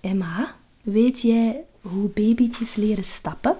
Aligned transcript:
Emma, 0.00 0.54
weet 0.82 1.20
jij 1.20 1.64
hoe 1.80 2.08
babytjes 2.08 2.74
leren 2.74 3.04
stappen? 3.04 3.56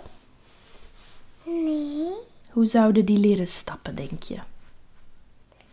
Nee. 1.44 2.12
Hoe 2.50 2.66
zouden 2.66 3.04
die 3.04 3.18
leren 3.18 3.46
stappen, 3.46 3.94
denk 3.94 4.22
je? 4.22 4.38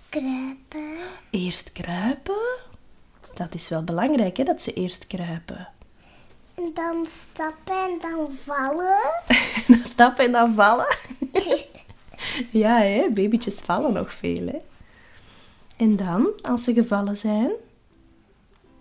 Kruipen. 0.10 0.98
Eerst 1.32 1.72
kruipen? 1.72 2.58
Dat 3.34 3.54
is 3.54 3.70
wel 3.70 3.84
belangrijk, 3.84 4.38
hè, 4.38 4.44
dat 4.44 4.62
ze 4.62 4.74
eerst 4.74 5.08
kruipen. 5.08 5.68
En 6.56 6.72
dan 6.74 7.06
stappen 7.08 7.76
en 7.76 7.98
dan 8.02 8.32
vallen. 8.32 9.00
Dan 9.68 9.80
stappen 9.86 10.26
en 10.26 10.32
dan 10.32 10.54
vallen. 10.54 10.98
ja, 12.64 12.78
hè, 12.78 13.10
babytjes 13.10 13.56
vallen 13.56 13.94
nog 13.94 14.14
veel, 14.14 14.48
hè. 14.48 14.58
En 15.78 15.96
dan, 15.96 16.30
als 16.42 16.64
ze 16.64 16.74
gevallen 16.74 17.18
zijn? 17.18 17.52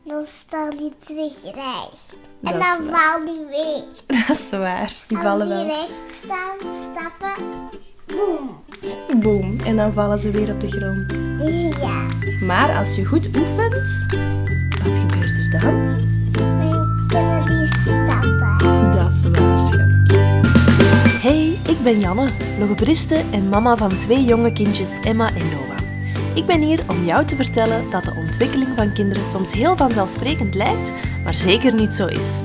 Dan 0.08 0.24
staan 0.26 0.70
die 0.70 0.92
terug 1.06 1.42
recht. 1.54 2.14
Dat 2.40 2.52
En 2.52 2.58
dan 2.58 2.76
valt 2.94 3.26
die 3.26 3.46
weer. 3.50 3.84
Dat 4.28 4.38
is 4.38 4.50
waar, 4.50 4.92
die 5.08 5.16
Als 5.16 5.26
vallen 5.26 5.46
die 5.46 5.56
wel. 5.56 5.66
recht 5.66 6.22
staan, 6.24 6.56
stappen. 6.92 7.44
Boom. 8.06 8.60
Boom, 9.22 9.56
en 9.64 9.76
dan 9.76 9.92
vallen 9.92 10.18
ze 10.18 10.30
weer 10.30 10.50
op 10.52 10.60
de 10.60 10.68
grond. 10.68 11.12
Ja. 11.80 12.04
Maar 12.46 12.78
als 12.78 12.94
je 12.96 13.04
goed 13.04 13.26
oefent, 13.26 14.06
wat 14.84 14.96
gebeurt 14.98 15.36
er 15.36 15.60
dan? 15.60 15.94
Dan 16.32 17.04
kunnen 17.06 17.46
die 17.48 17.66
stappen. 17.80 18.92
Dat 18.98 19.12
is 19.12 19.22
waar, 19.40 19.60
schat. 19.60 21.20
Hey, 21.22 21.58
ik 21.68 21.82
ben 21.82 22.00
Janne, 22.00 22.30
logopediste 22.58 23.22
en 23.32 23.48
mama 23.48 23.76
van 23.76 23.96
twee 23.96 24.24
jonge 24.24 24.52
kindjes, 24.52 24.98
Emma 25.02 25.28
en 25.28 25.48
Noah. 25.50 25.75
Ik 26.36 26.46
ben 26.46 26.62
hier 26.62 26.80
om 26.88 27.04
jou 27.04 27.26
te 27.26 27.36
vertellen 27.36 27.90
dat 27.90 28.04
de 28.04 28.14
ontwikkeling 28.16 28.68
van 28.76 28.92
kinderen 28.92 29.26
soms 29.26 29.52
heel 29.52 29.76
vanzelfsprekend 29.76 30.54
lijkt, 30.54 30.92
maar 31.24 31.34
zeker 31.34 31.74
niet 31.74 31.94
zo 31.94 32.06
is. 32.06 32.40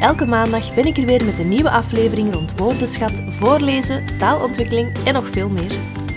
Elke 0.00 0.26
maandag 0.26 0.74
ben 0.74 0.86
ik 0.86 0.96
er 0.96 1.06
weer 1.06 1.24
met 1.24 1.38
een 1.38 1.48
nieuwe 1.48 1.70
aflevering 1.70 2.34
rond 2.34 2.58
woordenschat, 2.58 3.22
voorlezen, 3.28 4.04
taalontwikkeling 4.18 4.96
en 5.04 5.14
nog 5.14 5.28
veel 5.28 5.50
meer. 5.50 5.72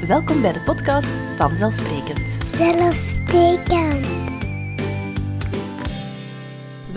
Welkom 0.07 0.41
bij 0.41 0.53
de 0.53 0.59
podcast 0.59 1.11
Vanzelfsprekend. 1.37 2.37
Zelfsprekend. 2.51 4.38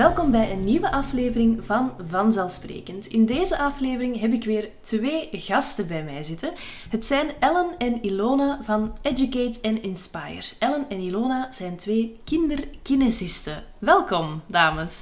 Welkom 0.03 0.31
bij 0.31 0.53
een 0.53 0.65
nieuwe 0.65 0.91
aflevering 0.91 1.65
van 1.65 1.93
Vanzelfsprekend. 2.09 3.07
In 3.07 3.27
deze 3.27 3.59
aflevering 3.59 4.21
heb 4.21 4.33
ik 4.33 4.45
weer 4.45 4.69
twee 4.81 5.29
gasten 5.33 5.87
bij 5.87 6.03
mij 6.03 6.23
zitten. 6.25 6.53
Het 6.89 7.05
zijn 7.05 7.31
Ellen 7.39 7.79
en 7.79 8.05
Ilona 8.05 8.59
van 8.63 8.97
Educate 9.03 9.59
and 9.63 9.81
Inspire. 9.81 10.43
Ellen 10.59 10.85
en 10.89 10.99
Ilona 10.99 11.53
zijn 11.53 11.77
twee 11.77 12.17
kinderkinesisten. 12.25 13.65
Welkom, 13.79 14.43
dames. 14.47 14.95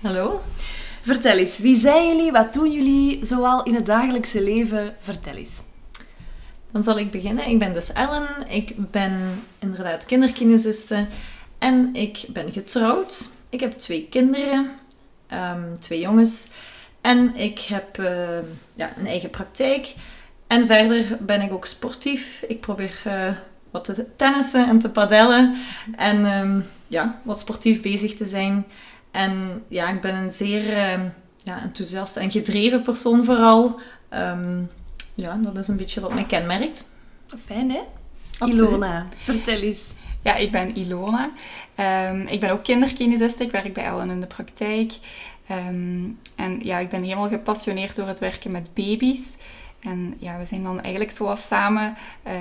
Hallo. 0.00 0.40
Vertel 1.02 1.36
eens, 1.36 1.58
wie 1.58 1.76
zijn 1.76 2.08
jullie? 2.08 2.32
Wat 2.32 2.52
doen 2.52 2.72
jullie 2.72 3.24
zoal 3.24 3.62
in 3.62 3.74
het 3.74 3.86
dagelijkse 3.86 4.42
leven? 4.42 4.96
Vertel 5.00 5.34
eens. 5.34 5.62
Dan 6.70 6.82
zal 6.82 6.98
ik 6.98 7.10
beginnen. 7.10 7.48
Ik 7.48 7.58
ben 7.58 7.72
dus 7.72 7.92
Ellen. 7.92 8.28
Ik 8.48 8.90
ben 8.90 9.42
inderdaad 9.58 10.04
kinderkinesiste. 10.04 11.06
En 11.58 11.94
ik 11.94 12.24
ben 12.28 12.52
getrouwd. 12.52 13.33
Ik 13.54 13.60
heb 13.60 13.72
twee 13.72 14.06
kinderen. 14.10 14.70
ehm, 15.26 15.78
twee 15.78 16.00
jongens. 16.00 16.46
En 17.00 17.36
ik 17.36 17.58
heb 17.58 17.98
eh, 17.98 18.38
ja, 18.74 18.92
een 18.96 19.06
eigen 19.06 19.30
praktijk. 19.30 19.94
En 20.46 20.66
verder 20.66 21.18
ben 21.20 21.40
ik 21.40 21.52
ook 21.52 21.66
sportief. 21.66 22.44
Ik 22.48 22.60
probeer 22.60 23.00
eh, 23.04 23.32
wat 23.70 23.84
te 23.84 24.06
tennissen 24.16 24.68
en 24.68 24.78
te 24.78 24.90
padellen. 24.90 25.56
En 25.96 26.24
ehm, 26.24 26.60
ja, 26.86 27.20
wat 27.22 27.40
sportief 27.40 27.82
bezig 27.82 28.14
te 28.14 28.24
zijn. 28.24 28.66
En 29.10 29.64
ja, 29.68 29.88
ik 29.88 30.00
ben 30.00 30.14
een 30.14 30.32
zeer 30.32 30.72
ehm, 30.72 31.08
ja, 31.44 31.62
enthousiaste 31.62 32.20
en 32.20 32.30
gedreven 32.30 32.82
persoon 32.82 33.24
vooral. 33.24 33.80
Ehm, 34.08 34.62
ja, 35.14 35.36
dat 35.36 35.58
is 35.58 35.68
een 35.68 35.76
beetje 35.76 36.00
wat 36.00 36.14
mij 36.14 36.24
kenmerkt. 36.24 36.84
Fijn, 37.44 37.70
hè? 37.70 37.80
Absoluut. 38.38 38.68
Ilona, 38.68 39.06
vertel 39.24 39.60
eens. 39.60 39.80
Ja, 40.24 40.34
ik 40.34 40.52
ben 40.52 40.76
Ilona. 40.76 41.30
Ehm, 41.74 42.20
ik 42.20 42.40
ben 42.40 42.50
ook 42.50 42.64
kinderkinesiste. 42.64 43.44
Ik 43.44 43.50
werk 43.50 43.72
bij 43.72 43.84
Ellen 43.84 44.10
in 44.10 44.20
de 44.20 44.26
praktijk. 44.26 44.92
Ehm, 45.46 46.04
en 46.36 46.60
ja, 46.62 46.78
ik 46.78 46.88
ben 46.88 47.02
helemaal 47.02 47.28
gepassioneerd 47.28 47.96
door 47.96 48.06
het 48.06 48.18
werken 48.18 48.50
met 48.50 48.74
baby's. 48.74 49.36
En 49.80 50.14
ja, 50.18 50.38
we 50.38 50.44
zijn 50.44 50.62
dan 50.62 50.80
eigenlijk 50.80 51.10
zoals 51.10 51.46
samen... 51.46 51.96
eh, 52.22 52.34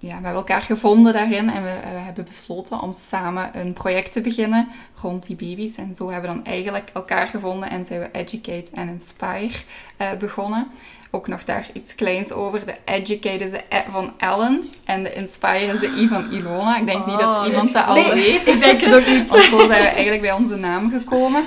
ja, 0.00 0.08
we 0.08 0.12
hebben 0.12 0.32
elkaar 0.32 0.62
gevonden 0.62 1.12
daarin 1.12 1.50
en 1.50 1.62
we, 1.62 1.68
eh, 1.68 1.92
we 1.92 1.98
hebben 1.98 2.24
besloten 2.24 2.80
om 2.80 2.92
samen 2.92 3.58
een 3.58 3.72
project 3.72 4.12
te 4.12 4.20
beginnen 4.20 4.68
rond 5.02 5.26
die 5.26 5.36
baby's. 5.36 5.76
En 5.76 5.96
zo 5.96 6.10
hebben 6.10 6.30
we 6.30 6.36
dan 6.36 6.44
eigenlijk 6.46 6.90
elkaar 6.94 7.26
gevonden 7.26 7.70
en 7.70 7.86
zijn 7.86 8.00
we 8.00 8.10
Educate 8.12 8.70
and 8.74 8.90
Inspire 8.90 9.58
eh, 9.96 10.12
begonnen. 10.18 10.66
Ook 11.10 11.28
nog 11.28 11.44
daar 11.44 11.68
iets 11.72 11.94
kleins 11.94 12.32
over. 12.32 12.66
De 12.66 12.74
Educate 12.84 13.44
is 13.44 13.50
de 13.50 13.62
E 13.68 13.82
van 13.90 14.12
Ellen 14.18 14.70
en 14.84 15.02
de 15.02 15.12
Inspire 15.12 15.72
is 15.72 15.80
de 15.80 15.86
I 15.86 16.08
van 16.08 16.32
Ilona. 16.32 16.78
Ik 16.78 16.86
denk 16.86 17.06
niet 17.06 17.18
dat 17.18 17.46
iemand 17.46 17.72
dat 17.72 17.86
al 17.86 17.94
Nee, 17.94 18.12
weet. 18.12 18.46
ik 18.46 18.60
denk 18.60 18.80
het 18.80 18.94
ook 18.94 19.06
niet. 19.06 19.28
Want 19.28 19.42
zo 19.42 19.56
zijn 19.58 19.68
we 19.82 19.88
eigenlijk 19.88 20.20
bij 20.20 20.32
onze 20.32 20.56
naam 20.56 20.90
gekomen. 20.90 21.44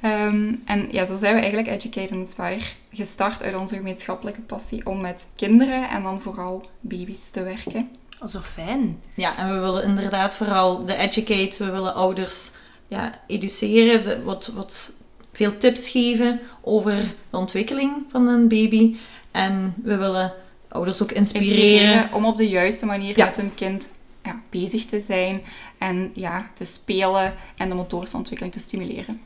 Ehm, 0.00 0.54
en 0.64 0.88
ja, 0.90 1.04
zo 1.06 1.16
zijn 1.16 1.34
we 1.34 1.40
eigenlijk 1.40 1.68
Educate 1.70 2.12
and 2.14 2.20
Inspire 2.20 2.60
gestart 2.92 3.42
uit 3.42 3.56
onze 3.56 3.76
gemeenschappelijke 3.76 4.40
passie 4.40 4.86
om 4.86 5.00
met 5.00 5.26
kinderen 5.36 5.88
en 5.88 6.02
dan 6.02 6.20
vooral 6.20 6.70
baby's 6.80 7.30
te 7.30 7.42
werken. 7.42 7.88
Oh, 8.22 8.28
zo 8.28 8.38
fijn. 8.38 9.02
Ja, 9.14 9.36
en 9.36 9.52
we 9.54 9.58
willen 9.60 9.84
inderdaad 9.84 10.34
vooral 10.34 10.84
de 10.84 10.96
educate, 10.96 11.64
we 11.64 11.70
willen 11.70 11.94
ouders 11.94 12.50
ja, 12.88 13.20
educeren, 13.26 14.02
de- 14.04 14.22
wat, 14.22 14.46
wat 14.54 14.92
veel 15.40 15.56
tips 15.56 15.88
geven 15.88 16.40
over 16.60 17.14
de 17.30 17.36
ontwikkeling 17.36 17.92
van 18.10 18.28
een 18.28 18.48
baby. 18.48 18.96
En 19.30 19.74
we 19.82 19.96
willen 19.96 20.32
ouders 20.68 21.02
ook 21.02 21.12
inspireren. 21.12 21.56
Inspireren 21.56 22.12
om 22.12 22.24
op 22.24 22.36
de 22.36 22.48
juiste 22.48 22.86
manier 22.86 23.16
Ja. 23.18 23.24
met 23.24 23.36
hun 23.36 23.54
kind 23.54 23.88
ja, 24.24 24.42
bezig 24.50 24.84
te 24.84 25.00
zijn 25.00 25.42
en 25.78 26.10
ja, 26.14 26.50
te 26.54 26.64
spelen 26.64 27.34
en 27.56 27.68
de 27.68 27.74
motorische 27.74 28.16
ontwikkeling 28.16 28.54
te 28.54 28.60
stimuleren. 28.60 29.20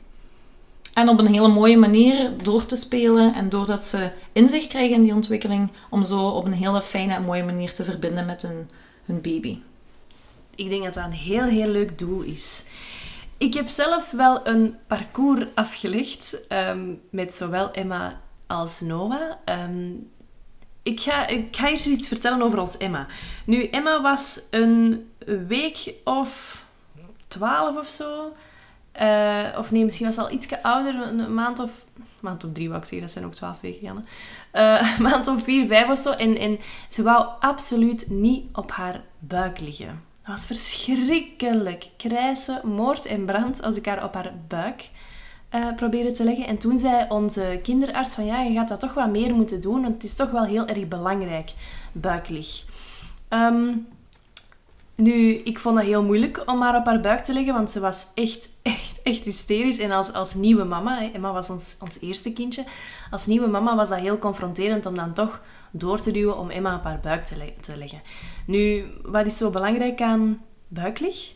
En 0.93 1.09
op 1.09 1.19
een 1.19 1.27
hele 1.33 1.47
mooie 1.47 1.77
manier 1.77 2.31
door 2.43 2.65
te 2.65 2.75
spelen 2.75 3.33
en 3.33 3.49
doordat 3.49 3.85
ze 3.85 4.11
inzicht 4.33 4.67
krijgen 4.67 4.95
in 4.95 5.03
die 5.03 5.13
ontwikkeling, 5.13 5.71
om 5.89 6.05
zo 6.05 6.27
op 6.27 6.45
een 6.45 6.53
hele 6.53 6.81
fijne 6.81 7.13
en 7.13 7.23
mooie 7.23 7.43
manier 7.43 7.73
te 7.73 7.83
verbinden 7.83 8.25
met 8.25 8.41
hun, 8.41 8.69
hun 9.05 9.21
baby. 9.21 9.57
Ik 10.55 10.69
denk 10.69 10.83
dat 10.83 10.93
dat 10.93 11.03
een 11.03 11.11
heel, 11.11 11.43
heel 11.43 11.67
leuk 11.67 11.99
doel 11.99 12.21
is. 12.21 12.63
Ik 13.37 13.53
heb 13.53 13.67
zelf 13.67 14.11
wel 14.11 14.47
een 14.47 14.77
parcours 14.87 15.45
afgelegd 15.55 16.47
ehm, 16.47 16.93
met 17.09 17.33
zowel 17.33 17.71
Emma 17.71 18.21
als 18.47 18.81
Noah. 18.81 19.31
Ehm, 19.45 19.91
ik, 20.83 20.99
ga, 20.99 21.27
ik 21.27 21.57
eerst 21.57 21.85
iets 21.85 22.07
vertellen 22.07 22.41
over 22.41 22.59
ons 22.59 22.77
Emma. 22.77 23.07
Nu, 23.45 23.63
Emma 23.63 24.01
was 24.01 24.41
een 24.49 25.09
week 25.47 25.93
of 26.03 26.63
twaalf 27.27 27.77
of 27.77 27.87
zo. 27.87 28.33
Eh, 28.91 29.47
of 29.57 29.71
nee, 29.71 29.83
misschien 29.83 30.05
was 30.05 30.15
ze 30.15 30.21
al 30.21 30.31
iets 30.31 30.61
ouder, 30.61 30.95
een, 30.95 31.33
maand 31.33 31.59
of... 31.59 31.85
Maand 32.19 32.43
of 32.43 32.51
drie, 32.51 32.67
wou 32.67 32.79
ik 32.79 32.85
zeggen. 32.87 33.01
Dat 33.01 33.11
zijn 33.11 33.25
ook 33.25 33.33
twaalf 33.33 33.61
weken, 33.61 33.81
Janne. 33.81 34.03
Eh, 34.51 34.99
maand 35.09 35.27
of 35.27 35.43
vier, 35.43 35.65
vijf 35.65 35.89
of 35.89 35.99
zo. 35.99 36.11
En, 36.11 36.37
en 36.37 36.59
ze 36.89 37.03
wou 37.03 37.27
absoluut 37.39 38.09
niet 38.09 38.55
op 38.55 38.71
haar 38.71 39.03
buik 39.19 39.59
liggen. 39.59 40.03
Dat 40.25 40.35
was 40.35 40.45
verschrikkelijk. 40.45 41.89
Krijsen, 41.97 42.67
moord 42.67 43.05
en 43.05 43.25
brand 43.25 43.61
als 43.61 43.75
ik 43.75 43.85
haar 43.85 44.03
op 44.03 44.13
haar 44.13 44.33
buik 44.47 44.89
eh 45.49 45.75
probeerde 45.75 46.11
te 46.11 46.23
leggen. 46.23 46.47
En 46.47 46.57
toen 46.57 46.77
zei 46.77 47.05
onze 47.09 47.59
kinderarts 47.63 48.15
van 48.15 48.25
ja, 48.25 48.41
je 48.41 48.53
gaat 48.53 48.67
dat 48.67 48.79
toch 48.79 48.93
wat 48.93 49.09
meer 49.09 49.35
moeten 49.35 49.61
doen, 49.61 49.81
want 49.81 49.93
het 49.93 50.03
is 50.03 50.15
toch 50.15 50.31
wel 50.31 50.43
heel 50.43 50.65
erg 50.65 50.87
belangrijk, 50.87 51.53
buiklig. 51.91 52.63
Ehm, 53.27 53.73
nu, 54.95 55.33
ik 55.33 55.59
vond 55.59 55.75
dat 55.75 55.85
heel 55.85 56.03
moeilijk 56.03 56.43
om 56.45 56.61
haar 56.61 56.75
op 56.75 56.85
haar 56.85 56.99
buik 56.99 57.19
te 57.19 57.33
leggen, 57.33 57.53
want 57.53 57.71
ze 57.71 57.79
was 57.79 58.07
echt, 58.13 58.49
echt, 58.61 58.94
echt 59.05 59.23
hysterisch. 59.23 59.77
En 59.77 59.91
als, 59.91 60.13
als 60.13 60.33
nieuwe 60.33 60.63
mama, 60.63 60.99
hè, 60.99 61.05
Emma 61.05 61.31
was 61.31 61.49
ons, 61.49 61.75
ons 61.79 61.97
eerste 62.01 62.33
kindje, 62.33 62.63
als 63.11 63.25
nieuwe 63.25 63.47
mama 63.47 63.75
was 63.75 63.89
dat 63.89 63.99
heel 63.99 64.17
confronterend 64.17 64.85
om 64.85 64.95
dan 64.95 65.13
toch 65.13 65.41
door 65.71 65.99
te 65.99 66.11
duwen 66.11 66.37
om 66.37 66.49
Emma 66.49 66.75
op 66.75 66.83
haar 66.83 66.99
buik 66.99 67.23
te, 67.23 67.53
te 67.61 67.77
leggen. 67.77 68.01
Nu, 68.45 68.85
wat 69.03 69.25
is 69.25 69.37
zo 69.37 69.49
belangrijk 69.49 70.01
aan 70.01 70.41
buiklig? 70.67 71.34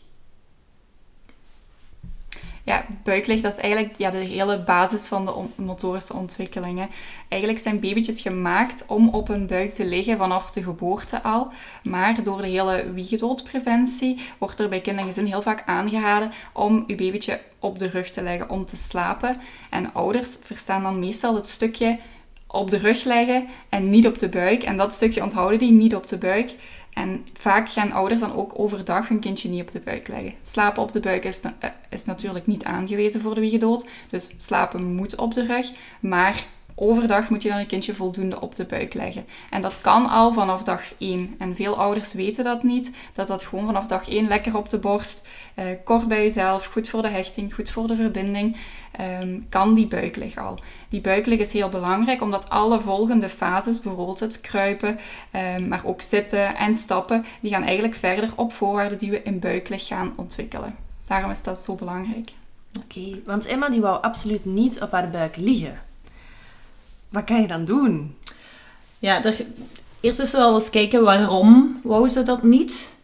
Ja, 2.64 2.84
buiklicht, 3.04 3.42
dat 3.42 3.52
is 3.52 3.58
eigenlijk 3.58 3.96
ja, 3.96 4.10
de 4.10 4.18
hele 4.18 4.62
basis 4.62 5.06
van 5.06 5.24
de 5.24 5.62
motorische 5.62 6.14
ontwikkelingen. 6.14 6.88
Eigenlijk 7.28 7.62
zijn 7.62 7.80
babytjes 7.80 8.20
gemaakt 8.20 8.84
om 8.86 9.08
op 9.08 9.28
hun 9.28 9.46
buik 9.46 9.74
te 9.74 9.84
liggen 9.84 10.18
vanaf 10.18 10.50
de 10.50 10.62
geboorte 10.62 11.22
al. 11.22 11.48
Maar 11.82 12.22
door 12.22 12.42
de 12.42 12.48
hele 12.48 12.92
wiegedoodpreventie 12.92 14.20
wordt 14.38 14.60
er 14.60 14.68
bij 14.68 14.80
kindergezin 14.80 15.26
heel 15.26 15.42
vaak 15.42 15.62
aangeraden 15.66 16.32
om 16.52 16.84
je 16.86 16.94
babytje 16.94 17.40
op 17.58 17.78
de 17.78 17.86
rug 17.86 18.10
te 18.10 18.22
leggen 18.22 18.50
om 18.50 18.66
te 18.66 18.76
slapen. 18.76 19.36
En 19.70 19.92
ouders 19.92 20.36
verstaan 20.42 20.82
dan 20.82 20.98
meestal 20.98 21.34
het 21.34 21.48
stukje 21.48 21.98
op 22.46 22.70
de 22.70 22.78
rug 22.78 23.04
leggen 23.04 23.48
en 23.68 23.90
niet 23.90 24.06
op 24.06 24.18
de 24.18 24.28
buik. 24.28 24.62
En 24.62 24.76
dat 24.76 24.92
stukje 24.92 25.22
onthouden 25.22 25.58
die 25.58 25.72
niet 25.72 25.94
op 25.94 26.06
de 26.06 26.18
buik. 26.18 26.54
En 26.92 27.26
vaak 27.32 27.68
gaan 27.68 27.92
ouders 27.92 28.20
dan 28.20 28.32
ook 28.32 28.52
overdag 28.54 29.08
hun 29.08 29.20
kindje 29.20 29.48
niet 29.48 29.62
op 29.62 29.70
de 29.70 29.80
buik 29.80 30.08
leggen. 30.08 30.34
Slapen 30.42 30.82
op 30.82 30.92
de 30.92 31.00
buik 31.00 31.24
is, 31.24 31.40
eh, 31.40 31.70
is 31.88 32.04
natuurlijk 32.04 32.46
niet 32.46 32.64
aangewezen 32.64 33.20
voor 33.20 33.34
de 33.34 33.40
wiegedood. 33.40 33.88
Dus 34.10 34.34
slapen 34.38 34.94
moet 34.94 35.16
op 35.16 35.34
de 35.34 35.46
rug. 35.46 35.70
Maar 36.00 36.44
overdag 36.80 37.30
moet 37.30 37.42
je 37.42 37.48
dan 37.48 37.58
je 37.58 37.66
kindje 37.66 37.94
voldoende 37.94 38.40
op 38.40 38.56
de 38.56 38.64
buik 38.64 38.94
leggen. 38.94 39.26
En 39.50 39.62
dat 39.62 39.80
kan 39.80 40.08
al 40.08 40.32
vanaf 40.32 40.62
dag 40.62 40.82
1. 40.98 41.34
En 41.38 41.56
veel 41.56 41.78
ouders 41.78 42.12
weten 42.12 42.44
dat 42.44 42.62
niet. 42.62 42.92
Dat 43.12 43.26
dat 43.26 43.42
gewoon 43.42 43.66
vanaf 43.66 43.86
dag 43.86 44.08
1 44.08 44.28
lekker 44.28 44.56
op 44.56 44.68
de 44.68 44.78
borst, 44.78 45.28
eh, 45.54 45.64
kort 45.84 46.08
bij 46.08 46.22
jezelf, 46.22 46.64
goed 46.64 46.88
voor 46.88 47.02
de 47.02 47.08
hechting, 47.08 47.54
goed 47.54 47.70
voor 47.70 47.86
de 47.86 47.96
verbinding, 47.96 48.56
ehm, 48.92 49.40
kan 49.48 49.74
die 49.74 49.86
buiklig 49.86 50.36
al. 50.36 50.58
Die 50.88 51.00
buiklig 51.00 51.38
is 51.38 51.52
heel 51.52 51.68
belangrijk 51.68 52.22
omdat 52.22 52.50
alle 52.50 52.80
volgende 52.80 53.28
fases, 53.28 53.80
bijvoorbeeld 53.80 54.20
het 54.20 54.40
kruipen, 54.40 54.98
ehm, 55.30 55.68
maar 55.68 55.82
ook 55.84 56.02
zitten 56.02 56.56
en 56.56 56.74
stappen, 56.74 57.24
die 57.40 57.50
gaan 57.50 57.62
eigenlijk 57.62 57.94
verder 57.94 58.30
op 58.36 58.52
voorwaarden 58.52 58.98
die 58.98 59.10
we 59.10 59.22
in 59.22 59.38
buiklig 59.38 59.86
gaan 59.86 60.12
ontwikkelen. 60.16 60.74
Daarom 61.06 61.30
is 61.30 61.42
dat 61.42 61.60
zo 61.60 61.74
belangrijk. 61.74 62.32
Oké, 62.78 63.20
want 63.24 63.46
Emma 63.46 63.68
die 63.68 63.80
wou 63.80 64.02
absoluut 64.02 64.44
niet 64.44 64.82
op 64.82 64.90
haar 64.90 65.10
buik 65.10 65.36
liggen. 65.36 65.89
Wat 67.10 67.24
kan 67.24 67.40
je 67.40 67.46
dan 67.46 67.64
doen? 67.64 68.16
Ja, 68.98 69.24
er, 69.24 69.46
eerst 70.00 70.20
is 70.20 70.32
wel 70.32 70.54
eens 70.54 70.70
kijken 70.70 71.02
waarom 71.02 71.80
wou 71.82 72.08
ze 72.08 72.22
dat 72.22 72.42
niet. 72.42 72.94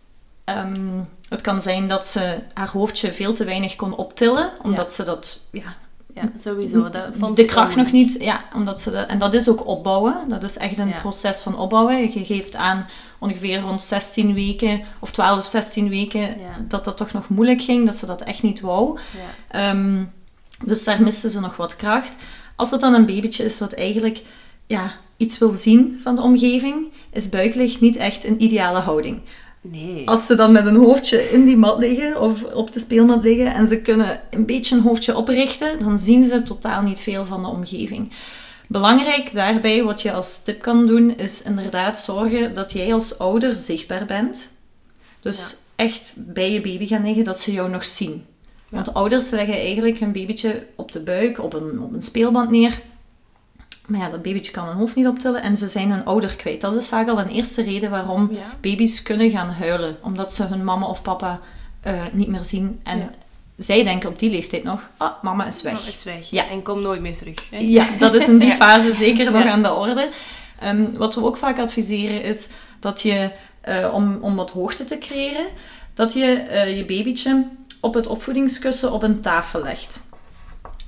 Ehm, 0.45 1.01
het 1.29 1.41
kan 1.41 1.63
zijn 1.63 1.89
dat 1.89 2.07
ze 2.07 2.39
haar 2.55 2.69
hoofdje 2.69 3.13
veel 3.13 3.33
te 3.33 3.45
weinig 3.45 3.77
kon 3.77 3.97
optillen, 3.97 4.51
omdat 4.63 4.93
ze 4.93 5.03
dat, 5.05 5.41
ja, 5.53 5.77
Ja, 6.15 6.31
sowieso. 6.35 6.91
Dat 6.91 7.05
vond 7.19 7.37
de 7.37 7.45
kracht 7.45 7.77
nog 7.77 7.93
niet, 7.93 8.17
ja, 8.21 8.45
omdat 8.55 8.81
ze 8.81 8.91
en 8.97 9.19
dat 9.19 9.35
is 9.35 9.49
ook 9.49 9.67
opbouwen. 9.67 10.17
Dat 10.29 10.43
is 10.43 10.57
echt 10.57 10.79
een 10.79 10.89
Ja. 10.89 11.01
proces 11.01 11.41
van 11.41 11.59
opbouwen. 11.59 12.13
Je 12.13 12.25
geeft 12.25 12.55
aan 12.55 12.87
ongeveer 13.19 13.61
rond 13.61 13.83
16 13.83 14.35
weken, 14.35 14.81
of 15.01 15.11
12 15.11 15.39
of 15.39 15.47
16 15.47 15.89
weken, 15.89 16.21
Ja. 16.21 16.57
dat 16.69 16.85
dat 16.85 16.97
toch 16.97 17.13
nog 17.13 17.29
moeilijk 17.29 17.63
ging, 17.63 17.87
dat 17.87 17.97
ze 17.97 18.07
dat 18.07 18.23
echt 18.23 18.43
niet 18.43 18.61
wou. 18.61 18.99
Ja. 19.51 19.71
Ehm, 19.71 20.05
dus 20.65 20.85
daar 20.85 21.03
miste 21.03 21.31
ze 21.31 21.41
nog 21.41 21.57
wat 21.57 21.77
kracht. 21.77 22.15
Als 22.57 22.71
het 22.71 22.81
dan 22.81 22.95
een 22.95 23.07
babytje 23.07 23.45
is 23.45 23.59
wat 23.59 23.73
eigenlijk 23.73 24.23
ja, 24.67 24.93
iets 25.17 25.39
wil 25.39 25.51
zien 25.51 25.97
van 26.03 26.15
de 26.15 26.23
omgeving, 26.23 26.93
is 27.13 27.29
buiklig 27.29 27.81
niet 27.81 27.97
echt 27.97 28.25
een 28.25 28.43
ideale 28.43 28.79
houding. 28.79 29.21
Nee. 29.61 30.09
Als 30.09 30.27
ze 30.27 30.35
dan 30.35 30.53
met 30.53 30.67
een 30.67 30.77
hoofdje 30.77 31.31
in 31.31 31.45
die 31.45 31.57
mat 31.57 31.79
liggen 31.79 32.21
of 32.21 32.43
op 32.45 32.73
de 32.73 32.81
speelmat 32.81 33.23
liggen 33.23 33.55
en 33.55 33.67
ze 33.67 33.81
kunnen 33.81 34.21
een 34.31 34.47
beetje 34.47 34.77
een 34.77 34.83
hoofdje 34.83 35.17
oprichten, 35.17 35.79
dan 35.79 35.99
zien 35.99 36.25
ze 36.25 36.43
totaal 36.43 36.83
niet 36.83 36.99
veel 36.99 37.27
van 37.27 37.43
de 37.43 37.49
omgeving. 37.49 38.13
Belangrijk 38.69 39.33
daarbij, 39.33 39.83
wat 39.83 40.03
je 40.03 40.13
als 40.13 40.43
tip 40.43 40.63
kan 40.63 40.87
doen, 40.87 41.17
is 41.17 41.43
inderdaad 41.43 41.99
zorgen 41.99 42.55
dat 42.55 42.73
jij 42.73 42.93
als 42.95 43.19
ouder 43.19 43.57
zichtbaar 43.57 44.05
bent. 44.07 44.51
Dus 45.21 45.39
Ja. 45.39 45.85
echt 45.85 46.15
bij 46.17 46.53
je 46.53 46.61
baby 46.61 46.87
gaan 46.87 47.05
liggen, 47.05 47.25
dat 47.25 47.41
ze 47.41 47.53
jou 47.53 47.71
nog 47.71 47.85
zien. 47.85 48.25
Want 48.69 48.95
ouders 48.95 49.31
leggen 49.31 49.55
eigenlijk 49.55 49.99
hun 49.99 50.13
babytje 50.13 50.67
op 50.77 50.93
de 50.93 51.01
buik, 51.03 51.43
op 51.43 51.53
een, 51.55 51.81
op 51.81 51.93
een 51.93 52.03
speelband 52.03 52.51
neer. 52.51 52.81
Maar 53.87 54.01
ja, 54.01 54.09
dat 54.11 54.23
babytje 54.23 54.53
kan 54.53 54.67
hun 54.67 54.77
hoofd 54.77 54.97
niet 54.97 55.07
optillen 55.07 55.43
en 55.43 55.57
ze 55.57 55.69
zijn 55.69 55.91
hun 55.91 56.05
ouder 56.05 56.37
kwijt. 56.37 56.61
Dat 56.61 56.75
is 56.75 56.89
vaak 56.89 57.09
al 57.09 57.19
een 57.21 57.29
eerste 57.29 57.63
reden 57.63 57.91
waarom 57.91 58.29
Ja. 58.33 58.39
baby's 58.61 59.03
kunnen 59.03 59.31
gaan 59.31 59.49
huilen. 59.51 59.97
Omdat 60.03 60.33
ze 60.33 60.43
hun 60.45 60.65
mama 60.65 60.87
of 60.87 61.03
papa 61.03 61.41
eh, 61.81 62.03
niet 62.13 62.29
meer 62.29 62.45
zien. 62.45 62.81
En 62.83 62.99
Ja. 62.99 63.11
zij 63.57 63.85
denken 63.85 64.09
op 64.09 64.19
die 64.19 64.31
leeftijd 64.31 64.63
nog, 64.65 64.81
ah, 64.97 65.23
mama 65.23 65.47
is 65.47 65.63
weg. 65.63 65.73
Mama 65.73 65.87
is 65.89 66.05
weg. 66.05 66.31
Ja. 66.31 66.49
En 66.49 66.63
kom 66.63 66.81
nooit 66.83 67.01
meer 67.01 67.17
terug. 67.17 67.51
Hè? 67.51 67.59
Ja, 67.59 67.87
dat 67.99 68.15
is 68.15 68.29
in 68.29 68.39
die 68.39 68.53
fase 68.63 68.93
zeker 68.93 69.31
nog 69.33 69.45
aan 69.45 69.63
de 69.63 69.73
orde. 69.75 70.09
Ehm, 70.61 70.85
wat 70.93 71.15
we 71.15 71.25
ook 71.25 71.37
vaak 71.37 71.59
adviseren 71.59 72.23
is 72.23 72.49
dat 72.81 73.03
je, 73.03 73.31
eh, 73.61 73.91
om, 73.95 74.19
om 74.21 74.37
wat 74.37 74.51
hoogte 74.51 74.85
te 74.85 74.99
creëren, 74.99 75.47
dat 75.95 76.13
je 76.13 76.25
eh, 76.35 76.77
je 76.77 76.85
babytje 76.85 77.47
op 77.81 77.95
het 77.95 78.07
opvoedingskussen 78.07 78.93
op 78.93 79.03
een 79.03 79.21
tafel 79.21 79.63
legt. 79.63 80.01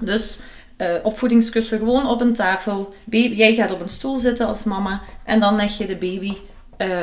Dus 0.01 0.39
eh, 0.77 0.95
opvoedingskussen 1.03 1.79
gewoon 1.79 2.09
op 2.09 2.21
een 2.21 2.33
tafel. 2.33 2.95
Baby, 3.05 3.35
jij 3.35 3.55
gaat 3.55 3.71
op 3.73 3.81
een 3.81 3.89
stoel 3.89 4.19
zitten 4.19 4.47
als 4.47 4.65
mama 4.65 5.03
en 5.25 5.41
dan 5.41 5.57
leg 5.57 5.79
je 5.79 5.87
de 5.87 5.97
baby 5.97 6.37
eh, 6.77 7.01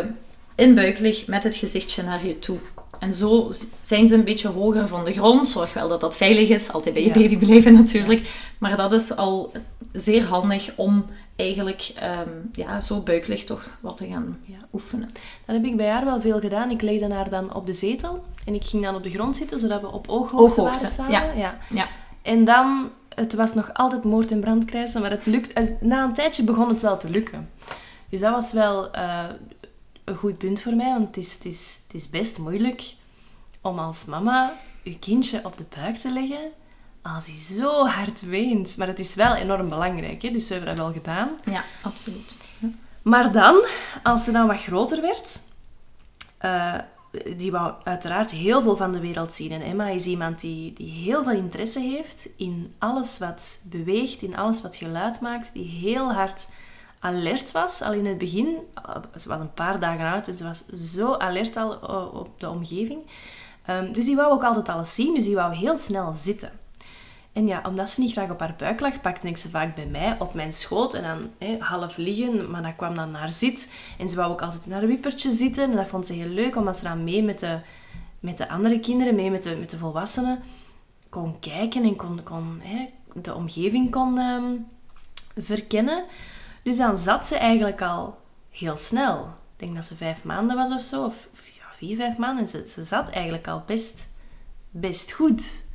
in 0.55 0.75
buiklig 0.75 1.27
met 1.27 1.43
het 1.43 1.55
gezichtje 1.55 2.03
naar 2.03 2.25
je 2.25 2.39
toe. 2.39 2.57
En 2.99 3.13
zo 3.13 3.51
zijn 3.81 4.07
ze 4.07 4.15
een 4.15 4.23
beetje 4.23 4.47
hoger 4.47 4.87
van 4.87 5.05
de 5.05 5.13
grond. 5.13 5.47
Zorg 5.47 5.73
wel 5.73 5.87
dat 5.87 6.01
dat 6.01 6.17
veilig 6.17 6.49
is. 6.49 6.71
Altijd 6.71 6.93
bij 6.93 7.03
je 7.03 7.09
Ja. 7.09 7.13
baby 7.13 7.37
blijven 7.37 7.73
natuurlijk. 7.73 8.29
Maar 8.57 8.77
dat 8.77 8.93
is 8.93 9.15
al 9.15 9.51
zeer 9.91 10.23
handig 10.23 10.71
om 10.75 11.05
eigenlijk 11.35 11.91
ehm, 11.95 12.29
ja, 12.51 12.81
zo 12.81 13.01
buiklig 13.01 13.43
toch 13.43 13.65
wat 13.79 13.97
te 13.97 14.07
gaan 14.07 14.39
Ja. 14.45 14.57
oefenen. 14.73 15.07
Dat 15.45 15.55
heb 15.55 15.65
ik 15.65 15.77
bij 15.77 15.89
haar 15.89 16.05
wel 16.05 16.21
veel 16.21 16.39
gedaan. 16.39 16.69
Ik 16.71 16.81
legde 16.81 17.13
haar 17.13 17.29
dan 17.29 17.53
op 17.53 17.65
de 17.65 17.73
zetel 17.73 18.23
en 18.45 18.53
ik 18.53 18.63
ging 18.63 18.83
dan 18.83 18.95
op 18.95 19.03
de 19.03 19.09
grond 19.09 19.35
zitten, 19.35 19.59
zodat 19.59 19.81
we 19.81 19.87
op 19.87 20.07
ooghoogte, 20.07 20.35
Ooghoogte, 20.61 20.61
waren 20.61 20.87
samen. 20.87 21.11
ja. 21.11 21.31
Ja. 21.31 21.57
Ja. 21.69 21.87
En 22.21 22.43
dan, 22.43 22.89
het 23.15 23.33
was 23.33 23.53
nog 23.53 23.73
altijd 23.73 24.03
moord 24.03 24.31
en 24.31 24.39
brandkrijzen, 24.39 25.01
maar 25.01 25.11
het 25.11 25.25
lukt, 25.25 25.81
na 25.81 26.03
een 26.03 26.13
tijdje 26.13 26.43
begon 26.43 26.69
het 26.69 26.81
wel 26.81 26.97
te 26.97 27.09
lukken. 27.09 27.49
Dus 28.09 28.19
dat 28.19 28.31
was 28.31 28.53
wel 28.53 28.91
eh, 28.91 29.23
een 30.03 30.15
goed 30.15 30.37
punt 30.37 30.61
voor 30.61 30.73
mij, 30.75 30.91
want 30.91 31.07
het 31.07 31.17
is, 31.17 31.33
het, 31.33 31.45
is, 31.45 31.79
het 31.87 31.93
is 31.95 32.09
best 32.09 32.37
moeilijk 32.39 32.93
om 33.61 33.79
als 33.79 34.05
mama 34.05 34.53
je 34.83 34.99
kindje 34.99 35.39
op 35.45 35.57
de 35.57 35.65
buik 35.75 35.95
te 35.95 36.11
leggen 36.11 36.51
als 37.13 37.25
hij 37.25 37.37
zo 37.37 37.85
hard 37.85 38.21
weent. 38.21 38.77
Maar 38.77 38.87
het 38.87 38.99
is 38.99 39.15
wel 39.15 39.35
enorm 39.35 39.69
belangrijk, 39.69 40.21
hè? 40.21 40.29
dus 40.31 40.47
we 40.47 40.53
hebben 40.55 40.75
dat 40.75 40.85
wel 40.85 40.93
gedaan. 40.93 41.29
Ja, 41.45 41.63
absoluut. 41.81 42.37
Maar 43.01 43.31
dan, 43.31 43.65
als 44.03 44.23
ze 44.23 44.31
dan 44.31 44.47
wat 44.47 44.61
groter 44.61 45.01
werd, 45.01 45.41
eh, 46.37 46.73
die 47.37 47.51
wou 47.51 47.73
uiteraard 47.83 48.31
heel 48.31 48.61
veel 48.61 48.75
van 48.75 48.91
de 48.91 48.99
wereld 48.99 49.33
zien. 49.33 49.51
En 49.51 49.61
Emma 49.61 49.87
is 49.87 50.05
iemand 50.05 50.39
die, 50.41 50.73
die 50.73 50.91
heel 50.91 51.23
veel 51.23 51.33
interesse 51.33 51.79
heeft 51.79 52.27
in 52.37 52.75
alles 52.79 53.17
wat 53.17 53.59
beweegt, 53.63 54.21
in 54.21 54.37
alles 54.37 54.61
wat 54.61 54.75
geluid 54.75 55.21
maakt, 55.21 55.53
die 55.53 55.67
heel 55.67 56.13
hard 56.13 56.49
alert 56.99 57.51
was, 57.51 57.81
al 57.81 57.93
in 57.93 58.05
het 58.05 58.17
begin. 58.17 58.47
Uh, 58.87 58.95
Ze 59.15 59.27
was 59.27 59.39
een 59.39 59.53
paar 59.53 59.79
dagen 59.79 60.11
oud, 60.11 60.25
dus 60.25 60.37
ze 60.37 60.43
was 60.43 60.65
zo 60.65 61.13
alert 61.13 61.57
al 61.57 61.89
uh, 61.89 62.13
op 62.13 62.39
de 62.39 62.49
omgeving. 62.49 62.99
Um, 63.69 63.91
dus 63.91 64.05
die 64.05 64.15
wou 64.15 64.31
ook 64.31 64.43
altijd 64.43 64.69
alles 64.69 64.95
zien, 64.95 65.13
dus 65.15 65.25
die 65.25 65.35
wou 65.35 65.55
heel 65.55 65.77
snel 65.77 66.13
zitten. 66.13 66.51
En 67.35 67.47
ja, 67.47 67.61
omdat 67.65 67.89
ze 67.89 67.99
niet 67.99 68.11
graag 68.11 68.29
op 68.29 68.39
haar 68.39 68.55
buik 68.57 68.79
lag, 68.79 69.01
pakte 69.01 69.27
ik 69.27 69.37
ze 69.37 69.49
vaak 69.49 69.75
bij 69.75 69.85
mij 69.85 70.15
op 70.19 70.33
mijn 70.33 70.53
schoot 70.53 70.93
en 70.93 71.03
dan 71.03 71.49
half 71.59 71.97
liggen, 71.97 72.51
maar 72.51 72.61
dat 72.61 72.75
kwam 72.75 72.95
dan 72.95 73.11
naar 73.11 73.31
zit. 73.31 73.71
En 73.97 74.09
ze 74.09 74.15
wou 74.15 74.31
ook 74.31 74.41
altijd 74.41 74.65
in 74.65 74.71
haar 74.71 74.87
wippertje 74.87 75.33
zitten 75.33 75.63
en 75.63 75.75
dat 75.75 75.87
vond 75.87 76.07
ze 76.07 76.13
heel 76.13 76.29
leuk, 76.29 76.55
omdat 76.55 76.77
ze 76.77 76.83
dan 76.83 77.03
mee 77.03 77.23
met 77.23 77.39
de, 77.39 77.59
met 78.19 78.37
de 78.37 78.49
andere 78.49 78.79
kinderen, 78.79 79.15
mee 79.15 79.31
met 79.31 79.43
de, 79.43 79.55
met 79.55 79.69
de 79.69 79.77
volwassenen, 79.77 80.43
kon 81.09 81.39
kijken 81.39 81.83
en 81.83 81.95
kon, 81.95 82.23
kon 82.23 82.61
de 83.13 83.35
omgeving 83.35 83.91
kon 83.91 84.19
um, 84.19 84.67
verkennen. 85.37 86.05
Dus 86.63 86.77
dan 86.77 86.97
zat 86.97 87.25
ze 87.25 87.37
eigenlijk 87.37 87.81
al 87.81 88.17
heel 88.49 88.77
snel. 88.77 89.23
Ik 89.25 89.59
denk 89.59 89.75
dat 89.75 89.85
ze 89.85 89.95
vijf 89.95 90.23
maanden 90.23 90.55
was 90.55 90.71
of 90.71 90.81
zo, 90.81 91.05
of, 91.05 91.29
of 91.31 91.47
ja, 91.47 91.65
vier, 91.71 91.95
vijf 91.95 92.17
maanden. 92.17 92.43
En 92.43 92.49
ze, 92.49 92.67
ze 92.69 92.83
zat 92.83 93.09
eigenlijk 93.09 93.47
al 93.47 93.63
best, 93.65 94.09
best 94.71 95.11
goed. 95.11 95.65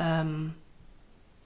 Um, 0.00 0.60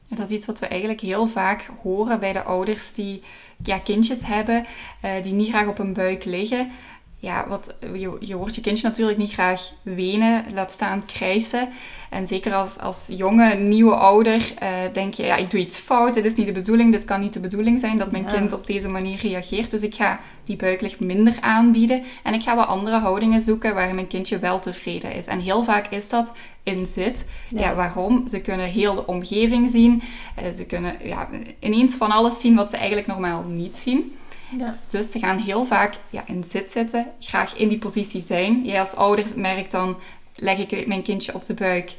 dat 0.09 0.31
is 0.31 0.37
iets 0.37 0.47
wat 0.47 0.59
we 0.59 0.67
eigenlijk 0.67 1.01
heel 1.01 1.27
vaak 1.27 1.69
horen 1.83 2.21
bij 2.21 2.33
de 2.33 2.43
ouders 2.43 2.93
die 2.93 3.23
ja, 3.65 3.79
kindjes 3.79 4.27
hebben, 4.27 4.67
uh, 5.05 5.11
die 5.23 5.33
niet 5.33 5.49
graag 5.49 5.67
op 5.67 5.79
een 5.79 5.93
buik 5.93 6.25
liggen. 6.25 6.71
Ja, 7.19 7.49
wat, 7.49 7.75
je, 7.81 8.17
je 8.21 8.35
hoort 8.35 8.55
je 8.55 8.61
kindje 8.61 8.87
natuurlijk 8.87 9.19
niet 9.19 9.33
graag 9.33 9.73
wenen, 9.83 10.45
laat 10.53 10.71
staan 10.71 11.05
krijsen. 11.07 11.69
En 12.11 12.27
zeker 12.27 12.55
als, 12.55 12.79
als 12.79 13.07
jonge, 13.11 13.55
nieuwe 13.55 13.95
ouder 13.95 14.53
uh, 14.63 14.69
denk 14.93 15.15
je, 15.15 15.23
ja, 15.23 15.37
ik 15.37 15.51
doe 15.51 15.61
iets 15.61 15.79
fout, 15.79 16.15
dit 16.15 16.25
is 16.25 16.35
niet 16.35 16.47
de 16.47 16.53
bedoeling, 16.53 16.93
dit 16.93 17.05
kan 17.05 17.21
niet 17.21 17.33
de 17.33 17.41
bedoeling 17.41 17.81
zijn 17.81 17.97
dat 17.97 18.11
mijn 18.11 18.23
ja. 18.23 18.31
kind 18.31 18.53
op 18.53 18.67
deze 18.67 18.89
manier 18.89 19.19
reageert. 19.19 19.71
Dus 19.71 19.83
ik 19.83 19.95
ga 19.95 20.21
die 20.45 20.57
buiklig 20.57 21.01
minder 21.01 21.39
aanbieden 21.41 22.03
en 22.23 22.35
ik 22.35 22.43
ga 22.43 22.57
wat 22.57 22.67
andere 22.67 22.97
houdingen 22.97 23.41
zoeken 23.41 23.75
waar 23.75 23.95
mijn 23.95 24.07
kindje 24.07 24.39
wel 24.39 24.61
tevreden 24.61 25.15
is. 25.15 25.27
En 25.27 25.41
heel 25.41 25.65
vaak 25.65 25.87
is 25.87 26.09
dat 26.09 26.33
in 26.67 26.87
zit. 26.87 27.27
Ja. 27.49 27.61
ja 27.61 27.75
waarom? 27.75 28.29
Ze 28.29 28.41
kunnen 28.41 28.67
heel 28.67 28.95
de 28.95 29.07
omgeving 29.07 29.71
zien. 29.71 30.03
Uh, 30.43 30.53
ze 30.55 30.65
kunnen 30.65 30.97
ja, 31.03 31.29
ineens 31.59 31.95
van 31.95 32.11
alles 32.11 32.41
zien 32.41 32.55
wat 32.55 32.71
ze 32.71 32.77
eigenlijk 32.77 33.07
normaal 33.07 33.43
niet 33.43 33.77
zien. 33.77 34.17
Ja. 34.59 34.79
Dus 34.89 35.11
ze 35.11 35.19
gaan 35.19 35.39
heel 35.39 35.67
vaak 35.67 35.95
ja, 36.11 36.23
in 36.27 36.45
zit 36.45 36.71
zitten, 36.71 37.07
graag 37.21 37.57
in 37.57 37.69
die 37.69 37.79
positie 37.79 38.21
zijn. 38.21 38.65
Jij 38.65 38.81
als 38.81 38.95
ouder 38.95 39.25
merkt 39.37 39.71
dan, 39.71 39.97
leg 40.35 40.59
ik 40.59 40.87
mijn 40.87 41.03
kindje 41.03 41.35
op 41.35 41.45
de 41.45 41.55
buik, 41.55 41.97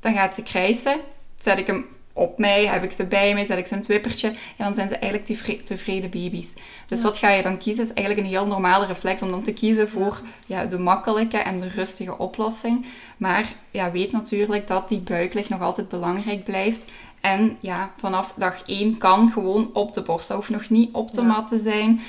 dan 0.00 0.14
gaat 0.14 0.34
ze 0.34 0.42
krijsen. 0.42 1.00
Zet 1.36 1.58
ik 1.58 1.66
hem 1.66 1.86
op 2.12 2.38
mij, 2.38 2.66
heb 2.66 2.82
ik 2.82 2.92
ze 2.92 3.04
bij 3.04 3.34
mij, 3.34 3.44
zet 3.44 3.58
ik 3.58 3.66
ze 3.66 3.72
in 3.72 3.78
het 3.78 3.88
wippertje, 3.88 4.28
en 4.28 4.64
dan 4.64 4.74
zijn 4.74 4.88
ze 4.88 4.96
eigenlijk 4.96 5.64
tevreden 5.64 6.10
baby's. 6.10 6.54
Dus 6.86 6.98
ja. 6.98 7.04
wat 7.04 7.16
ga 7.16 7.30
je 7.30 7.42
dan 7.42 7.58
kiezen? 7.58 7.84
is 7.84 7.92
eigenlijk 7.92 8.26
een 8.26 8.32
heel 8.32 8.46
normale 8.46 8.86
reflex 8.86 9.22
om 9.22 9.30
dan 9.30 9.42
te 9.42 9.52
kiezen 9.52 9.88
voor 9.88 10.20
ja, 10.46 10.64
de 10.64 10.78
makkelijke 10.78 11.38
en 11.38 11.58
de 11.58 11.68
rustige 11.68 12.18
oplossing. 12.18 12.86
Maar 13.16 13.52
ja, 13.70 13.90
weet 13.90 14.12
natuurlijk 14.12 14.66
dat 14.66 14.88
die 14.88 15.00
buiklig 15.00 15.48
nog 15.48 15.60
altijd 15.60 15.88
belangrijk 15.88 16.44
blijft. 16.44 16.84
En 17.20 17.56
ja, 17.60 17.90
vanaf 17.96 18.32
dag 18.36 18.62
1 18.66 18.98
kan 18.98 19.30
gewoon 19.32 19.70
op 19.72 19.92
de 19.92 20.02
borst. 20.02 20.28
Dat 20.28 20.36
hoeft 20.36 20.50
nog 20.50 20.70
niet 20.70 20.92
op 20.92 21.12
de 21.12 21.20
ja. 21.20 21.26
mat 21.26 21.48
te 21.48 21.58
zijn. 21.58 22.00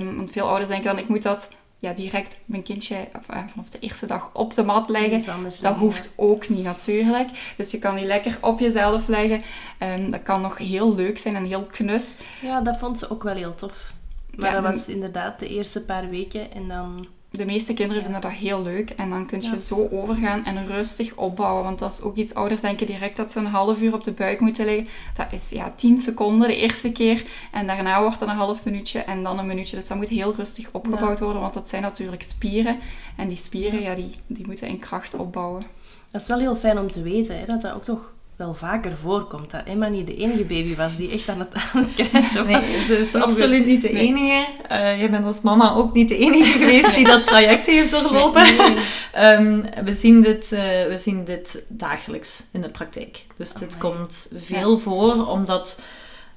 Um, 0.00 0.16
want 0.16 0.30
veel 0.30 0.46
ouders 0.46 0.68
denken 0.68 0.90
dan, 0.90 0.98
ik 0.98 1.08
moet 1.08 1.22
dat 1.22 1.48
ja, 1.80 1.92
direct 1.92 2.40
mijn 2.44 2.62
kindje 2.62 2.94
eh, 2.96 3.38
vanaf 3.48 3.70
de 3.70 3.78
eerste 3.78 4.06
dag 4.06 4.30
op 4.32 4.54
de 4.54 4.62
mat 4.62 4.88
leggen. 4.90 5.24
Dat 5.62 5.76
hoeft 5.76 6.12
ook 6.16 6.48
niet 6.48 6.64
natuurlijk. 6.64 7.28
Dus 7.56 7.70
je 7.70 7.78
kan 7.78 7.94
die 7.96 8.04
lekker 8.04 8.38
op 8.40 8.58
jezelf 8.60 9.06
leggen. 9.06 9.42
Ehm, 9.78 10.10
dat 10.10 10.22
kan 10.22 10.40
nog 10.40 10.58
heel 10.58 10.94
leuk 10.94 11.18
zijn 11.18 11.36
en 11.36 11.44
heel 11.44 11.64
knus. 11.64 12.16
Ja. 12.40 12.48
ja, 12.48 12.60
dat 12.60 12.78
vond 12.78 12.98
ze 12.98 13.10
ook 13.10 13.22
wel 13.22 13.34
heel 13.34 13.54
tof. 13.54 13.92
Maar 14.34 14.48
Ja, 14.54 14.60
dat 14.60 14.72
de- 14.72 14.78
was 14.78 14.88
inderdaad 14.88 15.38
de 15.38 15.48
eerste 15.48 15.84
paar 15.84 16.08
weken 16.10 16.52
en 16.52 16.68
dan... 16.68 17.06
De 17.32 17.44
meeste 17.44 17.74
kinderen 17.74 18.02
vinden 18.02 18.20
dat 18.20 18.30
heel 18.30 18.62
leuk. 18.62 18.90
En 18.90 19.10
dan 19.10 19.26
kun 19.26 19.40
je 19.40 19.50
Ja. 19.50 19.58
zo 19.58 19.88
overgaan 19.90 20.44
en 20.44 20.66
rustig 20.66 21.16
opbouwen. 21.16 21.64
Want 21.64 21.78
dat 21.78 21.92
is 21.92 22.00
ook 22.02 22.16
iets, 22.16 22.34
ouders 22.34 22.60
denken 22.60 22.86
direct 22.86 23.16
dat 23.16 23.30
ze 23.30 23.38
een 23.38 23.46
half 23.46 23.82
uur 23.82 23.94
op 23.94 24.04
de 24.04 24.12
buik 24.12 24.40
moeten 24.40 24.64
liggen. 24.64 24.88
Dat 25.16 25.26
is 25.30 25.50
ja, 25.50 25.72
10 25.76 25.98
seconden 25.98 26.48
de 26.48 26.56
eerste 26.56 26.92
keer. 26.92 27.24
En 27.52 27.66
daarna 27.66 28.02
wordt 28.02 28.18
dat 28.18 28.28
een 28.28 28.34
half 28.34 28.64
minuutje 28.64 28.98
en 28.98 29.22
dan 29.22 29.38
een 29.38 29.46
minuutje. 29.46 29.76
Dus 29.76 29.88
dat 29.88 29.96
moet 29.96 30.08
heel 30.08 30.34
rustig 30.34 30.68
opgebouwd 30.72 31.18
worden. 31.18 31.40
Want 31.42 31.54
dat 31.54 31.68
zijn 31.68 31.82
natuurlijk 31.82 32.22
spieren. 32.22 32.78
En 33.16 33.28
die 33.28 33.36
spieren, 33.36 33.80
ja, 33.82 33.94
die, 33.94 34.14
die 34.26 34.46
moeten 34.46 34.68
in 34.68 34.78
kracht 34.78 35.14
opbouwen. 35.14 35.62
Dat 36.10 36.20
is 36.20 36.28
wel 36.28 36.38
heel 36.38 36.56
fijn 36.56 36.78
om 36.78 36.88
te 36.88 37.02
weten, 37.02 37.38
hè, 37.38 37.44
dat 37.44 37.60
dat 37.60 37.72
ook 37.72 37.84
toch 37.84 38.12
wel 38.40 38.54
vaker 38.54 38.96
voorkomt. 39.02 39.50
Dat 39.50 39.60
Emma 39.64 39.88
niet 39.88 40.06
de 40.06 40.16
enige 40.16 40.44
baby 40.44 40.76
was 40.76 40.96
die 40.96 41.10
echt 41.10 41.28
aan 41.28 41.38
het, 41.38 41.54
aan 41.54 41.84
het 41.84 41.94
krijsen 41.94 42.36
was. 42.36 42.46
Nee, 42.46 42.82
ze 42.82 42.98
is 42.98 43.14
absoluut 43.14 43.66
niet 43.66 43.82
de 43.82 43.88
Nee. 43.88 44.06
enige. 44.06 44.46
Eh 44.68 44.98
jij 44.98 45.10
bent 45.10 45.24
als 45.24 45.40
mama 45.40 45.74
ook 45.74 45.94
niet 45.94 46.08
de 46.08 46.16
enige 46.26 46.58
geweest 46.58 46.94
die 46.94 47.04
dat 47.04 47.24
traject 47.24 47.66
heeft 47.66 47.90
doorlopen. 47.90 48.46
Ehm, 49.12 49.60
we, 49.84 49.94
zien 49.94 50.20
dit, 50.20 50.52
eh, 50.52 50.60
we 50.88 50.98
zien 50.98 51.24
dit 51.24 51.62
dagelijks 51.68 52.44
in 52.52 52.60
de 52.60 52.70
praktijk. 52.70 53.24
Dus 53.36 53.52
dit 53.52 53.78
komt 53.78 54.32
veel 54.36 54.78
voor, 54.78 55.26
omdat, 55.26 55.80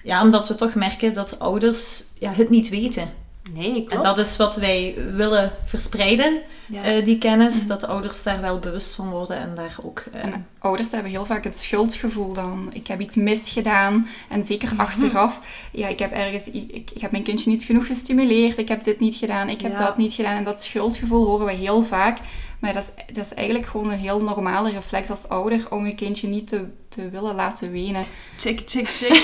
ja, 0.03 0.21
omdat 0.21 0.47
we 0.47 0.55
toch 0.55 0.73
merken 0.73 1.13
dat 1.13 1.39
ouders 1.39 2.03
ja, 2.19 2.31
het 2.31 2.49
niet 2.49 2.69
weten. 2.69 3.13
Nee, 3.51 3.73
klopt. 3.73 3.91
En 3.91 4.01
dat 4.01 4.17
is 4.17 4.37
wat 4.37 4.55
wij 4.55 4.95
willen 5.13 5.51
verspreiden, 5.65 6.41
Ja. 6.67 6.83
eh, 6.83 7.05
die 7.05 7.17
kennis. 7.17 7.67
Dat 7.67 7.79
de 7.79 7.87
ouders 7.87 8.23
daar 8.23 8.41
wel 8.41 8.59
bewust 8.59 8.95
van 8.95 9.09
worden 9.09 9.37
en 9.37 9.55
daar 9.55 9.75
ook... 9.83 10.03
eh, 10.13 10.23
En 10.23 10.47
ouders 10.59 10.91
hebben 10.91 11.11
heel 11.11 11.25
vaak 11.25 11.43
het 11.43 11.57
schuldgevoel 11.57 12.33
dan. 12.33 12.69
Ik 12.73 12.87
heb 12.87 12.99
iets 12.99 13.15
misgedaan. 13.15 14.07
En 14.29 14.43
zeker 14.43 14.69
achteraf. 14.77 15.39
Ja, 15.71 15.87
ik 15.87 15.99
heb 15.99 16.11
ergens... 16.11 16.49
Ik, 16.49 16.91
ik 16.93 17.01
heb 17.01 17.11
mijn 17.11 17.23
kindje 17.23 17.49
niet 17.49 17.63
genoeg 17.63 17.87
gestimuleerd. 17.87 18.57
Ik 18.57 18.67
heb 18.67 18.83
dit 18.83 18.99
niet 18.99 19.15
gedaan. 19.15 19.49
Ik 19.49 19.61
heb 19.61 19.71
Ja. 19.71 19.85
dat 19.85 19.97
niet 19.97 20.13
gedaan. 20.13 20.35
En 20.37 20.43
dat 20.43 20.63
schuldgevoel 20.63 21.25
horen 21.25 21.45
we 21.45 21.51
heel 21.53 21.83
vaak. 21.83 22.17
Maar 22.59 22.73
dat 22.73 22.83
is, 22.97 23.15
dat 23.15 23.25
is 23.25 23.33
eigenlijk 23.33 23.67
gewoon 23.67 23.91
een 23.91 23.99
heel 23.99 24.21
normale 24.21 24.71
reflex 24.71 25.09
als 25.09 25.27
ouder 25.29 25.65
om 25.71 25.85
je 25.87 25.95
kindje 25.95 26.27
niet 26.27 26.47
te, 26.47 26.63
te 26.89 27.09
willen 27.09 27.35
laten 27.35 27.71
wenen. 27.71 28.03
Check, 28.37 28.61
check, 28.65 28.87
check. 28.87 29.21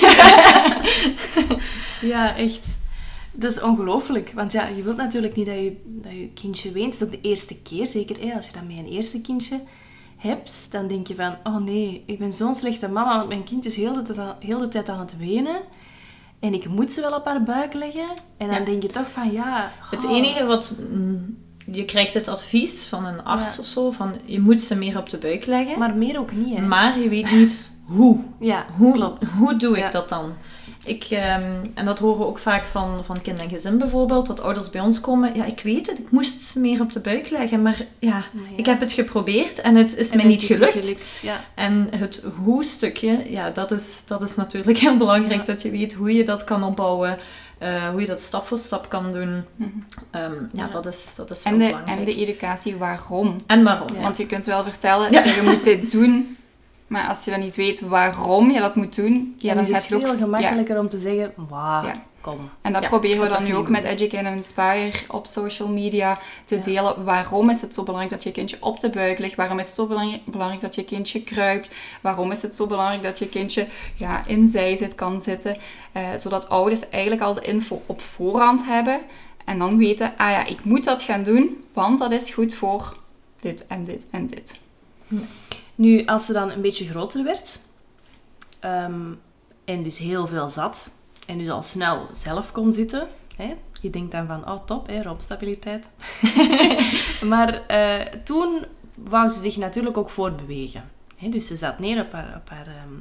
ja, 2.12 2.36
echt. 2.36 2.78
Dat 3.32 3.52
is 3.52 3.60
ongelooflijk. 3.60 4.32
Want 4.34 4.52
ja, 4.52 4.66
je 4.66 4.82
wilt 4.82 4.96
natuurlijk 4.96 5.36
niet 5.36 5.46
dat 5.46 5.54
je, 5.54 5.80
dat 5.84 6.12
je 6.12 6.30
kindje 6.34 6.72
weent. 6.72 6.92
Het 6.98 7.02
is 7.02 7.06
ook 7.16 7.22
de 7.22 7.28
eerste 7.28 7.56
keer, 7.62 7.86
zeker 7.86 8.20
hè, 8.20 8.34
als 8.34 8.46
je 8.46 8.52
dan 8.52 8.66
met 8.66 8.78
een 8.78 8.86
eerste 8.92 9.20
kindje 9.20 9.60
hebt. 10.16 10.66
Dan 10.70 10.86
denk 10.88 11.06
je 11.06 11.14
van, 11.14 11.34
oh 11.44 11.56
nee, 11.56 12.02
ik 12.06 12.18
ben 12.18 12.32
zo'n 12.32 12.54
slechte 12.54 12.88
mama, 12.88 13.16
want 13.16 13.28
mijn 13.28 13.44
kind 13.44 13.64
is 13.64 13.76
heel 13.76 13.92
de 13.94 14.02
tijd 14.02 14.18
aan, 14.18 14.36
heel 14.40 14.58
de 14.58 14.68
tijd 14.68 14.88
aan 14.88 14.98
het 15.00 15.16
wenen. 15.16 15.56
En 16.38 16.54
ik 16.54 16.68
moet 16.68 16.92
ze 16.92 17.00
wel 17.00 17.12
op 17.14 17.24
haar 17.24 17.42
buik 17.42 17.72
leggen. 17.74 18.08
En 18.36 18.46
dan 18.48 18.58
Ja. 18.58 18.64
denk 18.64 18.82
je 18.82 18.88
toch 18.88 19.10
van, 19.10 19.32
ja... 19.32 19.72
Het 19.90 20.04
enige 20.04 20.44
wat... 20.44 20.80
mm, 20.90 21.36
Je 21.72 21.84
krijgt 21.84 22.14
het 22.14 22.28
advies 22.28 22.86
van 22.86 23.04
een 23.04 23.24
arts 23.24 23.54
Ja. 23.54 23.60
of 23.60 23.66
zo, 23.66 23.90
van 23.90 24.14
je 24.24 24.40
moet 24.40 24.60
ze 24.62 24.76
meer 24.76 24.98
op 24.98 25.08
de 25.08 25.18
buik 25.18 25.46
leggen. 25.46 25.78
Maar 25.78 25.94
meer 25.94 26.18
ook 26.18 26.32
niet, 26.32 26.56
hè. 26.56 26.62
Maar 26.66 26.98
je 26.98 27.08
weet 27.08 27.30
niet 27.30 27.58
hoe. 27.82 28.20
ja, 28.40 28.66
Hoe, 28.76 28.92
klopt. 28.94 29.26
hoe 29.26 29.56
doe 29.56 29.72
ik 29.76 29.82
Ja. 29.82 29.90
dat 29.90 30.08
dan? 30.08 30.32
Ik, 30.84 31.04
ehm, 31.10 31.42
en 31.74 31.84
dat 31.84 31.98
horen 31.98 32.18
we 32.18 32.24
ook 32.26 32.38
vaak 32.38 32.64
van, 32.64 33.04
van 33.04 33.20
kind 33.22 33.40
en 33.40 33.48
gezin 33.48 33.78
bijvoorbeeld, 33.78 34.26
dat 34.26 34.40
ouders 34.42 34.70
bij 34.70 34.80
ons 34.80 35.00
komen. 35.00 35.34
Ja, 35.34 35.44
ik 35.44 35.60
weet 35.64 35.86
het, 35.86 35.98
ik 35.98 36.10
moest 36.10 36.42
ze 36.42 36.60
meer 36.60 36.80
op 36.80 36.92
de 36.92 37.00
buik 37.00 37.30
leggen, 37.30 37.62
maar 37.62 37.86
ja, 37.98 38.24
ja. 38.32 38.40
ik 38.56 38.66
heb 38.66 38.80
het 38.80 38.92
geprobeerd 38.92 39.60
en 39.60 39.74
het 39.76 39.96
is 39.96 40.10
En 40.10 40.16
mij 40.16 40.26
niet 40.26 40.42
gelukt. 40.42 40.96
Ja. 41.22 41.44
En 41.54 41.86
het 41.96 42.22
hoe-stukje, 42.36 43.30
ja, 43.30 43.50
dat 43.50 43.70
is, 43.70 44.02
dat 44.06 44.22
is 44.22 44.36
natuurlijk 44.36 44.78
heel 44.86 44.96
belangrijk, 44.96 45.40
Ja. 45.40 45.52
dat 45.52 45.62
je 45.62 45.70
weet 45.70 45.94
hoe 45.94 46.14
je 46.14 46.24
dat 46.24 46.44
kan 46.44 46.64
opbouwen, 46.64 47.18
eh, 47.58 47.88
hoe 47.88 48.00
je 48.00 48.06
dat 48.06 48.22
stap 48.22 48.44
voor 48.44 48.58
stap 48.58 48.88
kan 48.88 49.12
doen. 49.12 49.44
Ehm, 50.10 50.32
ja, 50.32 50.48
Ja. 50.52 50.66
dat 50.66 50.86
is, 50.86 51.12
dat 51.16 51.30
is 51.30 51.42
wel 51.42 51.52
En 51.52 51.58
de, 51.58 51.66
belangrijk. 51.66 51.98
en 51.98 52.04
de 52.04 52.14
educatie 52.16 52.76
waarom. 52.76 53.36
En 53.46 53.62
waarom? 53.64 53.94
Ja. 53.94 54.00
Want 54.00 54.16
je 54.16 54.26
kunt 54.26 54.46
wel 54.46 54.64
vertellen, 54.64 55.12
ja. 55.12 55.24
je 55.24 55.40
moet 55.44 55.64
dit 55.64 55.90
doen. 55.90 56.34
Maar 56.90 57.08
als 57.08 57.24
je 57.24 57.30
dan 57.30 57.40
niet 57.40 57.56
weet 57.56 57.80
waarom 57.80 58.50
je 58.50 58.60
dat 58.60 58.74
moet 58.74 58.94
doen, 58.96 59.34
ja, 59.38 59.54
dan 59.54 59.64
dan 59.64 59.74
is 59.74 59.84
het 59.84 59.94
ook... 59.94 60.00
veel 60.00 60.12
ja. 60.12 60.18
gemakkelijker 60.18 60.78
om 60.78 60.88
te 60.88 60.98
zeggen, 60.98 61.32
wauw, 61.48 61.84
Ja. 61.86 62.04
kom. 62.20 62.50
En 62.60 62.72
dat 62.72 62.82
Ja, 62.82 62.88
proberen 62.88 63.22
we 63.22 63.28
dan 63.28 63.38
dat 63.38 63.48
nu 63.48 63.54
ook 63.54 63.68
met. 63.68 63.84
Educate 63.84 64.26
and 64.26 64.36
Inspire 64.36 64.92
op 65.08 65.26
social 65.26 65.68
media 65.68 66.18
te 66.44 66.54
Ja. 66.54 66.60
delen. 66.60 67.04
Waarom 67.04 67.50
is 67.50 67.60
het 67.60 67.74
zo 67.74 67.82
belangrijk 67.82 68.12
dat 68.14 68.22
je 68.22 68.32
kindje 68.32 68.56
op 68.60 68.80
de 68.80 68.90
buik 68.90 69.18
ligt? 69.18 69.34
Waarom 69.34 69.58
is 69.58 69.66
het 69.66 69.74
zo 69.74 69.86
belangrijk, 69.86 70.24
belangrijk 70.24 70.60
dat 70.60 70.74
je 70.74 70.84
kindje 70.84 71.22
kruipt? 71.22 71.70
Waarom 72.00 72.30
is 72.32 72.42
het 72.42 72.54
zo 72.54 72.66
belangrijk 72.66 73.02
dat 73.02 73.18
je 73.18 73.28
kindje 73.28 73.66
ja, 73.96 74.22
in 74.26 74.48
zijzit 74.48 74.94
kan 74.94 75.20
zitten? 75.20 75.56
Eh, 75.92 76.02
zodat 76.16 76.48
ouders 76.48 76.88
eigenlijk 76.88 77.22
al 77.22 77.34
de 77.34 77.40
info 77.42 77.82
op 77.86 78.00
voorhand 78.00 78.64
hebben. 78.66 79.00
En 79.44 79.58
dan 79.58 79.76
weten, 79.76 80.12
ah 80.16 80.30
ja, 80.30 80.46
ik 80.46 80.64
moet 80.64 80.84
dat 80.84 81.02
gaan 81.02 81.22
doen, 81.22 81.64
want 81.72 81.98
dat 81.98 82.12
is 82.12 82.30
goed 82.30 82.54
voor 82.54 82.96
dit 83.40 83.66
en 83.66 83.84
dit 83.84 84.06
en 84.10 84.26
dit. 84.26 84.58
Nu, 85.80 86.04
als 86.04 86.26
ze 86.26 86.32
dan 86.32 86.50
een 86.50 86.60
beetje 86.60 86.86
groter 86.86 87.24
werd, 87.24 87.60
ehm, 88.58 89.12
en 89.64 89.82
dus 89.82 89.98
heel 89.98 90.26
veel 90.26 90.48
zat, 90.48 90.90
en 91.26 91.38
dus 91.38 91.50
al 91.50 91.62
snel 91.62 92.08
zelf 92.12 92.52
kon 92.52 92.72
zitten, 92.72 93.08
hè, 93.36 93.56
je 93.80 93.90
denkt 93.90 94.12
dan 94.12 94.26
van, 94.26 94.48
oh 94.50 94.64
top, 94.64 94.86
hè, 94.86 95.02
robstabiliteit. 95.02 95.88
maar 97.32 97.66
eh, 97.66 98.06
toen 98.24 98.64
wou 98.94 99.28
ze 99.28 99.40
zich 99.40 99.56
natuurlijk 99.56 99.96
ook 99.96 100.10
voortbewegen. 100.10 100.90
Hè, 101.16 101.28
dus 101.28 101.46
ze 101.46 101.56
zat 101.56 101.78
neer 101.78 102.00
op 102.00 102.12
haar, 102.12 102.34
op, 102.36 102.50
haar, 102.50 102.66
ehm, 102.66 102.94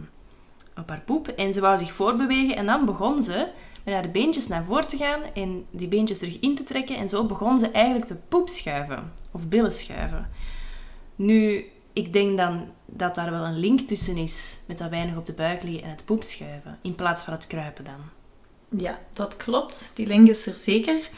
op 0.82 0.90
haar 0.90 1.02
poep 1.06 1.28
en 1.28 1.54
ze 1.54 1.62
wou 1.62 1.78
zich 1.78 1.94
voortbewegen. 1.94 2.56
En 2.56 2.66
dan 2.66 2.86
begon 2.86 3.22
ze 3.22 3.48
met 3.84 3.94
haar 3.94 4.12
beentjes 4.12 4.48
naar 4.48 4.64
voren 4.64 4.88
te 4.88 4.98
gaan 4.98 5.22
en 5.34 5.66
die 5.72 5.88
beentjes 5.88 6.20
terug 6.20 6.40
in 6.40 6.56
te 6.56 6.64
trekken. 6.64 6.98
En 6.98 7.10
zo 7.10 7.26
begon 7.26 7.60
ze 7.60 7.72
eigenlijk 7.72 8.06
te 8.06 8.20
poep 8.28 8.50
schuiven, 8.50 9.14
of 9.32 9.48
billen 9.48 9.72
schuiven. 9.72 10.30
Nu, 11.16 11.66
ik 12.06 12.14
denk 12.14 12.38
dan 12.38 12.68
dat 12.86 13.16
daar 13.16 13.32
wel 13.32 13.46
een 13.46 13.60
link 13.60 13.80
tussen 13.80 14.18
is 14.18 14.60
met 14.68 14.78
dat 14.78 14.90
weinig 14.90 15.16
op 15.18 15.26
de 15.26 15.34
buik 15.34 15.64
liggen 15.64 15.84
en 15.84 15.90
het 15.90 16.06
poep 16.06 16.24
schuiven, 16.24 16.78
in 16.82 16.96
plaats 16.96 17.24
van 17.24 17.34
het 17.34 17.48
kruipen 17.48 17.84
dan. 17.84 18.00
Ja, 18.80 19.00
dat 19.14 19.38
klopt. 19.38 19.92
Die 19.94 20.08
link 20.08 20.28
is 20.30 20.46
er 20.46 20.56
zeker. 20.56 21.10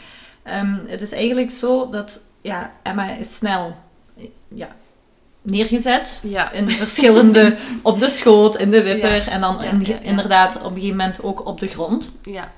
Ehm, 0.44 0.76
het 0.88 1.02
is 1.02 1.12
eigenlijk 1.12 1.52
zo 1.52 1.90
dat 1.90 2.20
ja, 2.42 2.72
Emma 2.84 3.10
is 3.16 3.36
snel 3.36 3.76
ja, 4.48 4.76
neergezet. 5.42 6.20
Ja, 6.24 6.52
In 6.52 6.70
verschillende, 6.70 7.58
op 7.82 8.00
de 8.00 8.10
schoot, 8.10 8.56
in 8.58 8.72
de 8.72 8.84
wipper 8.84 9.16
Ja. 9.16 9.28
en 9.28 9.42
dan 9.42 9.62
in- 9.64 9.86
ja, 9.86 10.00
inderdaad 10.00 10.56
op 10.56 10.64
een 10.66 10.74
gegeven 10.74 10.96
moment 10.98 11.24
ook 11.24 11.46
op 11.46 11.60
de 11.60 11.68
grond. 11.68 12.12
ja, 12.24 12.52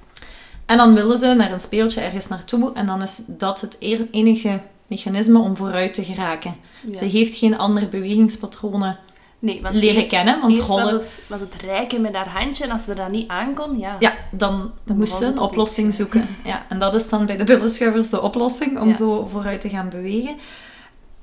En 0.66 0.78
dan 0.78 0.94
willen 0.94 1.18
ze 1.18 1.34
naar 1.34 1.52
een 1.52 1.60
speeltje 1.60 2.02
ergens 2.02 2.28
naartoe 2.28 2.74
en 2.74 2.86
dan 2.86 3.02
is 3.02 3.22
dat 3.28 3.62
het 3.62 3.78
enige 4.12 4.60
mechanisme 4.88 5.40
om 5.40 5.58
vooruit 5.58 5.94
te 5.94 6.04
geraken. 6.04 6.56
ja. 6.92 6.98
Ze 6.98 7.06
heeft 7.06 7.36
geen 7.36 7.58
andere 7.58 7.88
bewegingspatronen. 7.88 9.00
nee, 9.40 9.62
want 9.62 9.76
leren 9.76 9.96
eerst- 9.98 10.10
kennen, 10.10 10.40
want 10.42 10.58
eerst 10.58 10.70
was 10.70 10.92
het, 10.92 11.22
was 11.28 11.40
het 11.40 11.56
rijken 11.56 12.02
met 12.02 12.16
haar 12.16 12.30
handje 12.30 12.64
en 12.64 12.72
als 12.72 12.84
ze 12.84 12.94
dat 12.94 13.10
niet 13.12 13.28
aankon, 13.28 13.78
ja. 13.80 13.96
Ja, 14.00 14.14
dan, 14.32 14.72
Dan 14.84 14.98
moest 14.98 15.16
ze 15.16 15.26
een 15.26 15.40
oplossing 15.40 15.94
zoeken. 15.94 16.28
Ja, 16.46 16.66
en 16.70 16.80
dat 16.80 16.94
is 16.96 17.10
dan 17.10 17.26
bij 17.26 17.38
de 17.38 17.44
billenschuivers 17.44 18.10
de 18.10 18.22
oplossing 18.22 18.80
om 18.80 18.88
Ja. 18.88 18.94
zo 18.96 19.26
vooruit 19.26 19.62
te 19.62 19.70
gaan 19.70 19.90
bewegen. 19.90 20.36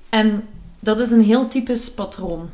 En 0.08 0.48
dat 0.80 1.00
is 1.00 1.10
een 1.10 1.22
heel 1.24 1.48
typisch 1.48 1.94
patroon 1.94 2.50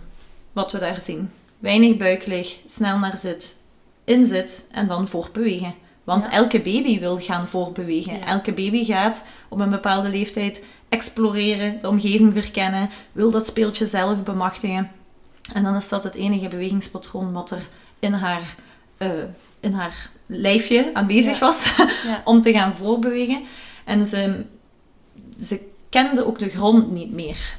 wat 0.52 0.72
we 0.72 0.78
daar 0.78 1.00
zien. 1.00 1.30
Weinig 1.58 1.96
buiklig, 1.96 2.56
snel 2.66 2.98
naar 2.98 3.16
zit, 3.16 3.56
in 4.04 4.24
zit 4.24 4.66
en 4.70 4.86
dan 4.88 5.08
voortbewegen. 5.08 5.74
Want 6.06 6.24
Ja. 6.24 6.30
elke 6.30 6.60
baby 6.60 7.00
wil 7.00 7.18
gaan 7.20 7.48
voortbewegen. 7.48 8.18
Ja. 8.18 8.26
Elke 8.26 8.52
baby 8.52 8.84
gaat 8.84 9.24
op 9.48 9.60
een 9.60 9.70
bepaalde 9.70 10.08
leeftijd 10.08 10.64
exploreren, 10.88 11.78
de 11.82 11.88
omgeving 11.88 12.32
verkennen, 12.32 12.90
wil 13.12 13.30
dat 13.30 13.46
speeltje 13.46 13.86
zelf 13.86 14.22
bemachtigen. 14.22 14.90
En 15.52 15.62
dan 15.62 15.74
is 15.74 15.88
dat 15.88 16.04
het 16.04 16.14
enige 16.14 16.48
bewegingspatroon 16.48 17.32
wat 17.32 17.50
er 17.50 17.68
in 17.98 18.12
haar, 18.12 18.56
eh, 18.96 19.10
in 19.60 19.72
haar 19.72 20.10
lijfje 20.26 20.90
aanwezig 20.94 21.38
Ja. 21.38 21.46
was 21.46 21.74
om 22.24 22.42
te 22.42 22.52
gaan 22.52 22.72
voorbewegen. 22.74 23.42
En 23.84 24.06
ze, 24.06 24.44
ze 25.42 25.60
kende 25.88 26.26
ook 26.26 26.38
de 26.38 26.48
grond 26.48 26.90
niet 26.90 27.12
meer. 27.12 27.56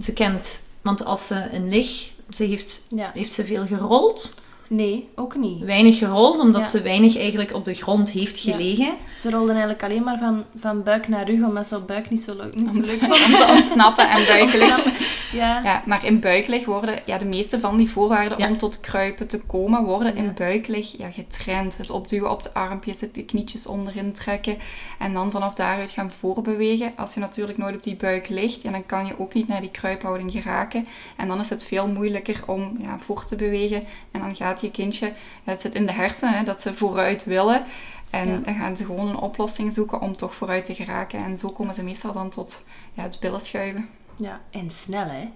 Ze 0.00 0.12
kent, 0.12 0.60
want 0.82 1.04
als 1.04 1.26
ze 1.26 1.48
een 1.52 1.68
lig, 1.68 2.10
ze 2.30 2.44
heeft, 2.44 2.82
heeft 3.12 3.32
ze 3.32 3.44
veel 3.44 3.66
gerold. 3.66 4.34
Nee, 4.68 5.08
ook 5.14 5.36
niet. 5.36 5.64
weinig 5.64 5.98
gerold, 5.98 6.38
omdat 6.38 6.60
Ja. 6.60 6.66
ze 6.66 6.80
weinig 6.82 7.16
eigenlijk 7.18 7.54
op 7.54 7.64
de 7.64 7.74
grond 7.74 8.10
heeft 8.10 8.42
Ja. 8.42 8.52
gelegen. 8.52 8.94
Ze 9.20 9.30
rolden 9.30 9.50
eigenlijk 9.50 9.82
alleen 9.82 10.02
maar 10.02 10.18
van, 10.18 10.44
van 10.54 10.82
buik 10.82 11.08
naar 11.08 11.30
rug, 11.30 11.42
omdat 11.42 11.66
ze 11.66 11.76
op 11.76 11.86
buik 11.86 12.10
niet 12.10 12.22
zo 12.22 12.36
leuk, 12.36 12.54
niet 12.54 12.74
zo 12.74 12.80
Om 12.80 12.86
leuk 12.86 13.02
om 13.02 13.08
te 13.08 13.46
ontsnappen 13.56 14.08
en 14.10 14.26
buikelig. 14.26 14.84
Ja. 15.32 15.60
Ja, 15.64 15.82
maar 15.86 16.04
in 16.06 16.20
buiklig 16.20 16.64
worden 16.64 16.98
ja, 17.06 17.18
de 17.18 17.24
meeste 17.24 17.60
van 17.60 17.76
die 17.76 17.90
voorwaarden 17.90 18.38
Ja. 18.38 18.48
om 18.48 18.56
tot 18.56 18.80
kruipen 18.80 19.26
te 19.26 19.40
komen, 19.40 19.84
worden 19.84 20.16
Ja. 20.16 20.22
in 20.22 20.32
buiklig 20.34 20.96
ja, 20.98 21.10
getraind. 21.10 21.76
Het 21.76 21.90
opduwen 21.90 22.30
op 22.30 22.42
de 22.42 22.54
armpjes, 22.54 23.00
het 23.00 23.14
de 23.14 23.24
knietjes 23.24 23.66
onderin 23.66 24.12
trekken 24.12 24.56
en 24.98 25.14
dan 25.14 25.30
vanaf 25.30 25.54
daaruit 25.54 25.90
gaan 25.90 26.10
voorbewegen. 26.10 26.92
Als 26.96 27.14
je 27.14 27.20
natuurlijk 27.20 27.58
nooit 27.58 27.74
op 27.76 27.82
die 27.82 27.96
buik 27.96 28.28
ligt, 28.28 28.62
ja, 28.62 28.70
dan 28.70 28.86
kan 28.86 29.06
je 29.06 29.18
ook 29.18 29.34
niet 29.34 29.48
naar 29.48 29.60
die 29.60 29.70
kruiphouding 29.70 30.32
geraken. 30.32 30.86
En 31.16 31.28
dan 31.28 31.40
is 31.40 31.48
het 31.48 31.64
veel 31.64 31.88
moeilijker 31.88 32.40
om 32.46 32.76
ja, 32.78 32.98
voor 32.98 33.24
te 33.24 33.36
bewegen. 33.36 33.82
En 34.10 34.20
dan 34.20 34.34
gaat 34.36 34.57
je 34.60 34.70
kindje, 34.70 35.12
het 35.44 35.60
zit 35.60 35.74
in 35.74 35.86
de 35.86 35.92
hersenen, 35.92 36.34
hè, 36.34 36.44
dat 36.44 36.60
ze 36.60 36.74
vooruit 36.74 37.24
willen. 37.24 37.64
En 38.10 38.28
Ja. 38.28 38.36
dan 38.38 38.54
gaan 38.54 38.76
ze 38.76 38.84
gewoon 38.84 39.08
een 39.08 39.16
oplossing 39.18 39.72
zoeken 39.72 40.00
om 40.00 40.16
toch 40.16 40.34
vooruit 40.34 40.64
te 40.64 40.74
geraken. 40.74 41.24
En 41.24 41.36
zo 41.36 41.48
komen 41.50 41.74
ze 41.74 41.82
meestal 41.82 42.12
dan 42.12 42.28
tot 42.30 42.62
ja, 42.92 43.02
het 43.02 43.20
billen 43.20 43.40
schuiven. 43.40 43.88
ja. 44.16 44.40
En 44.50 44.70
snel, 44.70 45.06
hè. 45.06 45.28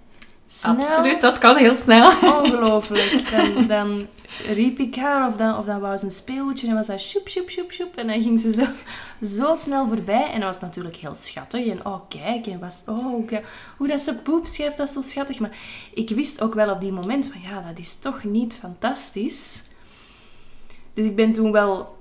Snel. 0.54 0.76
Absoluut, 0.76 1.21
dat 1.21 1.38
kan 1.38 1.56
heel 1.56 1.75
snel. 1.75 2.11
Ongelooflijk. 2.40 3.30
Dan, 3.30 3.66
dan 3.66 4.06
riep 4.49 4.78
ik 4.78 4.97
haar 4.97 5.28
of 5.28 5.37
dan, 5.37 5.59
of 5.59 5.64
dan 5.64 5.80
wou 5.80 5.97
ze 5.97 6.04
een 6.04 6.11
speelgoedje 6.11 6.68
en 6.68 6.75
was 6.75 6.87
dat 6.87 7.00
sjoep, 7.00 7.28
sjoep, 7.28 7.50
sjoep, 7.50 7.73
sjoep. 7.73 7.97
En 7.97 8.06
dan 8.06 8.23
ging 8.23 8.40
ze 8.40 8.52
zo, 8.52 8.64
zo 9.37 9.54
snel 9.54 9.88
voorbij. 9.88 10.30
En 10.30 10.40
dat 10.40 10.49
was 10.49 10.61
natuurlijk 10.61 10.97
heel 10.97 11.14
schattig. 11.14 11.66
En 11.66 11.87
oh, 11.87 12.00
kijk. 12.09 12.47
En 12.47 12.59
was, 12.61 12.75
oh, 12.87 12.99
hoe, 12.99 13.42
hoe 13.76 13.88
dat 13.88 14.00
ze 14.00 14.14
poep 14.14 14.47
schrijft, 14.47 14.76
dat 14.76 14.88
is 14.88 14.94
zo 14.94 15.00
schattig. 15.00 15.38
Maar 15.38 15.56
ik 15.94 16.09
wist 16.11 16.42
ook 16.42 16.54
wel 16.54 16.71
op 16.71 16.80
die 16.80 16.92
moment 16.92 17.26
van, 17.26 17.40
ja, 17.40 17.61
dat 17.68 17.78
is 17.78 17.97
toch 17.99 18.25
niet 18.25 18.54
fantastisch. 18.54 19.62
Dus 20.92 21.06
ik 21.06 21.16
ben 21.16 21.32
toen 21.32 21.52
wel 21.52 21.99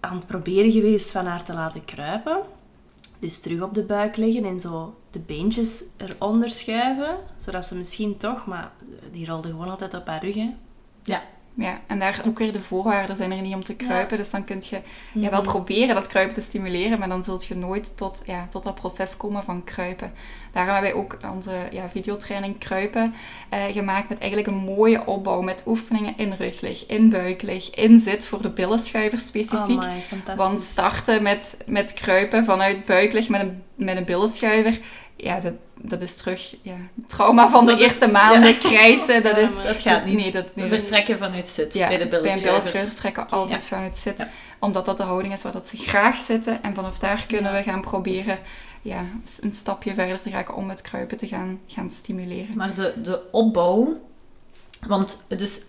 aan 0.00 0.16
het 0.16 0.26
proberen 0.26 0.70
geweest 0.72 1.10
van 1.10 1.26
haar 1.26 1.42
te 1.42 1.52
laten 1.52 1.84
kruipen. 1.84 2.38
Dus 3.22 3.38
terug 3.40 3.60
op 3.60 3.74
de 3.74 3.82
buik 3.82 4.16
leggen 4.16 4.44
en 4.44 4.60
zo 4.60 4.94
de 5.10 5.18
beentjes 5.18 5.84
eronder 5.96 6.48
schuiven. 6.48 7.16
Zodat 7.36 7.66
ze 7.66 7.74
misschien 7.76 8.16
toch, 8.16 8.46
maar 8.46 8.72
die 9.10 9.26
rolde 9.26 9.48
gewoon 9.48 9.68
altijd 9.68 9.94
op 9.94 10.06
haar 10.06 10.24
rug. 10.24 10.36
Ja, 11.02 11.22
en 11.86 11.98
daar 11.98 12.22
ook 12.26 12.38
weer 12.38 12.52
de 12.52 12.60
voorwaarden 12.60 13.16
zijn 13.16 13.32
er 13.32 13.40
niet 13.40 13.54
om 13.54 13.64
te 13.64 13.76
kruipen. 13.76 14.16
Dus 14.16 14.30
dan 14.30 14.44
kun 14.44 14.62
je 14.70 14.80
ja, 15.12 15.30
wel 15.30 15.40
Mhm. 15.42 15.50
proberen 15.50 15.94
dat 15.94 16.06
kruipen 16.06 16.34
te 16.34 16.40
stimuleren, 16.40 16.98
maar 16.98 17.08
dan 17.08 17.22
zult 17.22 17.44
je 17.44 17.56
nooit 17.56 17.96
tot, 17.96 18.22
ja, 18.26 18.46
tot 18.48 18.62
dat 18.62 18.74
proces 18.74 19.16
komen 19.16 19.44
van 19.44 19.64
kruipen. 19.64 20.12
Daarom 20.52 20.72
hebben 20.72 20.92
wij 20.92 21.00
ook 21.00 21.16
onze 21.32 21.52
ja, 21.70 21.88
videotraining 21.90 22.58
kruipen 22.58 23.14
eh, 23.48 23.64
gemaakt 23.72 24.08
met 24.08 24.18
eigenlijk 24.18 24.50
een 24.50 24.64
mooie 24.64 25.06
opbouw 25.06 25.40
met 25.40 25.62
oefeningen 25.66 26.14
in 26.16 26.32
ruglig, 26.32 26.86
in 26.86 27.08
buiklig, 27.08 27.70
in 27.70 27.98
zit 27.98 28.26
voor 28.26 28.42
de 28.42 28.50
billenschuiver 28.50 29.18
specifiek. 29.18 29.82
Oh 29.82 29.88
my. 30.26 30.36
Want 30.36 30.60
starten 30.60 31.22
met, 31.22 31.56
met 31.66 31.92
kruipen 31.92 32.44
vanuit 32.44 32.84
buiklig 32.84 33.28
met 33.28 33.40
een, 33.40 33.62
met 33.74 33.96
een 33.96 34.04
billenschuiver, 34.04 34.78
ja, 35.22 35.40
dat, 35.40 35.52
dat 35.80 36.02
is 36.02 36.16
terug 36.16 36.56
ja, 36.62 36.76
trauma 37.06 37.48
van 37.50 37.64
de 37.64 37.70
Dat 37.70 37.80
is- 37.80 37.86
eerste 37.86 38.06
maanden, 38.08 38.58
krijsen, 38.58 39.22
dat 39.22 39.36
Ja, 39.36 39.42
is... 39.42 39.54
Dat 39.56 39.80
gaat 39.80 40.04
niet. 40.04 40.16
Nee, 40.18 40.30
dat, 40.32 40.54
nee, 40.54 40.64
We 40.64 40.70
dat- 40.70 40.78
vertrekken 40.80 41.18
vanuit 41.18 41.48
zit 41.48 41.74
ja, 41.74 41.88
bij 41.88 41.98
de 41.98 42.06
Bij 42.06 42.16
een 42.18 42.22
billenschuivers. 42.22 42.64
billenschuivers 42.64 42.94
trekken 43.00 43.24
we 43.26 43.30
altijd 43.30 43.62
Ja. 43.62 43.68
vanuit. 43.68 44.12
Ja. 44.16 44.28
Omdat 44.58 44.84
dat 44.84 44.96
de 44.96 45.02
houding 45.02 45.32
is 45.32 45.42
waar 45.42 45.52
dat 45.52 45.66
ze 45.66 45.76
graag 45.76 46.16
zitten. 46.16 46.62
En 46.62 46.74
vanaf 46.74 46.98
daar 46.98 47.24
kunnen 47.28 47.52
Ja. 47.52 47.58
we 47.58 47.70
gaan 47.70 47.80
proberen 47.80 48.38
ja, 48.82 49.04
een 49.40 49.52
stapje 49.52 49.94
verder 49.94 50.20
te 50.20 50.30
raken 50.30 50.54
om 50.54 50.68
het 50.68 50.80
kruipen 50.82 51.16
te 51.16 51.26
gaan, 51.26 51.60
gaan 51.66 51.90
stimuleren. 51.90 52.56
Maar 52.56 52.74
de, 52.74 52.94
de 53.02 53.20
opbouw... 53.30 54.00
Want 54.86 55.24
dus... 55.28 55.62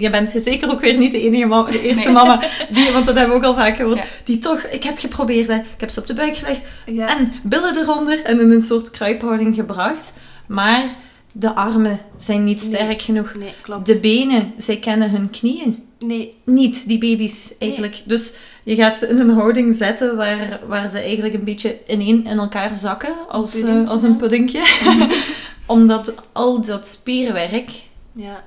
Je 0.00 0.10
bent 0.10 0.32
zeker 0.36 0.70
ook 0.70 0.80
weer 0.80 0.98
niet 0.98 1.12
de 1.12 1.20
enige 1.22 1.46
mama, 1.46 1.70
de 1.70 1.82
eerste 1.82 2.04
Nee. 2.04 2.12
mama, 2.12 2.40
die, 2.70 2.90
want 2.92 3.06
dat 3.06 3.14
hebben 3.16 3.40
we 3.40 3.46
ook 3.46 3.54
al 3.56 3.62
vaak 3.62 3.76
gehoord, 3.76 3.96
Ja. 3.98 4.04
die 4.24 4.38
toch, 4.38 4.60
ik 4.62 4.82
heb 4.84 4.98
geprobeerd, 4.98 5.48
hè. 5.48 5.54
ik 5.54 5.80
heb 5.80 5.90
ze 5.90 6.00
op 6.00 6.06
de 6.06 6.14
buik 6.14 6.36
gelegd, 6.36 6.62
Ja. 6.86 7.18
en 7.18 7.32
billen 7.42 7.76
eronder 7.78 8.24
en 8.24 8.40
in 8.40 8.50
een 8.50 8.62
soort 8.62 8.90
kruiphouding 8.90 9.54
gebracht. 9.54 10.12
Maar 10.46 10.84
de 11.32 11.54
armen 11.54 12.00
zijn 12.16 12.44
niet 12.44 12.62
Nee. 12.62 12.74
sterk 12.74 13.02
genoeg. 13.02 13.34
Nee, 13.38 13.52
klopt. 13.62 13.86
De 13.86 13.96
benen, 14.00 14.52
zij 14.56 14.76
kennen 14.76 15.10
hun 15.10 15.30
knieën 15.30 15.84
Nee, 15.98 16.34
niet, 16.44 16.88
die 16.88 16.98
baby's 16.98 17.52
eigenlijk. 17.58 18.02
Dus 18.04 18.32
je 18.64 18.74
gaat 18.74 18.98
ze 18.98 19.08
in 19.08 19.18
een 19.18 19.30
houding 19.30 19.74
zetten 19.74 20.16
waar, 20.16 20.60
waar 20.66 20.88
ze 20.88 20.98
eigenlijk 20.98 21.34
een 21.34 21.44
beetje 21.44 21.78
ineen 21.86 22.26
in 22.26 22.38
elkaar 22.38 22.74
zakken, 22.74 23.14
als, 23.28 23.54
eh, 23.54 23.60
puddingje, 23.60 23.90
als 23.92 24.02
een 24.02 24.16
puddingje. 24.16 24.62
Omdat 25.66 26.14
al 26.32 26.60
dat 26.60 26.88
spierwerk 26.88 27.70
ja. 28.12 28.44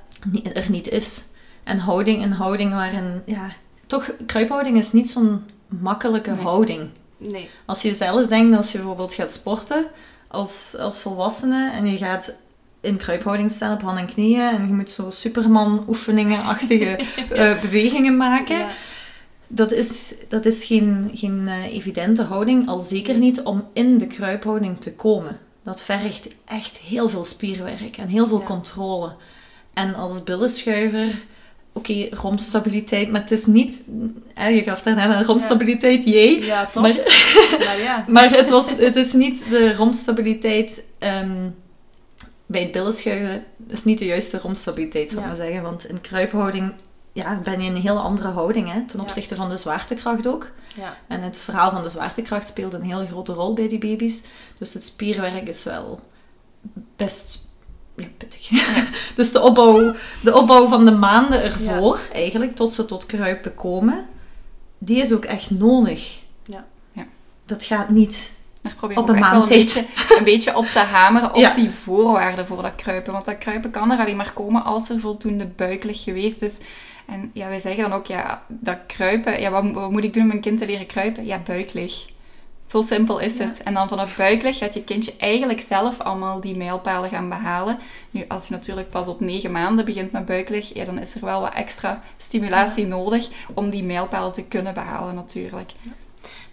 er 0.52 0.66
niet 0.70 0.88
is. 0.88 1.20
En 1.70 1.78
houding, 1.78 2.22
een 2.22 2.32
houding 2.32 2.72
waarin, 2.72 3.22
ja, 3.26 3.50
toch, 3.86 4.10
kruiphouding 4.26 4.76
is 4.78 4.92
niet 4.92 5.10
zo'n 5.10 5.44
makkelijke 5.68 6.30
Nee. 6.30 6.40
houding. 6.40 6.88
Nee. 7.16 7.48
Als 7.66 7.82
je 7.82 7.94
zelf 7.94 8.26
denkt, 8.26 8.56
als 8.56 8.72
je 8.72 8.78
bijvoorbeeld 8.78 9.14
gaat 9.14 9.32
sporten 9.32 9.86
als, 10.28 10.76
als 10.78 11.02
volwassene 11.02 11.70
en 11.72 11.90
je 11.90 11.96
gaat 11.96 12.34
in 12.80 12.96
kruiphouding 12.96 13.50
staan 13.50 13.72
op 13.74 13.82
handen 13.82 14.02
en 14.06 14.12
knieën 14.14 14.48
en 14.48 14.66
je 14.66 14.72
moet 14.74 14.90
zo 14.90 15.10
Superman-oefeningen-achtige 15.10 16.96
eh, 17.30 17.60
bewegingen 17.60 18.16
maken. 18.16 18.58
Ja. 18.58 18.68
Dat 19.48 19.72
is, 19.72 20.14
dat 20.28 20.44
is 20.44 20.64
geen, 20.64 21.10
geen 21.14 21.48
eh, 21.48 21.74
evidente 21.74 22.22
houding, 22.22 22.68
al 22.68 22.80
zeker 22.80 23.18
niet 23.18 23.42
om 23.42 23.64
in 23.72 23.98
de 23.98 24.06
kruiphouding 24.06 24.80
te 24.80 24.94
komen. 24.94 25.38
Dat 25.62 25.80
vergt 25.80 26.28
echt 26.44 26.76
heel 26.78 27.08
veel 27.08 27.24
spierwerk 27.24 27.96
en 27.96 28.08
heel 28.08 28.26
veel 28.26 28.38
Ja. 28.38 28.44
controle. 28.44 29.12
En 29.74 29.94
als 29.94 30.22
billenschuiver, 30.22 31.14
oké, 31.72 32.08
romstabiliteit, 32.10 33.10
maar 33.10 33.20
het 33.20 33.30
is 33.30 33.46
niet... 33.46 33.82
eh, 34.34 34.56
je 34.56 34.62
gaf 34.62 34.82
daarnet 34.82 35.04
aan 35.04 35.24
romstabiliteit, 35.24 36.04
jee. 36.04 36.44
Ja, 36.44 36.66
toch? 36.66 36.82
Maar, 36.82 36.94
Maar 37.66 37.78
ja. 37.78 38.04
maar 38.08 38.30
het, 38.30 38.48
was, 38.48 38.70
het 38.76 38.96
is 38.96 39.12
niet 39.12 39.44
de 39.50 39.74
romstabiliteit 39.74 40.82
ehm, 40.98 41.48
bij 42.46 42.60
het 42.60 42.72
billenschuiven. 42.72 43.30
Het 43.30 43.72
is 43.78 43.84
niet 43.84 43.98
de 43.98 44.04
juiste 44.04 44.38
romstabiliteit, 44.38 45.10
zal 45.10 45.18
ik 45.18 45.24
Ja. 45.24 45.30
maar 45.30 45.44
zeggen. 45.44 45.62
Want 45.62 45.84
in 45.88 46.00
kruiphouding 46.00 46.72
ja, 47.12 47.40
ben 47.44 47.60
je 47.60 47.66
in 47.68 47.74
een 47.74 47.80
heel 47.82 47.98
andere 47.98 48.28
houding 48.28 48.72
hè, 48.72 48.84
ten 48.86 49.00
opzichte 49.00 49.34
van 49.34 49.48
de 49.48 49.56
zwaartekracht 49.56 50.26
ook. 50.26 50.50
Ja. 50.76 50.96
En 51.08 51.20
het 51.22 51.38
verhaal 51.38 51.70
van 51.70 51.82
de 51.82 51.88
zwaartekracht 51.88 52.48
speelt 52.48 52.72
een 52.72 52.82
heel 52.82 53.06
grote 53.06 53.32
rol 53.32 53.52
bij 53.52 53.68
die 53.68 53.78
baby's. 53.78 54.20
Dus 54.58 54.74
het 54.74 54.84
spierwerk 54.84 55.48
is 55.48 55.64
wel 55.64 56.00
best 56.96 57.48
ja, 58.00 58.08
pittig. 58.16 58.48
dus 59.16 59.32
de 59.32 59.40
opbouw, 59.40 59.94
de 60.20 60.34
opbouw 60.36 60.68
van 60.68 60.84
de 60.84 60.92
maanden 60.92 61.42
ervoor, 61.42 62.00
eigenlijk, 62.12 62.56
tot 62.56 62.72
ze 62.72 62.84
tot 62.84 63.06
kruipen 63.06 63.54
komen, 63.54 64.06
die 64.78 65.00
is 65.00 65.12
ook 65.12 65.24
echt 65.24 65.50
nodig. 65.50 66.18
Ja. 66.46 66.64
Ja. 66.92 67.06
Dat 67.44 67.64
gaat 67.64 67.88
niet 67.88 68.32
Daar 68.62 68.74
Op 68.94 69.08
een 69.08 69.18
maand 69.18 69.36
een 69.42 69.44
tijd. 69.44 69.64
beetje, 69.64 70.16
een 70.18 70.24
beetje 70.24 70.56
op 70.56 70.66
te 70.66 70.78
hameren 70.78 71.30
op 71.30 71.36
Ja. 71.36 71.54
die 71.54 71.70
voorwaarden 71.70 72.46
voor 72.46 72.62
dat 72.62 72.74
kruipen. 72.76 73.12
Want 73.12 73.24
dat 73.24 73.38
kruipen 73.38 73.70
kan 73.70 73.90
er 73.90 73.98
alleen 73.98 74.16
maar 74.16 74.32
komen 74.32 74.64
als 74.64 74.88
er 74.88 75.00
voldoende 75.00 75.46
buiklig 75.46 76.02
geweest 76.02 76.42
is. 76.42 76.56
En 77.06 77.30
ja, 77.34 77.48
wij 77.48 77.60
zeggen 77.60 77.82
dan 77.82 77.92
ook, 77.92 78.06
ja, 78.06 78.42
dat 78.48 78.78
kruipen, 78.86 79.40
ja, 79.40 79.50
wat, 79.50 79.64
wat 79.72 79.90
moet 79.90 80.04
ik 80.04 80.12
doen 80.12 80.22
om 80.22 80.28
mijn 80.28 80.40
kind 80.40 80.58
te 80.58 80.66
leren 80.66 80.86
kruipen? 80.86 81.26
Ja, 81.26 81.38
buiklig. 81.38 82.06
Zo 82.70 82.82
simpel 82.82 83.18
is 83.18 83.36
Ja. 83.36 83.44
het. 83.44 83.62
En 83.62 83.74
dan 83.74 83.88
vanaf 83.88 84.16
buiklig 84.16 84.58
gaat 84.58 84.74
je 84.74 84.84
kindje 84.84 85.16
eigenlijk 85.18 85.60
zelf 85.60 86.00
allemaal 86.00 86.40
die 86.40 86.56
mijlpalen 86.56 87.10
gaan 87.10 87.28
behalen. 87.28 87.78
Nu, 88.10 88.24
als 88.28 88.48
je 88.48 88.54
natuurlijk 88.54 88.90
pas 88.90 89.08
op 89.08 89.20
negen 89.20 89.52
maanden 89.52 89.84
begint 89.84 90.12
met 90.12 90.24
buiklig, 90.24 90.74
ja, 90.74 90.84
dan 90.84 90.98
is 90.98 91.14
er 91.14 91.24
wel 91.24 91.40
wat 91.40 91.54
extra 91.54 92.02
stimulatie 92.16 92.86
nodig 92.86 93.28
om 93.54 93.70
die 93.70 93.82
mijlpalen 93.84 94.32
te 94.32 94.44
kunnen 94.44 94.74
behalen 94.74 95.14
natuurlijk. 95.14 95.72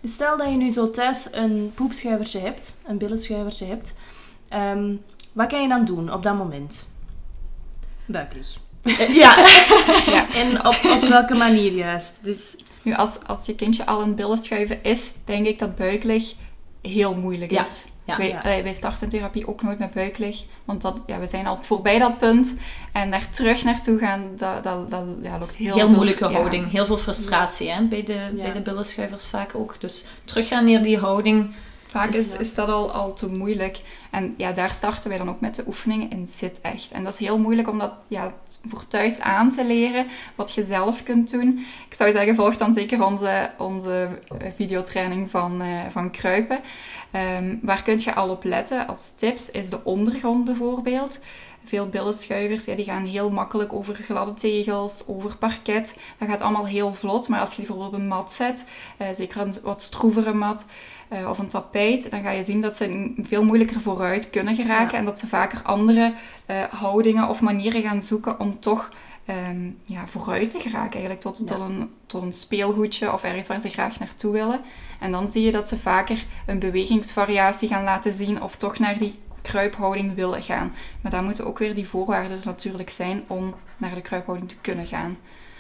Dus 0.02 0.14
stel 0.14 0.38
dat 0.38 0.50
je 0.50 0.56
nu 0.56 0.70
zo 0.70 0.90
thuis 0.90 1.28
een 1.34 1.72
poepschuivertje 1.76 2.40
hebt, 2.40 2.78
een 2.88 2.98
billenschuivertje 2.98 3.66
hebt. 3.66 3.96
ehm, 4.48 4.96
wat 5.34 5.48
kan 5.48 5.62
je 5.62 5.68
dan 5.68 5.86
doen 5.86 6.14
op 6.14 6.24
dat 6.24 6.38
moment? 6.38 6.90
Buiklig. 8.06 8.58
Ja, 9.14 9.36
Ja. 10.14 10.26
En 10.36 10.66
op, 10.66 10.80
op 11.02 11.08
welke 11.10 11.34
manier 11.34 11.72
juist? 11.72 12.14
Dus 12.22 12.56
Nu, 12.82 12.94
als, 12.96 13.18
als 13.26 13.46
je 13.46 13.56
kindje 13.56 13.86
al 13.86 14.02
een 14.02 14.16
billenschuiven 14.16 14.84
is, 14.84 15.14
denk 15.26 15.46
ik 15.46 15.60
dat 15.60 15.76
buiklig 15.76 16.34
heel 16.82 17.16
moeilijk 17.16 17.52
Ja, 17.52 17.62
is. 17.64 17.86
ja. 18.06 18.18
wij, 18.18 18.28
Ja. 18.28 18.40
allee, 18.42 18.64
wij 18.64 18.74
starten 18.74 19.10
therapie 19.10 19.48
ook 19.48 19.62
nooit 19.64 19.80
met 19.80 19.94
buiklig, 19.94 20.44
want 20.66 20.82
dat, 20.82 21.02
ja, 21.08 21.20
we 21.20 21.28
zijn 21.28 21.48
al 21.48 21.58
voorbij 21.62 22.00
dat 22.00 22.18
punt. 22.18 22.54
En 22.94 23.12
daar 23.12 23.30
terug 23.30 23.64
naartoe 23.64 23.98
gaan, 24.00 24.22
dat, 24.38 24.64
dat, 24.64 24.92
dat 24.92 25.04
ja, 25.22 25.32
loopt 25.32 25.56
heel, 25.56 25.76
heel, 25.76 25.86
veel- 25.88 25.96
moeilijke 25.96 26.26
houding. 26.26 26.72
Heel 26.72 26.86
veel 26.86 26.98
frustratie 26.98 27.70
hè, 27.72 27.82
bij, 27.84 28.04
de, 28.04 28.26
bij 28.42 28.52
de 28.52 28.62
billenschuivers 28.62 29.28
vaak 29.28 29.56
ook. 29.56 29.76
Dus 29.80 30.06
teruggaan 30.24 30.66
naar 30.72 30.82
die 30.82 30.98
houding. 30.98 31.54
Vaak 31.88 32.10
Is- 32.10 32.38
is, 32.38 32.56
dat 32.56 32.70
al, 32.70 32.92
al 32.92 33.14
te 33.14 33.28
moeilijk. 33.30 33.82
En 34.12 34.34
ja, 34.38 34.52
daar 34.52 34.70
starten 34.70 35.10
wij 35.10 35.18
dan 35.18 35.30
ook 35.30 35.40
met 35.40 35.56
de 35.56 35.64
oefeningen 35.68 36.10
in 36.10 36.28
zit 36.28 36.62
echt. 36.62 36.92
En 36.92 37.04
dat 37.04 37.14
is 37.14 37.20
heel 37.20 37.40
moeilijk 37.40 37.70
om 37.70 37.80
dat 37.80 37.92
ja, 38.08 38.34
voor 38.68 38.88
thuis 38.88 39.20
aan 39.20 39.52
te 39.52 39.66
leren, 39.66 40.08
wat 40.36 40.54
je 40.54 40.66
zelf 40.66 41.04
kunt 41.04 41.32
doen. 41.32 41.66
Ik 41.90 41.94
zou 41.96 42.12
zeggen, 42.12 42.36
volg 42.36 42.58
dan 42.58 42.74
zeker 42.74 43.06
onze, 43.06 43.50
onze 43.58 44.20
eh, 44.40 44.52
videotraining 44.56 45.30
van, 45.30 45.62
eh, 45.62 45.68
van 45.90 46.12
Kruipen. 46.12 46.60
Ehm, 47.12 47.56
waar 47.62 47.84
kun 47.84 48.00
je 48.00 48.14
al 48.16 48.30
op 48.30 48.44
letten? 48.44 48.88
Als 48.88 49.16
tips 49.16 49.52
is 49.52 49.70
de 49.70 49.84
ondergrond 49.84 50.46
bijvoorbeeld. 50.46 51.20
Veel 51.68 51.88
billenschuivers, 51.90 52.66
ja, 52.66 52.76
die 52.76 52.86
gaan 52.86 53.06
heel 53.06 53.30
makkelijk 53.30 53.74
over 53.74 53.96
gladde 53.96 54.34
tegels, 54.34 55.04
over 55.08 55.38
parket. 55.38 55.98
Dat 56.18 56.30
gaat 56.30 56.42
allemaal 56.42 56.66
heel 56.66 56.94
vlot. 56.94 57.28
Maar 57.28 57.40
als 57.40 57.50
je 57.50 57.56
die 57.56 57.66
bijvoorbeeld 57.66 57.94
op 57.94 58.00
een 58.00 58.08
mat 58.08 58.32
zet, 58.32 58.66
eh, 58.98 59.08
zeker 59.16 59.42
een 59.42 59.54
wat 59.64 59.82
stroevere 59.82 60.34
mat, 60.34 60.66
eh, 61.08 61.30
of 61.30 61.38
een 61.38 61.48
tapijt, 61.48 62.12
dan 62.12 62.22
ga 62.22 62.30
je 62.30 62.44
zien 62.44 62.62
dat 62.62 62.76
ze 62.76 63.14
veel 63.22 63.44
moeilijker 63.44 63.82
vooruit 63.82 64.30
kunnen 64.30 64.56
geraken. 64.56 64.92
Ja. 64.92 64.98
En 64.98 65.06
dat 65.06 65.20
ze 65.20 65.28
vaker 65.28 65.62
andere 65.64 66.14
eh, 66.46 66.64
houdingen 66.64 67.28
of 67.30 67.42
manieren 67.42 67.82
gaan 67.82 68.02
zoeken 68.02 68.40
om 68.40 68.60
toch 68.60 68.92
ehm, 69.26 69.70
ja, 69.84 70.08
vooruit 70.08 70.50
te 70.50 70.60
geraken. 70.60 70.92
Eigenlijk 70.92 71.22
tot, 71.22 71.38
Ja. 71.38 71.46
tot, 71.46 71.60
een, 71.60 71.92
tot 72.06 72.22
een 72.22 72.34
speelgoedje 72.34 73.14
of 73.14 73.24
ergens 73.24 73.48
waar 73.48 73.62
ze 73.62 73.70
graag 73.70 74.00
naartoe 74.00 74.32
willen. 74.32 74.62
En 75.00 75.12
dan 75.12 75.28
zie 75.28 75.42
je 75.42 75.52
dat 75.52 75.68
ze 75.68 75.80
vaker 75.80 76.26
een 76.46 76.60
bewegingsvariatie 76.60 77.68
gaan 77.68 77.84
laten 77.84 78.14
zien 78.14 78.42
of 78.42 78.56
toch 78.56 78.80
naar 78.80 78.98
die 78.98 79.20
kruiphouding 79.48 80.16
willen 80.16 80.44
gaan. 80.44 80.74
Maar 81.02 81.12
daar 81.12 81.24
moeten 81.24 81.46
ook 81.46 81.60
weer 81.60 81.76
die 81.76 81.88
voorwaarden 81.88 82.40
natuurlijk 82.44 82.90
zijn 82.90 83.24
om 83.28 83.56
naar 83.78 83.96
de 83.96 84.02
kruiphouding 84.02 84.50
te 84.50 84.58
kunnen 84.62 84.88
gaan. 84.88 85.18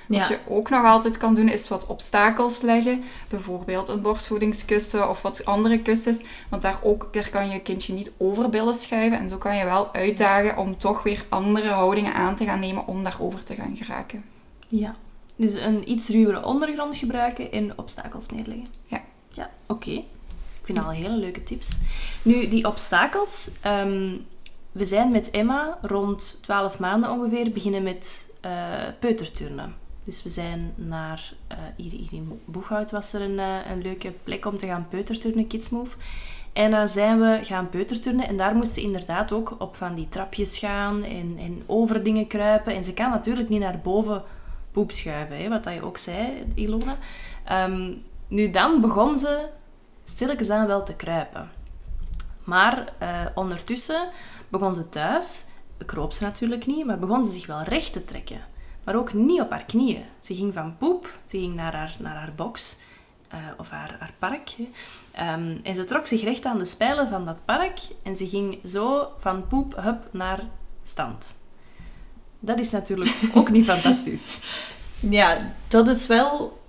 Ja. 0.07 0.19
Wat 0.19 0.27
je 0.27 0.39
ook 0.47 0.69
nog 0.69 0.85
altijd 0.85 1.17
kan 1.17 1.35
doen, 1.35 1.49
is 1.49 1.69
wat 1.69 1.87
obstakels 1.87 2.61
leggen. 2.61 3.03
Bijvoorbeeld 3.29 3.89
een 3.89 4.01
borstvoedingskussen 4.01 5.09
of 5.09 5.21
wat 5.21 5.45
andere 5.45 5.81
kussens. 5.81 6.23
Want 6.49 6.61
daar, 6.61 6.79
ook, 6.83 7.09
daar 7.11 7.29
kan 7.29 7.49
je 7.49 7.59
kindje 7.59 7.93
niet 7.93 8.11
over 8.17 8.49
billen 8.49 8.73
schuiven. 8.73 9.19
En 9.19 9.29
zo 9.29 9.37
kan 9.37 9.57
je 9.57 9.65
wel 9.65 9.93
uitdagen 9.93 10.57
om 10.57 10.77
toch 10.77 11.03
weer 11.03 11.25
andere 11.29 11.69
houdingen 11.69 12.13
aan 12.13 12.35
te 12.35 12.45
gaan 12.45 12.59
nemen 12.59 12.87
om 12.87 13.03
daarover 13.03 13.43
te 13.43 13.55
gaan 13.55 13.75
geraken. 13.75 14.23
Ja. 14.67 14.95
Dus 15.35 15.53
een 15.53 15.91
iets 15.91 16.09
ruwere 16.09 16.45
ondergrond 16.45 16.95
gebruiken 16.95 17.51
en 17.51 17.77
obstakels 17.77 18.29
neerleggen. 18.29 18.67
Ja. 18.85 19.01
Ja, 19.29 19.49
oké. 19.67 20.03
Vind 20.67 20.77
dat 20.77 20.87
al 20.87 21.01
hele 21.01 21.17
leuke 21.17 21.43
tips. 21.43 21.77
Nu, 22.21 22.47
die 22.47 22.67
obstakels. 22.67 23.49
ehm, 23.61 24.15
we 24.71 24.85
zijn 24.85 25.11
met 25.11 25.29
Emma 25.31 25.77
rond 25.81 26.39
12 26.41 26.79
maanden 26.79 27.11
ongeveer 27.11 27.51
beginnen 27.51 27.83
met 27.83 28.31
eh, 28.41 28.51
peuterturnen. 28.99 29.75
Dus 30.03 30.23
we 30.23 30.29
zijn 30.29 30.73
naar... 30.75 31.33
eh, 31.47 31.57
hier, 31.75 31.93
in 32.11 32.39
Boeghout 32.45 32.91
was 32.91 33.13
er 33.13 33.21
een, 33.21 33.39
eh, 33.39 33.55
een 33.71 33.81
leuke 33.81 34.13
plek 34.23 34.45
om 34.45 34.57
te 34.57 34.65
gaan 34.65 34.87
peuterturnen, 34.89 35.47
Kids 35.47 35.69
Move. 35.69 35.97
En 36.53 36.71
dan 36.71 36.89
zijn 36.89 37.19
we 37.19 37.39
gaan 37.41 37.69
peuterturnen 37.69 38.27
en 38.27 38.37
daar 38.37 38.55
moest 38.55 38.71
ze 38.71 38.81
inderdaad 38.81 39.31
ook 39.31 39.55
op 39.59 39.75
van 39.75 39.95
die 39.95 40.09
trapjes 40.09 40.59
gaan 40.59 41.03
en, 41.03 41.35
en 41.39 41.63
over 41.65 42.03
dingen 42.03 42.27
kruipen. 42.27 42.73
En 42.75 42.83
ze 42.83 42.93
kan 42.93 43.09
natuurlijk 43.09 43.49
niet 43.49 43.59
naar 43.59 43.79
boven 43.83 44.23
poep 44.71 44.91
schuiven, 44.91 45.37
hè, 45.37 45.49
wat 45.49 45.63
dat 45.63 45.73
je 45.73 45.83
ook 45.83 45.97
zei, 45.97 46.45
Ilona. 46.53 46.97
Ehm, 47.43 47.91
nu 48.27 48.49
dan 48.49 48.81
begon 48.81 49.17
ze 49.17 49.45
stilletjes 50.09 50.49
aan 50.49 50.67
wel 50.67 50.83
te 50.83 50.95
kruipen. 50.95 51.51
Maar 52.43 52.93
eh, 52.97 53.25
ondertussen 53.35 54.09
begon 54.49 54.75
ze 54.75 54.89
thuis, 54.89 55.45
kroop 55.85 56.13
ze 56.13 56.23
natuurlijk 56.23 56.65
niet, 56.65 56.85
maar 56.85 56.99
begon 56.99 57.23
ze 57.23 57.31
zich 57.31 57.47
wel 57.47 57.61
recht 57.61 57.93
te 57.93 58.05
trekken. 58.05 58.41
Maar 58.83 58.95
ook 58.95 59.13
niet 59.13 59.41
op 59.41 59.49
haar 59.49 59.65
knieën. 59.65 60.03
Ze 60.19 60.35
ging 60.35 60.53
van 60.53 60.77
poep, 60.77 61.19
ze 61.25 61.37
ging 61.37 61.55
naar 61.55 61.75
haar, 61.75 61.95
naar 61.99 62.15
haar 62.15 62.33
box, 62.35 62.77
eh, 63.27 63.39
of 63.57 63.69
haar, 63.69 63.95
haar 63.99 64.13
park. 64.19 64.55
Ehm, 65.11 65.57
en 65.63 65.75
ze 65.75 65.85
trok 65.85 66.07
zich 66.07 66.23
recht 66.23 66.45
aan 66.45 66.57
de 66.57 66.65
spijlen 66.65 67.07
van 67.07 67.25
dat 67.25 67.45
park 67.45 67.79
en 68.03 68.15
ze 68.15 68.27
ging 68.27 68.59
zo 68.63 69.11
van 69.19 69.47
poep, 69.47 69.75
hup, 69.75 70.07
naar 70.11 70.39
stand. 70.81 71.35
Dat 72.39 72.59
is 72.59 72.71
natuurlijk 72.71 73.15
ook 73.33 73.49
niet 73.49 73.65
fantastisch. 73.73 74.39
ja, 74.99 75.37
dat 75.67 75.87
is 75.87 76.07
wel 76.07 76.61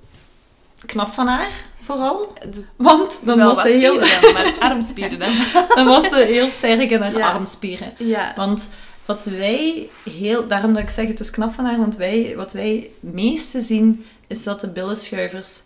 knap 0.86 1.08
van 1.08 1.26
haar, 1.26 1.50
vooral. 1.88 2.32
Het- 2.40 2.64
Want 2.76 3.20
dan 3.24 3.38
wel 3.38 3.54
was, 3.54 3.62
ze 3.62 3.68
heel, 3.68 3.98
dan, 3.98 4.32
maar 4.32 4.54
armspieren 4.58 5.18
dan. 5.18 5.28
dan 5.74 5.86
was 5.86 6.08
ze 6.08 6.24
heel 6.28 6.50
sterk 6.50 6.90
in 6.90 7.00
haar 7.00 7.16
Ja. 7.18 7.30
armspieren. 7.32 7.92
Ja. 7.98 8.32
Want 8.36 8.68
wat 9.06 9.24
wij 9.24 9.88
heel, 10.04 10.46
daarom 10.46 10.72
dat 10.74 10.82
ik 10.82 10.90
zeg 10.90 11.06
het 11.06 11.20
is 11.20 11.30
knap 11.30 11.52
van 11.52 11.64
haar, 11.64 11.78
want 11.78 11.96
wij, 11.96 12.32
wat 12.36 12.52
wij 12.52 12.90
het 13.02 13.12
meeste 13.12 13.60
zien, 13.60 14.04
is 14.26 14.42
dat 14.42 14.60
de 14.60 14.68
billenschuivers 14.68 15.60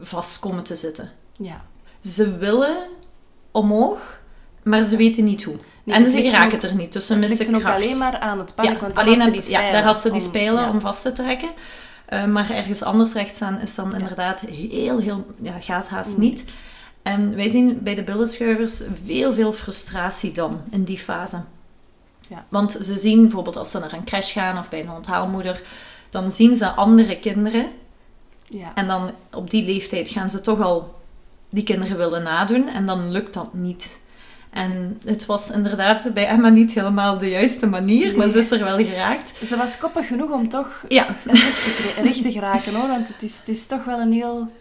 vast 0.00 0.38
komen 0.38 0.62
te 0.62 0.76
zitten. 0.76 1.10
ja. 1.38 1.64
Ze 2.02 2.36
willen 2.38 2.76
omhoog, 3.52 4.20
maar 4.62 4.84
ze 4.84 4.96
weten 4.96 5.24
niet 5.24 5.42
hoe. 5.42 5.56
Nee, 5.84 5.96
en 5.96 6.10
ze 6.10 6.18
ook- 6.54 6.62
er 6.62 6.74
niet, 6.74 6.92
dus 6.92 7.06
ze 7.06 7.16
missen 7.16 7.46
kracht. 7.60 7.82
alleen 7.82 7.98
maar 7.98 8.18
aan 8.18 8.38
het 8.38 8.54
park, 8.54 8.68
ja, 8.68 8.78
want 8.80 8.98
alleen 8.98 9.22
aan- 9.22 9.30
die 9.30 9.50
ja, 9.50 9.72
daar 9.72 9.82
had 9.82 10.00
ze 10.00 10.10
die 10.10 10.20
om- 10.20 10.26
spelen 10.28 10.62
ja. 10.62 10.70
om 10.70 10.80
vast 10.80 11.02
te 11.02 11.12
trekken. 11.12 11.50
Eh, 12.04 12.24
maar 12.24 12.50
ergens 12.50 12.82
anders 12.82 13.12
recht 13.12 13.34
staan 13.34 13.60
is 13.60 13.74
dan 13.74 13.94
inderdaad 13.94 14.40
heel, 14.40 14.98
heel, 14.98 15.26
ja, 15.42 15.60
gaat 15.60 15.88
haast 15.88 16.14
Mm. 16.16 16.20
niet. 16.20 16.44
En 17.02 17.34
wij 17.36 17.48
zien 17.48 17.82
bij 17.82 17.94
de 17.94 18.02
billenschuivers 18.02 18.80
veel, 19.04 19.32
veel 19.32 19.52
frustratie 19.52 20.32
dan 20.32 20.60
in 20.70 20.84
die 20.84 20.98
fase. 20.98 21.40
Ja. 22.28 22.44
Want 22.48 22.72
ze 22.72 22.96
zien 22.98 23.22
bijvoorbeeld 23.22 23.56
als 23.56 23.70
ze 23.70 23.78
naar 23.78 23.92
een 23.92 24.04
crash 24.04 24.32
gaan 24.32 24.58
of 24.58 24.68
bij 24.68 24.80
een 24.80 24.90
onthaalmoeder, 24.90 25.62
dan 26.10 26.30
zien 26.30 26.56
ze 26.56 26.68
andere 26.68 27.18
kinderen. 27.18 27.66
Ja. 28.48 28.72
En 28.74 28.86
dan 28.86 29.10
op 29.32 29.50
die 29.50 29.64
leeftijd 29.64 30.08
gaan 30.08 30.30
ze 30.30 30.40
toch 30.40 30.60
al 30.60 30.94
die 31.50 31.64
kinderen 31.64 31.96
willen 31.96 32.22
nadoen 32.22 32.68
en 32.68 32.86
dan 32.86 33.10
lukt 33.10 33.34
dat 33.34 33.54
niet. 33.54 34.00
En 34.54 35.00
het 35.04 35.26
was 35.26 35.50
inderdaad 35.50 36.14
bij 36.14 36.26
Emma 36.26 36.48
niet 36.48 36.72
helemaal 36.72 37.18
de 37.18 37.30
juiste 37.30 37.66
manier, 37.66 38.16
maar 38.16 38.28
ze 38.28 38.38
is 38.38 38.50
er 38.50 38.64
wel 38.64 38.84
geraakt. 38.86 39.32
Ze 39.46 39.56
was 39.56 39.78
koppig 39.78 40.06
genoeg 40.06 40.30
om 40.30 40.48
toch 40.48 40.84
Ja, 40.88 41.06
recht 41.24 41.64
te, 41.64 41.74
kre- 41.94 42.02
recht 42.02 42.22
te 42.22 42.32
geraken, 42.32 42.74
hoor. 42.74 42.88
Want 42.88 43.08
het 43.08 43.22
is, 43.22 43.36
het 43.38 43.48
is 43.48 43.66
toch 43.66 43.84
wel 43.84 43.98
een 44.00 44.12
heel 44.12 44.52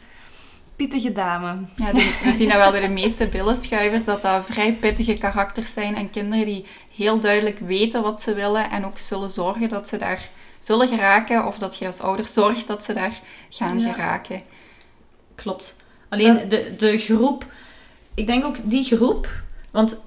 pittige 0.76 1.12
dame. 1.12 1.56
Ja, 1.76 1.92
we 1.92 2.34
zien 2.38 2.48
dat 2.50 2.58
wel 2.58 2.72
bij 2.72 2.82
de 2.82 2.90
meeste 2.94 3.28
billenschuivers, 3.28 4.06
dat 4.06 4.22
dat 4.22 4.46
vrij 4.46 4.74
pittige 4.74 5.14
karakters 5.14 5.74
zijn. 5.74 5.96
En 5.96 6.10
kinderen 6.10 6.46
die 6.46 6.66
heel 6.96 7.20
duidelijk 7.20 7.60
weten 7.60 8.02
wat 8.02 8.22
ze 8.22 8.34
willen 8.34 8.70
en 8.70 8.86
ook 8.86 8.98
zullen 8.98 9.30
zorgen 9.30 9.70
dat 9.70 9.88
ze 9.88 9.98
daar 9.98 10.30
zullen 10.60 10.88
geraken. 10.88 11.46
Of 11.46 11.58
dat 11.58 11.78
je 11.78 11.86
als 11.86 12.00
ouder 12.02 12.28
zorgt 12.28 12.68
dat 12.68 12.84
ze 12.84 12.94
daar 12.94 13.20
gaan 13.50 13.80
Ja. 13.80 13.94
geraken. 13.94 14.42
klopt. 15.36 15.76
Alleen 16.10 16.40
de, 16.50 16.74
de 16.78 16.98
groep, 16.98 17.46
ik 18.14 18.28
denk 18.28 18.46
ook 18.46 18.56
die 18.64 18.84
groep, 18.84 19.28
want 19.74 19.98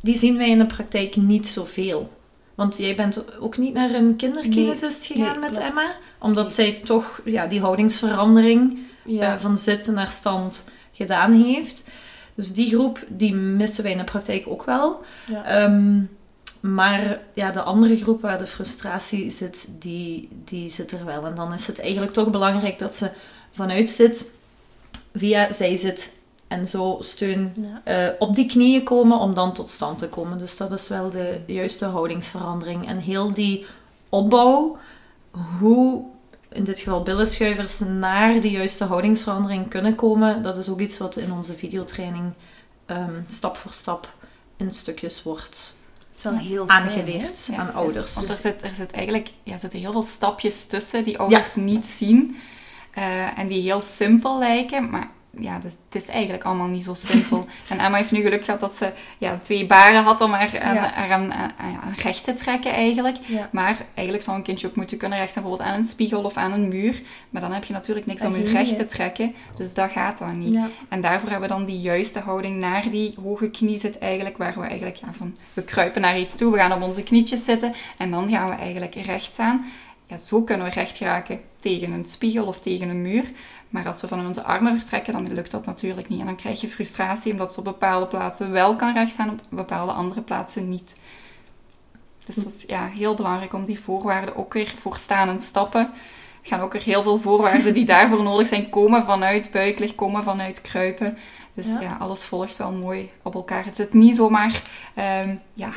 die 0.00 0.16
zien 0.16 0.36
wij 0.36 0.48
in 0.50 0.58
de 0.58 0.66
praktijk 0.66 1.16
niet 1.16 1.46
zoveel. 1.46 2.10
Want 2.54 2.76
jij 2.78 2.94
bent 2.94 3.40
ook 3.40 3.56
niet 3.58 3.74
naar 3.74 3.94
een 3.94 4.16
kinderkinesist 4.16 5.08
Nee, 5.08 5.18
gegaan 5.18 5.40
nee, 5.40 5.48
met. 5.50 5.58
Emma, 5.58 5.92
omdat 6.18 6.52
zij 6.52 6.80
toch 6.84 7.20
ja, 7.24 7.46
die 7.46 7.60
houdingsverandering 7.60 8.78
Ja. 9.04 9.34
eh, 9.34 9.40
van 9.40 9.58
zitten 9.58 9.94
naar 9.94 10.10
stand 10.10 10.64
gedaan 10.92 11.32
heeft. 11.32 11.84
Dus 12.34 12.52
die 12.52 12.68
groep, 12.68 13.04
die 13.08 13.34
missen 13.34 13.82
wij 13.82 13.92
in 13.92 13.98
de 13.98 14.04
praktijk 14.04 14.44
ook 14.48 14.64
wel. 14.64 15.00
ja. 15.28 15.44
Ehm, 15.44 16.00
maar 16.60 17.20
ja, 17.34 17.50
de 17.50 17.62
andere 17.62 17.96
groep 17.96 18.20
waar 18.20 18.38
de 18.38 18.46
frustratie 18.46 19.30
zit, 19.30 19.68
die, 19.78 20.28
die 20.44 20.68
zit 20.68 20.92
er 20.92 21.04
wel. 21.04 21.26
En 21.26 21.34
dan 21.34 21.52
is 21.52 21.66
het 21.66 21.80
eigenlijk 21.80 22.12
toch 22.12 22.30
belangrijk 22.30 22.78
dat 22.78 22.94
ze 22.96 23.10
vanuit 23.52 23.90
zit, 23.90 24.30
via 25.14 25.52
zij 25.52 25.76
zit 25.76 26.10
en 26.52 26.68
zo 26.68 26.96
steun 27.00 27.52
Ja. 27.60 27.80
eh, 27.84 28.12
op 28.18 28.34
die 28.34 28.46
knieën 28.46 28.82
komen 28.82 29.18
om 29.18 29.34
dan 29.34 29.52
tot 29.52 29.70
stand 29.70 29.98
te 29.98 30.08
komen. 30.08 30.38
Dus 30.38 30.56
dat 30.56 30.72
is 30.72 30.88
wel 30.88 31.10
de 31.10 31.40
juiste 31.46 31.84
houdingsverandering. 31.86 32.86
En 32.86 32.98
heel 32.98 33.32
die 33.32 33.66
opbouw, 34.08 34.76
hoe 35.58 36.04
in 36.52 36.64
dit 36.64 36.78
geval 36.78 37.02
billenschuivers 37.02 37.78
naar 37.80 38.40
die 38.40 38.50
juiste 38.50 38.84
houdingsverandering 38.84 39.68
kunnen 39.68 39.94
komen, 39.94 40.42
dat 40.42 40.56
is 40.56 40.68
ook 40.68 40.80
iets 40.80 40.98
wat 40.98 41.16
in 41.16 41.32
onze 41.32 41.54
videotraining 41.54 42.32
ehm, 42.86 43.20
stap 43.26 43.56
voor 43.56 43.72
stap 43.72 44.14
in 44.56 44.70
stukjes 44.72 45.22
wordt 45.22 45.80
is 46.14 46.22
wel 46.22 46.36
heel 46.36 46.68
aangeleerd 46.68 47.48
aan 47.56 47.66
dus- 47.66 47.74
ouders. 47.74 48.14
want 48.14 48.28
er, 48.28 48.34
zit, 48.34 48.62
er 48.62 48.74
zit 48.74 48.92
eigenlijk 48.92 49.32
ja, 49.42 49.58
zitten 49.58 49.78
heel 49.78 49.92
veel 49.92 50.02
stapjes 50.02 50.66
tussen 50.66 51.04
die 51.04 51.18
ouders 51.18 51.54
niet 51.54 51.84
zien. 51.84 52.36
eh, 52.90 53.38
en 53.38 53.46
die 53.48 53.62
heel 53.62 53.80
simpel 53.80 54.38
lijken, 54.38 54.90
maar 54.90 55.10
ja, 55.38 55.58
dus, 55.58 55.72
het 55.90 56.02
is 56.02 56.08
eigenlijk 56.08 56.44
allemaal 56.44 56.68
niet 56.68 56.84
zo 56.84 56.94
simpel. 56.94 57.46
en 57.68 57.78
Emma 57.78 57.96
heeft 57.96 58.10
nu 58.12 58.20
geluk 58.20 58.44
gehad 58.44 58.60
dat 58.60 58.74
ze 58.74 58.92
ja, 59.18 59.36
twee 59.36 59.66
baren 59.66 60.02
had 60.02 60.20
om 60.20 60.32
haar, 60.32 60.60
aan, 60.60 60.74
Ja. 60.74 60.92
haar 60.94 61.10
aan, 61.12 61.32
aan- 61.32 61.52
aan 61.58 61.94
recht 62.02 62.24
te 62.24 62.32
trekken 62.32 62.72
eigenlijk. 62.72 63.16
Ja. 63.26 63.48
Maar 63.52 63.76
eigenlijk 63.94 64.24
zou 64.24 64.36
een 64.36 64.42
kindje 64.42 64.66
ook 64.66 64.76
moeten 64.76 64.96
kunnen 64.96 65.18
recht 65.18 65.30
staan, 65.30 65.42
bijvoorbeeld 65.42 65.70
aan 65.72 65.78
een 65.78 65.84
spiegel 65.88 66.22
of 66.22 66.36
aan 66.36 66.52
een 66.52 66.68
muur. 66.68 67.02
Maar 67.30 67.40
dan 67.40 67.52
heb 67.52 67.64
je 67.64 67.72
natuurlijk 67.72 68.06
niks 68.06 68.22
En 68.22 68.28
om 68.28 68.36
je 68.36 68.50
recht 68.50 68.76
te 68.76 68.84
trekken. 68.84 69.34
Dus 69.56 69.74
dat 69.74 69.90
gaat 69.90 70.18
dan 70.18 70.38
niet. 70.38 70.54
Ja. 70.54 70.68
En 70.88 71.00
daarvoor 71.00 71.30
hebben 71.30 71.48
we 71.48 71.54
dan 71.54 71.64
die 71.64 71.80
juiste 71.80 72.18
houding 72.20 72.56
naar 72.56 72.90
die 72.90 73.14
hoge 73.22 73.50
knie 73.50 73.78
zit 73.78 73.98
eigenlijk. 73.98 74.36
Waar 74.36 74.54
we 74.60 74.66
eigenlijk 74.66 74.96
ja, 74.96 75.12
van, 75.12 75.36
we 75.52 75.62
kruipen 75.62 76.00
naar 76.00 76.18
iets 76.18 76.36
toe, 76.36 76.52
we 76.52 76.58
gaan 76.58 76.72
op 76.72 76.82
onze 76.82 77.02
knietjes 77.02 77.44
zitten. 77.44 77.72
En 77.98 78.10
dan 78.10 78.30
gaan 78.30 78.48
we 78.48 78.54
eigenlijk 78.54 78.94
recht 78.94 79.32
staan. 79.32 79.64
Ja, 80.12 80.18
zo 80.18 80.42
kunnen 80.42 80.66
we 80.66 80.72
recht 80.72 80.96
geraken 80.96 81.40
tegen 81.60 81.92
een 81.92 82.04
spiegel 82.04 82.46
of 82.46 82.60
tegen 82.60 82.88
een 82.88 83.02
muur. 83.02 83.30
Maar 83.68 83.86
als 83.86 84.00
we 84.00 84.08
van 84.08 84.26
onze 84.26 84.42
armen 84.42 84.78
vertrekken, 84.78 85.12
dan 85.12 85.34
lukt 85.34 85.50
dat 85.50 85.66
natuurlijk 85.66 86.08
niet. 86.08 86.20
En 86.20 86.26
dan 86.26 86.36
krijg 86.36 86.60
je 86.60 86.68
frustratie 86.68 87.32
omdat 87.32 87.52
ze 87.52 87.58
op 87.58 87.64
bepaalde 87.64 88.06
plaatsen 88.06 88.50
wel 88.50 88.76
kan 88.76 88.94
rechtstaan, 88.94 89.30
op 89.30 89.40
bepaalde 89.48 89.92
andere 89.92 90.20
plaatsen 90.20 90.68
niet. 90.68 90.96
Dus 92.24 92.34
dat 92.34 92.52
is 92.52 92.64
ja, 92.66 92.86
heel 92.86 93.14
belangrijk 93.14 93.52
om 93.52 93.64
die 93.64 93.80
voorwaarden 93.80 94.36
ook 94.36 94.52
weer 94.52 94.74
voor 94.78 94.96
staan 94.96 95.28
en 95.28 95.40
stappen. 95.40 95.80
Er 96.42 96.48
gaan 96.48 96.60
ook 96.60 96.72
weer 96.72 96.82
heel 96.82 97.02
veel 97.02 97.18
voorwaarden 97.18 97.74
die 97.74 97.84
daarvoor 97.94 98.22
nodig 98.22 98.46
zijn, 98.46 98.70
komen 98.70 99.04
vanuit 99.04 99.50
buiklicht, 99.50 99.94
komen 99.94 100.24
vanuit 100.24 100.60
kruipen. 100.60 101.18
Dus 101.54 101.66
Ja. 101.66 101.80
ja, 101.80 101.96
alles 102.00 102.24
volgt 102.24 102.56
wel 102.56 102.72
mooi 102.72 103.10
op 103.22 103.34
elkaar. 103.34 103.64
Het 103.64 103.76
zit 103.76 103.92
niet 103.92 104.16
zomaar, 104.16 104.62
ehm, 104.94 105.34
ja, 105.52 105.68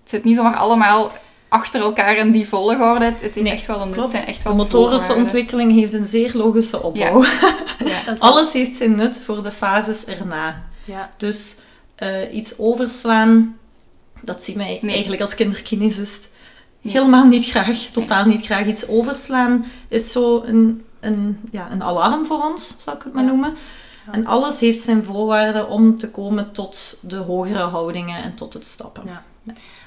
het 0.00 0.10
zit 0.10 0.24
niet 0.24 0.36
zomaar 0.36 0.56
allemaal 0.56 1.12
achter 1.50 1.80
elkaar 1.80 2.16
in 2.16 2.30
die 2.30 2.48
volgorde. 2.48 3.12
Het 3.20 3.34
Nee, 3.34 3.52
echt 3.52 3.66
wel 3.66 3.80
een 3.80 3.86
nut. 3.88 3.96
klopt. 3.96 4.10
zijn 4.10 4.26
echt 4.26 4.38
De 4.38 4.44
wel 4.44 4.54
motorische 4.54 4.88
voorwaarden. 4.98 5.22
ontwikkeling 5.22 5.72
heeft 5.72 5.92
een 5.92 6.06
zeer 6.06 6.30
logische 6.34 6.82
opbouw. 6.82 7.22
Ja. 7.24 8.10
Is- 8.12 8.20
Alles 8.20 8.52
heeft 8.52 8.74
zijn 8.76 8.94
nut 8.94 9.18
voor 9.18 9.42
de 9.42 9.50
fases 9.52 10.04
erna. 10.04 10.62
Ja, 10.84 11.08
Dus 11.16 11.56
eh, 11.94 12.34
iets 12.34 12.58
overslaan, 12.58 13.56
dat 14.22 14.44
zien 14.44 14.56
wij 14.56 14.78
Nee. 14.82 14.92
eigenlijk 14.92 15.22
als 15.22 15.34
kinderkinesist 15.34 16.28
helemaal 16.82 17.26
niet 17.26 17.46
graag. 17.46 17.78
Totaal 17.92 18.24
niet 18.24 18.44
graag. 18.44 18.66
Iets 18.66 18.88
overslaan 18.88 19.64
is 19.88 20.12
zo 20.12 20.42
een, 20.42 20.84
een, 21.00 21.40
ja, 21.50 21.70
een 21.70 21.82
alarm 21.82 22.26
voor 22.26 22.42
ons, 22.50 22.74
zou 22.78 22.96
ik 22.96 23.02
het 23.02 23.12
maar 23.12 23.24
noemen. 23.24 23.56
En 24.12 24.26
alles 24.26 24.60
heeft 24.60 24.80
zijn 24.80 25.04
voorwaarden 25.04 25.68
om 25.68 25.98
te 25.98 26.10
komen 26.10 26.52
tot 26.52 26.96
de 27.00 27.16
hogere 27.16 27.58
houdingen 27.62 28.22
en 28.22 28.34
tot 28.34 28.52
het 28.52 28.66
stappen. 28.66 29.02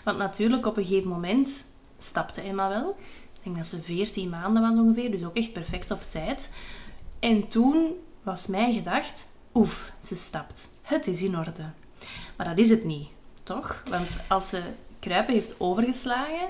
Want 0.03 0.17
natuurlijk, 0.17 0.65
op 0.65 0.77
een 0.77 0.85
gegeven 0.85 1.09
moment 1.09 1.67
stapte 1.97 2.41
Emma 2.41 2.69
wel. 2.69 2.95
Ik 3.33 3.43
denk 3.43 3.55
dat 3.55 3.65
ze 3.65 3.81
14 3.81 4.29
maanden 4.29 4.61
was 4.61 4.79
ongeveer, 4.79 5.11
dus 5.11 5.23
ook 5.23 5.35
echt 5.35 5.53
perfect 5.53 5.91
op 5.91 6.01
tijd. 6.07 6.51
En 7.19 7.47
toen 7.47 7.91
was 8.23 8.47
mijn 8.47 8.73
gedacht, 8.73 9.27
oef, 9.53 9.93
ze 9.99 10.15
stapt. 10.15 10.69
Het 10.81 11.07
is 11.07 11.21
in 11.21 11.37
orde. 11.37 11.63
Maar 12.37 12.47
dat 12.47 12.57
is 12.57 12.69
het 12.69 12.83
niet, 12.83 13.07
toch? 13.43 13.83
Want 13.89 14.17
als 14.27 14.49
ze 14.49 14.61
kruipen 14.99 15.33
heeft 15.33 15.59
overgeslagen, 15.59 16.47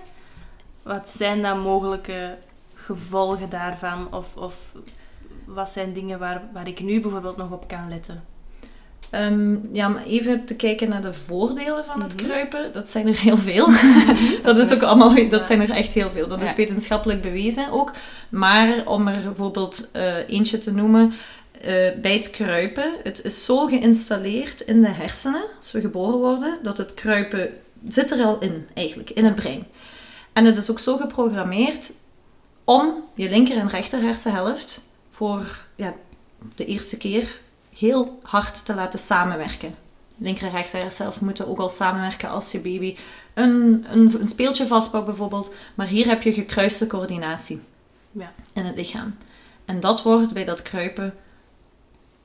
wat 0.81 1.09
zijn 1.09 1.41
dan 1.41 1.59
mogelijke 1.59 2.37
gevolgen 2.73 3.49
daarvan? 3.49 4.13
Of, 4.13 4.37
of 4.37 4.73
wat 5.45 5.69
zijn 5.69 5.93
dingen 5.93 6.19
waar, 6.19 6.41
waar 6.53 6.67
ik 6.67 6.81
nu 6.81 7.01
bijvoorbeeld 7.01 7.37
nog 7.37 7.51
op 7.51 7.67
kan 7.67 7.89
letten? 7.89 8.23
Ehm, 9.13 9.55
ja, 9.71 9.87
maar 9.87 10.03
even 10.03 10.45
te 10.45 10.55
kijken 10.55 10.89
naar 10.89 11.01
de 11.01 11.13
voordelen 11.13 11.85
van 11.85 12.01
het 12.03 12.15
Mhm. 12.15 12.25
kruipen. 12.25 12.71
Dat 12.73 12.89
zijn 12.89 13.07
er 13.07 13.19
heel 13.19 13.37
veel. 13.37 13.67
dat 14.43 14.57
is 14.57 14.73
ook 14.73 14.81
allemaal, 14.81 15.29
dat 15.29 15.45
zijn 15.45 15.61
er 15.61 15.69
echt 15.69 15.93
heel 15.93 16.11
veel. 16.11 16.27
Dat 16.27 16.41
is 16.41 16.55
wetenschappelijk 16.55 17.21
bewezen 17.21 17.71
ook. 17.71 17.91
Maar 18.29 18.85
om 18.85 19.07
er 19.07 19.21
bijvoorbeeld 19.23 19.89
eh, 19.91 20.29
eentje 20.29 20.57
te 20.57 20.71
noemen, 20.71 21.13
eh, 21.61 21.71
bij 22.01 22.13
het 22.13 22.29
kruipen, 22.29 22.93
het 23.03 23.23
is 23.23 23.45
zo 23.45 23.65
geïnstalleerd 23.67 24.61
in 24.61 24.81
de 24.81 24.89
hersenen, 24.89 25.43
als 25.57 25.71
we 25.71 25.81
geboren 25.81 26.17
worden, 26.19 26.57
dat 26.63 26.77
het 26.77 26.93
kruipen 26.93 27.49
zit 27.87 28.11
er 28.11 28.23
al 28.25 28.37
in, 28.39 28.67
eigenlijk, 28.73 29.09
in 29.09 29.25
het 29.25 29.35
brein. 29.35 29.65
En 30.33 30.45
het 30.45 30.57
is 30.57 30.71
ook 30.71 30.79
zo 30.79 30.97
geprogrammeerd 30.97 31.91
om 32.63 33.03
je 33.15 33.29
linker 33.29 33.57
en 33.57 33.69
rechter 33.69 34.01
hersenhelft 34.01 34.89
voor 35.09 35.65
ja, 35.75 35.93
de 36.55 36.65
eerste 36.65 36.97
keer 36.97 37.41
heel 37.87 38.19
hard 38.23 38.65
te 38.65 38.73
laten 38.73 38.99
samenwerken. 38.99 39.75
Linker 40.17 40.45
en 40.47 40.51
rechter 40.51 40.79
hersenhelft 40.79 41.21
moeten 41.21 41.47
ook 41.47 41.59
al 41.59 41.69
samenwerken 41.69 42.29
als 42.29 42.51
je 42.51 42.59
baby 42.59 42.97
een, 43.33 43.85
een, 43.89 44.21
een 44.21 44.27
speeltje 44.29 44.67
vastpakt 44.67 45.05
bijvoorbeeld. 45.05 45.53
Maar 45.75 45.87
hier 45.87 46.05
heb 46.07 46.21
je 46.21 46.33
gekruiste 46.33 46.87
coördinatie 46.87 47.61
Ja. 48.11 48.31
in 48.53 48.65
het 48.65 48.75
lichaam. 48.75 49.15
En 49.65 49.79
dat 49.79 50.01
wordt 50.03 50.33
bij 50.33 50.43
dat 50.45 50.61
kruipen 50.61 51.13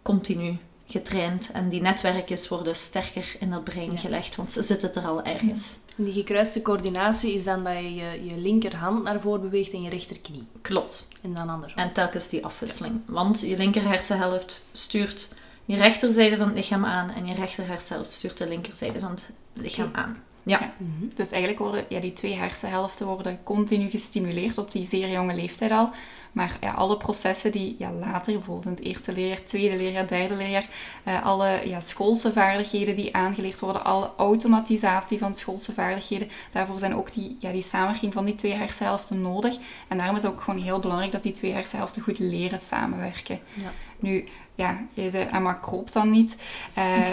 continu 0.03 0.57
getraind. 0.87 1.51
En 1.53 1.69
die 1.69 1.81
netwerkjes 1.81 2.49
worden 2.49 2.77
sterker 2.77 3.37
in 3.41 3.53
het 3.53 3.65
brein 3.65 3.93
Ja. 3.93 3.99
gelegd, 3.99 4.37
want 4.37 4.53
ze 4.53 4.63
zitten 4.63 4.95
er 4.95 5.07
al 5.07 5.23
ergens. 5.23 5.79
En 5.97 6.05
die 6.05 6.13
gekruiste 6.13 6.63
coördinatie 6.63 7.33
is 7.35 7.45
dan 7.45 7.65
dat 7.65 7.75
je 7.75 7.95
je, 7.95 8.25
je 8.25 8.37
linkerhand 8.37 9.03
naar 9.03 9.21
voren 9.21 9.41
beweegt 9.41 9.73
en 9.73 9.83
je 9.83 9.91
rechterknie. 9.91 10.47
Klopt. 10.61 11.09
En 11.21 11.35
dan 11.35 11.49
andersom. 11.49 11.79
En 11.79 11.93
telkens 11.93 12.29
die 12.29 12.45
afwisseling. 12.45 13.01
Want 13.07 13.41
je 13.41 13.57
linker 13.57 13.83
hersenhelft 13.89 14.65
stuurt 14.73 15.29
je 15.69 15.77
rechterzijde 15.77 16.37
van 16.37 16.47
het 16.47 16.57
lichaam 16.57 16.85
aan 16.85 17.11
en 17.11 17.27
je 17.27 17.35
rechter 17.35 17.67
hersenhelft 17.67 18.13
stuurt 18.13 18.37
de 18.37 18.49
linkerzijde 18.49 19.01
van 19.01 19.11
het 19.11 19.31
lichaam 19.53 19.91
aan. 19.93 20.23
Ja, 20.43 20.73
Mhm. 20.77 21.09
Dus 21.15 21.31
eigenlijk 21.31 21.63
worden 21.63 21.85
ja, 21.89 22.01
die 22.01 22.13
twee 22.13 22.35
hersenhelften 22.35 23.07
worden 23.07 23.39
continu 23.43 23.91
gestimuleerd 23.91 24.59
op 24.59 24.73
die 24.73 24.85
zeer 24.85 25.11
jonge 25.11 25.35
leeftijd 25.35 25.71
al. 25.71 25.91
Maar 26.33 26.57
ja, 26.61 26.71
alle 26.71 26.97
processen 26.97 27.53
die 27.53 27.77
ja, 27.79 27.93
later, 27.93 28.33
bijvoorbeeld 28.33 28.67
in 28.67 28.71
het 28.71 28.81
eerste 28.81 29.13
leerjaar, 29.13 29.43
tweede 29.43 29.77
leerjaar, 29.77 30.07
derde 30.07 30.37
leerjaar, 30.37 30.67
eh, 31.05 31.25
alle 31.25 31.61
ja, 31.65 31.81
schoolse 31.81 32.33
vaardigheden 32.33 32.95
die 32.95 33.15
aangeleerd 33.15 33.59
worden, 33.59 33.85
alle 33.85 34.11
automatisatie 34.17 35.19
van 35.19 35.35
schoolse 35.35 35.73
vaardigheden, 35.73 36.29
daarvoor 36.53 36.79
zijn 36.79 36.95
ook 36.95 37.13
die, 37.13 37.37
ja, 37.39 37.53
die 37.53 37.63
samenwerking 37.63 38.13
van 38.13 38.25
die 38.25 38.35
twee 38.35 38.53
hersenhelften 38.53 39.21
nodig. 39.21 39.57
En 39.89 39.99
daarom 39.99 40.17
is 40.17 40.23
het 40.23 40.33
ook 40.33 40.41
gewoon 40.41 40.61
heel 40.61 40.79
belangrijk 40.79 41.13
dat 41.13 41.23
die 41.23 41.33
twee 41.33 41.53
hersenhelften 41.53 42.03
goed 42.03 42.19
leren 42.19 42.59
samenwerken. 42.59 43.41
Ja. 43.55 43.73
Nu, 43.99 44.25
ja, 44.55 44.79
je 44.93 45.11
zei, 45.11 45.29
Emma 45.33 45.53
kroopt 45.53 45.93
dan 45.93 46.11
niet. 46.11 46.37
Eh, 46.75 47.09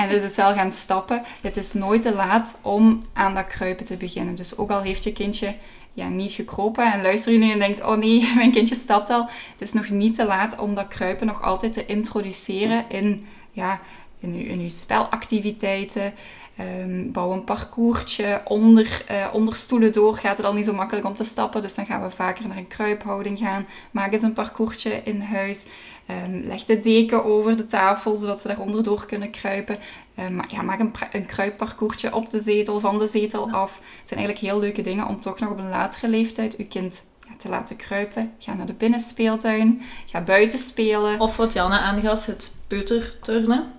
en 0.00 0.08
het 0.08 0.22
is 0.22 0.36
wel 0.36 0.52
gaan 0.52 0.72
stappen. 0.72 1.22
Het 1.40 1.56
is 1.56 1.72
nooit 1.72 2.02
te 2.02 2.14
laat 2.14 2.58
om 2.62 3.02
aan 3.12 3.34
dat 3.34 3.46
kruipen 3.46 3.84
te 3.84 3.96
beginnen. 3.96 4.34
Dus 4.34 4.56
ook 4.56 4.70
al 4.70 4.82
heeft 4.82 5.04
je 5.04 5.12
kindje 5.12 5.54
ja, 5.92 6.08
niet 6.08 6.32
gekropen 6.32 6.92
en 6.92 7.02
luister 7.02 7.32
je 7.32 7.38
nu 7.38 7.50
en 7.50 7.58
denkt, 7.58 7.82
oh 7.82 7.96
nee, 7.96 8.30
mijn 8.36 8.52
kindje 8.52 8.74
stapt 8.74 9.10
al. 9.10 9.28
Het 9.52 9.60
is 9.60 9.72
nog 9.72 9.88
niet 9.88 10.14
te 10.14 10.24
laat 10.24 10.58
om 10.58 10.74
dat 10.74 10.88
kruipen 10.88 11.26
nog 11.26 11.42
altijd 11.42 11.72
te 11.72 11.86
introduceren 11.86 12.84
in, 12.88 13.26
ja, 13.50 13.80
in, 14.24 14.34
uw, 14.34 14.44
in 14.44 14.60
uw 14.60 14.68
spelactiviteiten. 14.68 16.14
Ehm, 16.56 17.10
bouw 17.10 17.32
een 17.32 17.44
parcoursje 17.44 18.40
onder, 18.44 19.02
eh, 19.06 19.26
onder 19.32 19.54
stoelen 19.54 19.92
door. 19.92 20.16
Gaat 20.16 20.36
het 20.36 20.46
al 20.46 20.54
niet 20.54 20.64
zo 20.64 20.74
makkelijk 20.74 21.06
om 21.06 21.14
te 21.14 21.24
stappen, 21.24 21.62
dus 21.62 21.74
dan 21.74 21.86
gaan 21.86 22.02
we 22.02 22.10
vaker 22.10 22.48
naar 22.48 22.56
een 22.56 22.66
kruiphouding 22.66 23.38
gaan. 23.38 23.66
Maak 23.90 24.12
eens 24.12 24.22
een 24.22 24.32
parcoursje 24.32 25.00
in 25.04 25.20
huis. 25.20 25.64
Ehm, 26.06 26.40
leg 26.44 26.64
de 26.64 26.80
deken 26.80 27.24
over 27.24 27.56
de 27.56 27.66
tafel, 27.66 28.16
zodat 28.16 28.40
ze 28.40 28.48
daaronder 28.48 28.82
door 28.82 29.06
kunnen 29.06 29.30
kruipen. 29.30 29.78
Ehm, 30.14 30.40
ja, 30.48 30.62
maak 30.62 30.80
een, 30.80 30.92
een 31.12 31.26
kruipparcoursje 31.26 32.14
op 32.14 32.30
de 32.30 32.42
zetel, 32.42 32.80
van 32.80 32.98
de 32.98 33.08
zetel 33.08 33.50
af. 33.50 33.74
Het 33.74 34.08
zijn 34.08 34.20
eigenlijk 34.20 34.52
heel 34.52 34.60
leuke 34.60 34.82
dingen 34.82 35.06
om 35.06 35.20
toch 35.20 35.38
nog 35.38 35.50
op 35.50 35.58
een 35.58 35.68
latere 35.68 36.08
leeftijd 36.08 36.56
uw 36.56 36.66
kind 36.68 37.04
ja, 37.28 37.34
te 37.36 37.48
laten 37.48 37.76
kruipen. 37.76 38.32
Ga 38.38 38.54
naar 38.54 38.66
de 38.66 38.74
binnenspeeltuin. 38.74 39.82
Ga 40.06 40.20
buiten 40.20 40.58
spelen. 40.58 41.20
Of 41.20 41.36
wat 41.36 41.52
Janne 41.52 41.78
aangaf, 41.78 42.26
het 42.26 42.56
peuterturnen. 42.66 43.72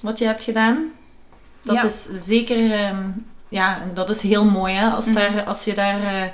Wat 0.00 0.18
je 0.18 0.24
hebt 0.24 0.42
gedaan. 0.42 0.84
Dat 1.62 1.74
Ja. 1.74 1.82
is 1.84 2.08
zeker... 2.12 2.72
ehm, 2.72 3.02
ja, 3.48 3.82
dat 3.94 4.10
is 4.10 4.20
heel 4.20 4.44
mooi 4.44 4.74
hè. 4.74 4.88
Als, 4.90 5.06
Mhm. 5.06 5.14
daar, 5.14 5.44
als 5.44 5.64
je 5.64 5.74
daar 5.74 6.02
eh, 6.02 6.28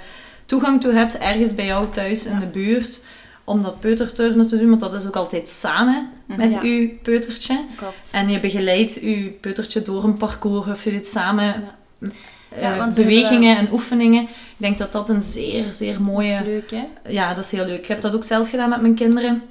toegang 0.47 0.81
toe 0.81 0.93
hebt, 0.93 1.19
ergens 1.19 1.55
bij 1.55 1.65
jou 1.67 1.87
thuis 1.91 2.25
in 2.27 2.39
de 2.39 2.47
buurt. 2.47 3.05
Om 3.45 3.63
dat 3.63 3.81
peuterturnen 3.81 4.47
te 4.47 4.59
doen. 4.59 4.69
Want 4.69 4.81
dat 4.81 4.95
is 4.95 5.07
ook 5.07 5.17
altijd 5.17 5.49
samen 5.49 6.11
met 6.27 6.53
Ja. 6.53 6.61
uw 6.63 6.89
peutertje. 7.03 7.65
Klopt. 7.77 8.11
En 8.13 8.29
je 8.31 8.41
begeleidt 8.41 8.99
uw 9.01 9.31
peutertje 9.41 9.83
door 9.83 10.05
een 10.05 10.17
parcours. 10.17 10.67
Of 10.67 10.85
je 10.85 10.91
doet 10.93 11.07
samen 11.07 11.55
eh, 12.49 12.87
bewegingen 12.95 13.49
hebben- 13.49 13.67
en 13.67 13.73
oefeningen. 13.73 14.23
Ik 14.23 14.29
denk 14.57 14.79
dat 14.79 14.93
dat 14.93 15.09
een 15.11 15.23
zeer, 15.23 15.65
zeer 15.73 15.93
Dat 15.93 16.03
mooie... 16.03 16.29
is 16.33 16.41
leuk, 16.45 16.71
hè? 16.71 16.85
Ja, 17.09 17.35
dat 17.35 17.45
is 17.45 17.51
heel 17.51 17.65
leuk. 17.67 17.79
Ik 17.79 17.87
heb 17.87 18.01
dat 18.01 18.15
ook 18.15 18.25
zelf 18.25 18.51
gedaan 18.51 18.69
met 18.69 18.81
mijn 18.81 18.95
kinderen. 18.95 19.43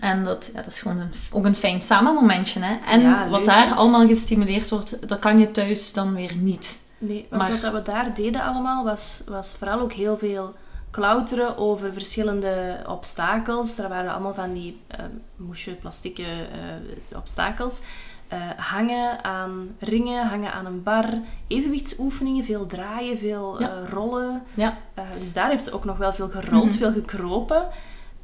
En 0.00 0.24
dat, 0.24 0.50
ja, 0.54 0.62
dat 0.62 0.72
is 0.72 0.80
gewoon 0.80 0.98
een, 0.98 1.10
ook 1.32 1.44
een 1.44 1.54
fijn 1.56 1.80
samenmomentje. 1.82 2.60
Hè? 2.60 2.76
En 2.90 3.00
Ja, 3.00 3.28
wat 3.28 3.44
daar 3.44 3.72
allemaal 3.74 4.06
gestimuleerd 4.06 4.70
wordt, 4.70 5.08
dat 5.08 5.18
kan 5.18 5.38
je 5.38 5.50
thuis 5.50 5.92
dan 5.92 6.14
weer 6.14 6.36
niet. 6.36 6.88
Nee, 6.98 7.26
want 7.30 7.42
Maar- 7.42 7.60
wat 7.60 7.72
we 7.72 7.82
daar 7.92 8.14
deden 8.14 8.42
allemaal, 8.42 8.84
was, 8.84 9.22
was 9.26 9.56
vooral 9.58 9.80
ook 9.80 9.92
heel 9.92 10.18
veel 10.18 10.54
klauteren 10.90 11.58
over 11.58 11.92
verschillende 11.92 12.82
obstakels. 12.88 13.78
Er 13.78 13.88
waren 13.88 14.12
allemaal 14.12 14.34
van 14.34 14.52
die 14.52 14.80
uh, 14.98 15.04
moesje, 15.36 15.70
plastieke 15.74 16.22
eh, 16.22 17.16
obstakels. 17.18 17.80
Eh, 18.28 18.38
hangen 18.56 19.24
aan 19.24 19.68
ringen, 19.78 20.26
hangen 20.28 20.52
aan 20.52 20.66
een 20.66 20.82
bar. 20.82 21.04
Evenwichtsoefeningen, 21.46 22.44
veel 22.44 22.66
draaien, 22.66 23.18
veel 23.18 23.60
Ja. 23.60 23.68
eh, 23.68 23.88
rollen. 23.88 24.42
Ja. 24.54 24.76
Dus 25.20 25.32
daar 25.32 25.48
heeft 25.48 25.64
ze 25.64 25.72
ook 25.72 25.84
nog 25.84 25.96
wel 25.96 26.12
veel 26.12 26.28
gerold, 26.28 26.64
Mhm. 26.68 26.76
veel 26.76 26.92
gekropen. 26.92 27.66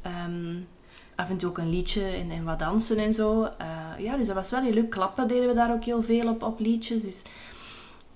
Ehm, 0.01 0.55
af 1.17 1.29
en 1.29 1.37
toe 1.37 1.49
ook 1.49 1.57
een 1.57 1.69
liedje 1.69 2.03
en, 2.03 2.31
en 2.31 2.43
wat 2.43 2.59
dansen 2.59 2.97
en 2.97 3.13
zo. 3.13 3.43
Eh, 3.57 3.67
ja, 4.05 4.17
dus 4.17 4.27
dat 4.27 4.35
was 4.35 4.49
wel 4.49 4.61
heel 4.61 4.73
leuk. 4.73 4.89
Klappen 4.89 5.27
deden 5.27 5.47
we 5.47 5.53
daar 5.53 5.71
ook 5.73 5.83
heel 5.83 6.01
veel 6.03 6.27
op, 6.29 6.43
op 6.43 6.59
liedjes. 6.59 7.01
Dus 7.01 7.23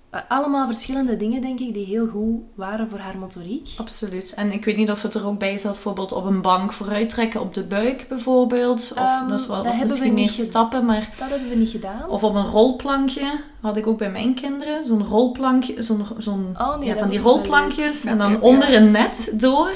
eh, 0.09 0.19
allemaal 0.27 0.65
verschillende 0.65 1.17
dingen, 1.17 1.41
denk 1.41 1.59
ik, 1.59 1.73
die 1.73 1.85
heel 1.85 2.07
goed 2.07 2.41
waren 2.55 2.89
voor 2.89 2.99
haar 2.99 3.17
motoriek. 3.17 3.69
Absoluut. 3.77 4.33
En 4.33 4.51
ik 4.51 4.65
weet 4.65 4.77
niet 4.77 4.91
of 4.91 5.01
het 5.01 5.13
er 5.13 5.25
ook 5.25 5.39
bij 5.39 5.57
zat, 5.57 5.71
bijvoorbeeld 5.71 6.11
op 6.11 6.25
een 6.25 6.41
bank 6.41 6.71
vooruit 6.73 7.09
trekken, 7.09 7.41
op 7.41 7.53
de 7.53 7.63
buik 7.63 8.05
bijvoorbeeld. 8.09 8.91
Of 8.91 8.97
Ehm, 8.97 9.29
dat 9.29 9.45
was 9.45 9.81
misschien 9.81 10.13
meer 10.13 10.29
stappen, 10.29 10.85
maar... 10.85 11.09
Dat 11.17 11.29
hebben 11.29 11.49
we 11.49 11.55
niet 11.55 11.69
gedaan. 11.69 12.09
Of 12.09 12.23
op 12.23 12.35
een 12.35 12.45
rolplankje, 12.45 13.39
had 13.61 13.77
ik 13.77 13.87
ook 13.87 13.97
bij 13.97 14.11
mijn 14.11 14.33
kinderen. 14.33 14.85
Zo'n 14.85 15.03
rolplankje, 15.03 15.83
zo'n, 15.83 16.05
zo'n 16.17 16.55
Oh, 16.59 16.77
nee, 16.77 16.87
ja, 16.87 16.93
dat 16.93 17.01
van 17.01 17.11
die 17.11 17.19
rolplankjes. 17.19 18.05
En 18.05 18.17
dan 18.17 18.31
Ja. 18.31 18.37
onder 18.39 18.75
een 18.75 18.91
net 18.91 19.29
door. 19.33 19.71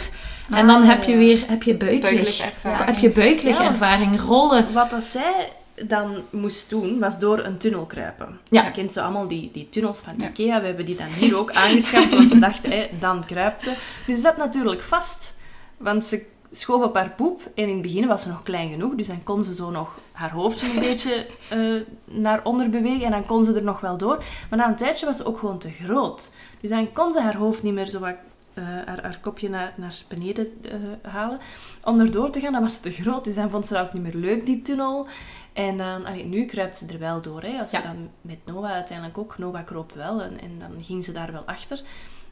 En 0.49 0.67
dan 0.67 0.81
Ah, 0.81 0.87
heb 0.87 1.03
je 1.03 1.11
ja. 1.11 1.17
weer 1.17 1.43
heb 1.47 1.63
je 1.63 1.75
buiklig. 1.75 2.39
Ervaring. 2.39 2.85
Heb 2.85 2.97
je 2.97 3.09
buiklig 3.09 3.59
ervaring, 3.59 4.21
rollen. 4.21 4.73
Wat 4.73 4.89
dat 4.89 5.03
zij 5.03 5.49
dan 5.83 6.15
moest 6.29 6.69
doen, 6.69 6.99
was 6.99 7.19
door 7.19 7.39
een 7.39 7.57
tunnel 7.57 7.85
kruipen. 7.85 8.39
Ja. 8.49 8.63
Je 8.63 8.71
kent 8.71 8.93
zo 8.93 9.01
allemaal 9.01 9.27
die, 9.27 9.49
die 9.53 9.69
tunnels 9.69 9.99
van 10.01 10.13
Ja. 10.17 10.27
Ikea. 10.27 10.59
We 10.59 10.65
hebben 10.65 10.85
die 10.85 10.95
dan 10.95 11.07
hier 11.17 11.37
ook 11.37 11.51
aangeschaft, 11.51 12.13
want 12.13 12.31
we 12.31 12.39
dachten, 12.39 12.71
hé, 12.71 12.89
dan 12.99 13.25
kruipt 13.25 13.61
ze. 13.61 13.73
Dus 14.07 14.21
dat 14.21 14.37
natuurlijk 14.37 14.81
vast. 14.81 15.35
Want 15.77 16.05
ze, 16.05 16.25
schoof 16.51 16.83
op 16.83 16.95
haar 16.95 17.09
poep 17.09 17.41
en 17.55 17.63
in 17.63 17.69
het 17.73 17.81
begin 17.81 18.07
was 18.07 18.21
ze 18.21 18.27
nog 18.27 18.43
klein 18.43 18.69
genoeg, 18.71 18.95
dus 18.95 19.07
dan 19.07 19.23
kon 19.23 19.43
ze 19.43 19.53
zo 19.55 19.69
nog 19.69 19.99
haar 20.11 20.31
hoofdje 20.31 20.67
een 20.73 20.79
beetje 20.79 21.25
eh, 21.49 21.59
naar 22.05 22.39
onder 22.43 22.69
bewegen 22.69 23.05
en 23.05 23.11
dan 23.11 23.25
kon 23.25 23.43
ze 23.43 23.53
er 23.53 23.63
nog 23.63 23.79
wel 23.79 23.97
door. 23.97 24.23
Maar 24.49 24.59
na 24.59 24.67
een 24.67 24.75
tijdje 24.75 25.05
was 25.05 25.17
ze 25.17 25.25
ook 25.25 25.37
gewoon 25.39 25.57
te 25.57 25.71
groot. 25.71 26.31
Dus 26.61 26.69
dan 26.69 26.91
kon 26.93 27.11
ze 27.11 27.21
haar 27.21 27.35
hoofd 27.35 27.63
niet 27.63 27.73
meer 27.73 27.85
zo 27.85 27.99
wat, 27.99 28.15
eh, 28.55 28.63
haar, 28.63 29.01
haar 29.01 29.17
kopje 29.21 29.49
naar, 29.49 29.73
naar 29.75 29.95
beneden 30.07 30.47
eh, 30.61 31.11
halen 31.11 31.39
om 31.83 31.99
er 31.99 32.11
door 32.11 32.29
te 32.31 32.39
gaan. 32.39 32.51
Dan 32.51 32.61
was 32.61 32.73
ze 32.73 32.79
te 32.79 32.91
groot, 32.91 33.23
dus 33.23 33.35
dan 33.35 33.49
vond 33.49 33.65
ze 33.65 33.73
dat 33.73 33.83
ook 33.87 33.93
niet 33.93 34.03
meer 34.03 34.15
leuk, 34.15 34.45
die 34.45 34.61
tunnel. 34.61 35.07
En 35.53 35.77
dan, 35.77 36.05
allee, 36.05 36.25
nu 36.25 36.45
kruipt 36.45 36.77
ze 36.77 36.85
er 36.87 36.99
wel 36.99 37.21
door. 37.21 37.41
Hè. 37.41 37.59
Als 37.59 37.71
Ja. 37.71 37.79
je 37.79 37.85
dan 37.85 38.09
met 38.21 38.37
Noah 38.45 38.71
uiteindelijk 38.71 39.17
ook, 39.17 39.37
Noah 39.37 39.65
kroop 39.65 39.91
wel 39.95 40.21
en, 40.21 40.41
en 40.41 40.57
dan 40.59 40.83
ging 40.83 41.03
ze 41.03 41.11
daar 41.11 41.31
wel 41.31 41.43
achter. 41.45 41.81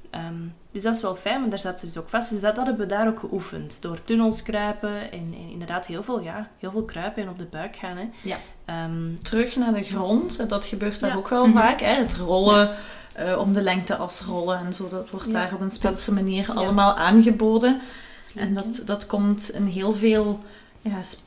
Ehm, 0.10 0.34
dus 0.72 0.84
dat 0.84 0.96
is 0.96 1.02
wel 1.02 1.16
fijn, 1.16 1.40
maar 1.42 1.50
daar 1.50 1.60
zat 1.60 1.80
ze 1.80 1.86
dus 1.86 1.98
ook 1.98 2.10
vast. 2.10 2.30
Dus 2.30 2.42
dat, 2.42 2.56
dat 2.56 2.66
hebben 2.68 2.88
we 2.88 2.94
daar 2.94 3.08
ook 3.08 3.20
geoefend. 3.20 3.82
Door 3.82 4.02
tunnels 4.04 4.44
kruipen 4.44 5.12
en, 5.12 5.34
en 5.34 5.50
inderdaad 5.52 5.88
heel 5.88 6.04
veel, 6.04 6.22
ja, 6.22 6.50
heel 6.60 6.72
veel 6.72 6.84
kruipen 6.84 7.24
en 7.24 7.30
op 7.30 7.38
de 7.38 7.46
buik 7.46 7.76
gaan. 7.76 7.98
Hè. 7.98 8.10
Ja. 8.24 8.38
Ehm, 8.66 9.16
Terug 9.16 9.56
naar 9.56 9.74
de 9.74 9.84
grond, 9.84 10.50
dat 10.50 10.66
gebeurt 10.66 11.00
daar 11.00 11.10
Ja. 11.10 11.16
ook 11.16 11.30
wel 11.30 11.46
Mhm. 11.48 11.58
vaak. 11.58 11.80
Hè? 11.80 11.94
Het 11.94 12.14
rollen, 12.14 12.70
eh, 13.14 13.38
om 13.40 13.54
de 13.54 13.62
lengteas 13.62 14.22
rollen 14.22 14.60
en 14.66 14.74
zo, 14.74 14.88
dat 14.90 15.10
wordt 15.10 15.26
Ja. 15.26 15.32
daar 15.32 15.54
op 15.54 15.62
een 15.62 15.72
speelse 15.72 16.14
manier 16.14 16.52
allemaal 16.52 16.96
aangeboden. 16.96 17.82
En 18.36 18.54
dat, 18.54 18.82
dat 18.86 19.06
komt 19.06 19.52
in 19.54 19.66
heel 19.66 19.96
veel, 19.96 20.40
ja, 20.82 21.04
sp- 21.04 21.22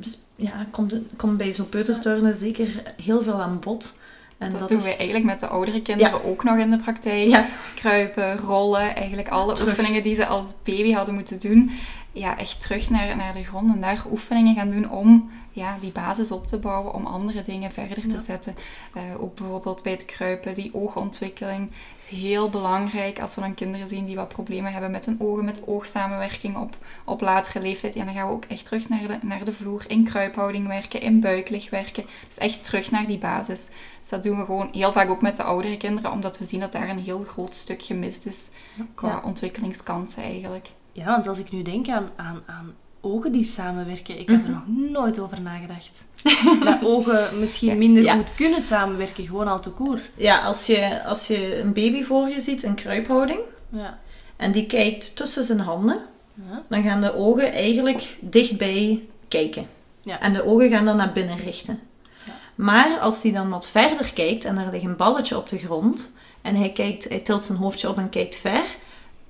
sp- 0.00 0.20
ja 0.36 0.66
komt, 0.70 0.94
komt 1.16 1.36
bij 1.36 1.52
zo'n 1.52 1.68
peuterturnen 1.68 2.34
zeker 2.34 2.82
heel 3.02 3.22
veel 3.22 3.40
aan 3.42 3.58
bod. 3.60 3.92
En 4.38 4.50
Dat, 4.50 4.58
dat, 4.60 4.68
doen 4.68 4.78
is, 4.78 4.84
we 4.84 4.90
eigenlijk 4.96 5.24
met 5.24 5.40
de 5.40 5.46
oudere 5.46 5.82
kinderen 5.82 6.24
ook 6.24 6.44
nog 6.44 6.56
in 6.56 6.70
de 6.70 6.76
praktijk. 6.78 7.28
Ja, 7.28 7.46
Kruipen, 7.74 8.38
rollen, 8.38 8.94
eigenlijk 8.96 9.28
alle 9.28 9.52
Terug. 9.52 9.68
oefeningen 9.70 10.02
die 10.02 10.14
ze 10.14 10.26
als 10.26 10.44
baby 10.64 10.92
hadden 10.92 11.14
moeten 11.14 11.38
doen. 11.40 11.70
Ja, 12.14 12.38
echt 12.38 12.60
terug 12.60 12.90
naar, 12.90 13.16
naar 13.16 13.32
de 13.32 13.44
grond 13.44 13.72
en 13.74 13.80
daar 13.80 14.04
oefeningen 14.10 14.54
gaan 14.54 14.70
doen 14.70 14.90
om 14.90 15.30
ja, 15.50 15.76
die 15.80 15.90
basis 15.92 16.32
op 16.32 16.46
te 16.46 16.58
bouwen, 16.58 16.94
om 16.94 17.06
andere 17.06 17.42
dingen 17.42 17.72
verder 17.72 18.02
te 18.02 18.10
Ja. 18.16 18.18
zetten. 18.20 18.54
Eh, 18.94 19.02
ook 19.20 19.34
bijvoorbeeld 19.34 19.82
bij 19.82 19.92
het 19.92 20.04
kruipen, 20.04 20.54
die 20.54 20.74
oogontwikkeling. 20.74 21.70
Heel 22.06 22.50
belangrijk 22.50 23.20
als 23.20 23.34
we 23.34 23.40
dan 23.40 23.54
kinderen 23.54 23.88
zien 23.88 24.04
die 24.04 24.16
wat 24.16 24.28
problemen 24.28 24.72
hebben 24.72 24.90
met 24.90 25.04
hun 25.04 25.20
ogen, 25.20 25.44
met 25.44 25.66
oogsamenwerking 25.66 26.56
op, 26.56 26.76
op 27.04 27.20
latere 27.20 27.60
leeftijd. 27.60 27.94
Ja, 27.94 28.04
dan 28.04 28.14
gaan 28.14 28.26
we 28.28 28.32
ook 28.32 28.44
echt 28.44 28.64
terug 28.64 28.88
naar 28.88 29.06
de, 29.06 29.18
naar 29.22 29.44
de 29.44 29.52
vloer, 29.52 29.84
in 29.86 30.04
kruiphouding 30.04 30.66
werken, 30.66 31.00
in 31.00 31.20
buiklig 31.20 31.70
werken. 31.70 32.04
Dus 32.28 32.38
echt 32.38 32.64
terug 32.64 32.90
naar 32.90 33.06
die 33.06 33.18
basis. 33.18 33.66
Dus 34.00 34.08
dat 34.08 34.22
doen 34.22 34.38
we 34.38 34.44
gewoon 34.44 34.68
heel 34.72 34.92
vaak 34.92 35.10
ook 35.10 35.22
met 35.22 35.36
de 35.36 35.42
oudere 35.42 35.76
kinderen, 35.76 36.12
omdat 36.12 36.38
we 36.38 36.46
zien 36.46 36.60
dat 36.60 36.72
daar 36.72 36.88
een 36.88 36.98
heel 37.00 37.24
groot 37.28 37.54
stuk 37.54 37.82
gemist 37.82 38.26
is 38.26 38.48
qua 38.94 39.08
Ja. 39.08 39.22
ontwikkelingskansen 39.24 40.22
eigenlijk. 40.22 40.70
Ja, 40.92 41.04
want 41.04 41.26
als 41.28 41.38
ik 41.38 41.52
nu 41.52 41.62
denk 41.62 41.88
aan, 41.88 42.10
aan, 42.16 42.42
aan 42.46 42.74
ogen 43.00 43.32
die 43.32 43.44
samenwerken, 43.44 44.18
ik 44.18 44.28
had 44.30 44.42
er 44.42 44.50
nog 44.50 44.90
nooit 44.90 45.18
over 45.20 45.40
nagedacht. 45.40 46.04
dat 46.64 46.84
ogen 46.84 47.38
misschien 47.38 47.78
minder 47.78 48.02
Ja. 48.02 48.14
goed 48.16 48.34
kunnen 48.34 48.60
samenwerken, 48.62 49.24
gewoon 49.24 49.48
al 49.48 49.60
te 49.60 49.70
koer. 49.70 50.00
ja 50.16 50.38
als, 50.38 50.66
je, 50.66 51.04
als 51.04 51.26
je 51.26 51.58
een 51.58 51.72
baby 51.72 52.02
voor 52.02 52.28
je 52.28 52.40
ziet 52.40 52.62
in 52.62 52.74
kruiphouding 52.74 53.40
Ja. 53.68 53.98
en 54.36 54.52
die 54.52 54.66
kijkt 54.66 55.16
tussen 55.16 55.44
zijn 55.44 55.60
handen, 55.60 55.98
Ja. 56.34 56.62
dan 56.68 56.82
gaan 56.82 57.00
de 57.00 57.14
ogen 57.16 57.52
eigenlijk 57.52 58.16
dichtbij 58.20 59.02
kijken. 59.28 59.66
Ja. 60.02 60.20
En 60.20 60.32
de 60.32 60.44
ogen 60.44 60.70
gaan 60.70 60.84
dan 60.84 60.96
naar 60.96 61.12
binnen 61.12 61.38
richten. 61.38 61.80
Ja. 62.26 62.32
Maar 62.54 62.98
als 62.98 63.20
die 63.20 63.32
dan 63.32 63.48
wat 63.50 63.68
verder 63.68 64.12
kijkt 64.12 64.44
en 64.44 64.58
er 64.58 64.70
ligt 64.72 64.84
een 64.84 64.96
balletje 64.96 65.36
op 65.36 65.48
de 65.48 65.58
grond 65.58 66.12
en 66.42 66.54
hij, 66.56 66.72
kijkt, 66.72 67.08
hij 67.08 67.18
tilt 67.20 67.44
zijn 67.44 67.58
hoofdje 67.58 67.88
op 67.88 67.98
en 67.98 68.08
kijkt 68.08 68.36
ver, 68.36 68.62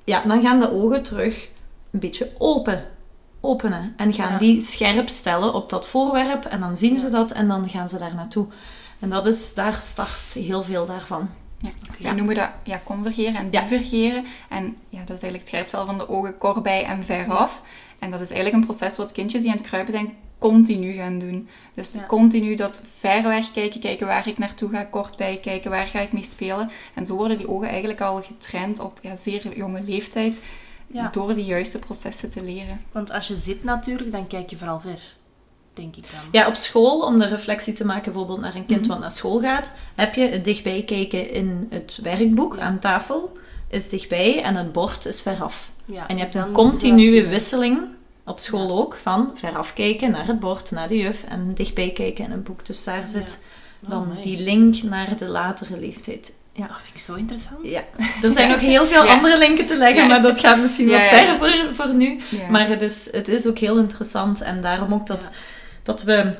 ja, 0.04 0.22
dan 0.26 0.42
gaan 0.42 0.60
de 0.60 0.72
ogen 0.72 1.02
terug 1.02 1.34
een 1.44 1.51
beetje 2.00 2.30
open, 2.38 2.84
openen 3.40 3.94
en 3.96 4.12
gaan 4.12 4.32
Ja. 4.32 4.38
die 4.38 4.60
scherp 4.60 5.08
stellen 5.08 5.54
op 5.54 5.70
dat 5.70 5.88
voorwerp 5.88 6.44
en 6.44 6.60
dan 6.60 6.76
zien 6.76 6.98
ze 6.98 7.10
dat 7.10 7.30
en 7.32 7.48
dan 7.48 7.68
gaan 7.70 7.88
ze 7.88 7.98
daar 7.98 8.14
naartoe. 8.14 8.46
En 8.98 9.10
dat 9.10 9.26
is, 9.26 9.54
daar 9.54 9.72
start 9.80 10.32
heel 10.32 10.62
veel 10.62 10.86
daarvan. 10.86 11.28
Ja. 11.58 11.70
Oké. 11.90 12.02
We 12.08 12.14
noemen 12.14 12.34
dat 12.34 12.50
ja, 12.64 12.80
convergeren 12.84 13.34
en 13.34 13.48
Ja. 13.50 13.60
divergeren. 13.60 14.24
En 14.48 14.76
ja, 14.88 14.98
dat 14.98 15.16
is 15.16 15.22
eigenlijk 15.22 15.38
het 15.38 15.48
scherpstellen 15.48 15.86
van 15.86 15.98
de 15.98 16.08
ogen 16.08 16.38
korbij 16.38 16.84
en 16.84 17.02
veraf. 17.04 17.62
En 17.98 18.10
dat 18.10 18.20
is 18.20 18.30
eigenlijk 18.30 18.56
een 18.56 18.76
proces 18.76 18.96
wat 18.96 19.12
kindjes 19.12 19.42
die 19.42 19.50
aan 19.50 19.56
het 19.56 19.66
kruipen 19.66 19.92
zijn 19.92 20.14
continu 20.38 20.92
gaan 20.92 21.18
doen. 21.18 21.48
Dus 21.74 21.92
Ja. 21.92 22.06
continu 22.06 22.54
dat 22.54 22.82
ver 22.98 23.22
weg 23.22 23.52
kijken, 23.52 23.80
kijken 23.80 24.06
waar 24.06 24.28
ik 24.28 24.38
naartoe 24.38 24.70
ga, 24.70 24.84
kort 24.84 25.16
bij 25.16 25.38
kijken, 25.42 25.70
waar 25.70 25.86
ga 25.86 26.00
ik 26.00 26.12
mee 26.12 26.24
spelen. 26.24 26.70
En 26.94 27.06
zo 27.06 27.14
worden 27.16 27.36
die 27.36 27.48
ogen 27.48 27.68
eigenlijk 27.68 28.00
al 28.00 28.22
getraind 28.22 28.80
op 28.80 28.98
ja, 29.02 29.16
zeer 29.16 29.56
jonge 29.56 29.82
leeftijd 29.82 30.40
Ja. 30.92 31.08
door 31.12 31.34
die 31.34 31.44
juiste 31.44 31.78
processen 31.78 32.28
te 32.28 32.42
leren. 32.42 32.80
Want 32.92 33.10
als 33.12 33.28
je 33.28 33.36
zit 33.36 33.64
natuurlijk, 33.64 34.12
dan 34.12 34.26
kijk 34.26 34.50
je 34.50 34.56
vooral 34.56 34.80
ver. 34.80 35.00
Denk 35.72 35.96
ik 35.96 36.02
dan. 36.10 36.20
Ja, 36.32 36.46
op 36.48 36.54
school, 36.54 37.00
om 37.00 37.18
de 37.18 37.26
reflectie 37.26 37.72
te 37.72 37.84
maken 37.84 38.04
bijvoorbeeld 38.04 38.40
naar 38.40 38.54
een 38.54 38.66
kind 38.66 38.80
Mhm. 38.80 38.88
wat 38.88 38.98
naar 39.00 39.10
school 39.10 39.40
gaat, 39.40 39.74
heb 39.94 40.14
je 40.14 40.28
het 40.28 40.44
dichtbij 40.44 40.82
kijken 40.82 41.30
in 41.30 41.66
het 41.70 41.98
werkboek 42.02 42.58
aan 42.58 42.78
tafel, 42.78 43.32
is 43.68 43.88
dichtbij 43.88 44.42
en 44.42 44.54
het 44.56 44.72
bord 44.72 45.06
is 45.06 45.22
veraf. 45.22 45.70
Ja, 45.84 46.08
En 46.08 46.16
je 46.16 46.22
dus 46.24 46.32
hebt 46.32 46.34
een 46.34 46.52
dan 46.52 46.52
continue 46.68 47.26
wisseling 47.26 47.80
op 48.24 48.38
school 48.38 48.78
ook 48.80 48.94
van 48.94 49.30
veraf 49.34 49.72
kijken 49.74 50.10
naar 50.10 50.26
het 50.26 50.40
bord, 50.40 50.70
naar 50.70 50.88
de 50.88 50.96
juf 50.96 51.24
en 51.28 51.54
dichtbij 51.54 51.90
kijken 51.90 52.24
in 52.24 52.30
een 52.30 52.42
boek. 52.42 52.66
Dus 52.66 52.84
daar 52.84 53.06
zit 53.06 53.42
Ja. 53.80 53.88
dan 53.88 53.98
Oh, 54.02 54.04
amai. 54.10 54.22
die 54.22 54.40
link 54.40 54.82
naar 54.82 55.16
de 55.16 55.26
latere 55.26 55.78
leeftijd. 55.80 56.32
Ja. 56.52 56.66
Dat 56.66 56.80
vind 56.82 56.94
ik 56.94 57.00
zo 57.02 57.14
interessant. 57.14 57.70
Ja, 57.70 57.82
er 58.22 58.32
zijn 58.32 58.48
nog 58.48 58.60
heel 58.60 58.86
veel 58.86 59.04
Ja. 59.04 59.12
andere 59.12 59.38
linken 59.38 59.66
te 59.66 59.76
leggen, 59.76 60.08
maar 60.08 60.22
dat 60.22 60.40
gaat 60.40 60.58
misschien 60.58 60.88
wat 60.88 61.00
verder 61.02 61.36
voor, 61.36 61.74
voor 61.74 61.94
nu. 61.94 62.20
Maar 62.50 62.68
het 62.68 62.82
is, 62.82 63.08
het 63.12 63.28
is 63.28 63.46
ook 63.46 63.58
heel 63.58 63.78
interessant 63.78 64.40
en 64.40 64.60
daarom 64.62 64.94
ook 64.94 65.06
dat, 65.06 65.30
dat 65.82 66.02
we 66.02 66.34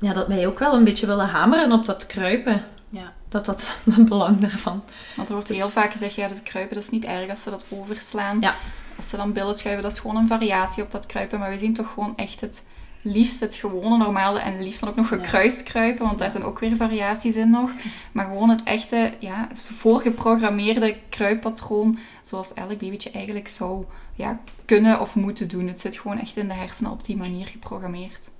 ja, 0.00 0.12
dat 0.12 0.26
wij 0.26 0.46
ook 0.46 0.58
wel 0.58 0.74
een 0.74 0.84
beetje 0.84 1.06
willen 1.06 1.28
hameren 1.28 1.72
op 1.72 1.84
dat 1.84 2.06
kruipen. 2.06 2.64
Ja. 2.90 3.12
Dat 3.28 3.44
dat 3.44 3.70
het 3.94 4.04
belang 4.08 4.40
daarvan. 4.40 4.84
Want 5.16 5.28
er 5.28 5.34
wordt 5.34 5.48
Dus- 5.48 5.56
heel 5.58 5.68
vaak 5.68 5.92
gezegd, 5.92 6.14
ja, 6.14 6.28
dat 6.28 6.42
kruipen 6.42 6.74
dat 6.74 6.84
is 6.84 6.90
niet 6.90 7.04
erg 7.04 7.30
als 7.30 7.42
ze 7.42 7.50
dat 7.50 7.64
overslaan. 7.68 8.40
Ja. 8.40 8.54
Als 8.96 9.08
ze 9.08 9.16
dan 9.16 9.32
billen 9.32 9.54
schuiven, 9.54 9.82
dat 9.82 9.92
is 9.92 9.98
gewoon 9.98 10.16
een 10.16 10.26
variatie 10.28 10.82
op 10.82 10.90
dat 10.90 11.06
kruipen. 11.06 11.38
Maar 11.38 11.50
we 11.50 11.58
zien 11.58 11.74
toch 11.74 11.92
gewoon 11.94 12.16
echt 12.16 12.40
het 12.40 12.62
liefst 13.06 13.40
het 13.40 13.54
gewone 13.54 13.96
normale 13.96 14.38
en 14.38 14.62
liefst 14.62 14.80
dan 14.80 14.88
ook 14.88 14.96
nog 14.96 15.08
gekruist 15.08 15.62
kruipen, 15.62 16.06
want 16.06 16.18
daar 16.18 16.30
zijn 16.30 16.42
ook 16.42 16.58
weer 16.58 16.76
variaties 16.76 17.34
in 17.34 17.50
nog. 17.50 17.70
Maar 18.12 18.24
gewoon 18.24 18.48
het 18.48 18.62
echte, 18.62 19.14
ja, 19.18 19.48
voorgeprogrammeerde 19.76 20.96
kruippatroon, 21.08 21.98
zoals 22.22 22.54
elk 22.54 22.78
babytje 22.78 23.10
eigenlijk 23.10 23.48
zou 23.48 23.84
ja, 24.14 24.40
kunnen 24.64 25.00
of 25.00 25.14
moeten 25.14 25.48
doen. 25.48 25.68
Het 25.68 25.80
zit 25.80 25.96
gewoon 25.96 26.18
echt 26.18 26.36
in 26.36 26.48
de 26.48 26.54
hersenen 26.54 26.90
op 26.90 27.04
die 27.04 27.16
manier 27.16 27.46
geprogrammeerd. 27.46 28.30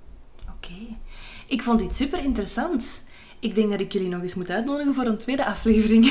Oké. 0.55 0.95
Ik 1.47 1.63
vond 1.63 1.79
dit 1.79 1.95
super 1.95 2.23
interessant. 2.23 3.03
Ik 3.39 3.55
denk 3.55 3.69
dat 3.69 3.79
ik 3.79 3.91
jullie 3.91 4.09
nog 4.09 4.21
eens 4.21 4.35
moet 4.35 4.51
uitnodigen 4.51 4.93
voor 4.93 5.05
een 5.05 5.17
tweede 5.17 5.45
aflevering. 5.45 6.05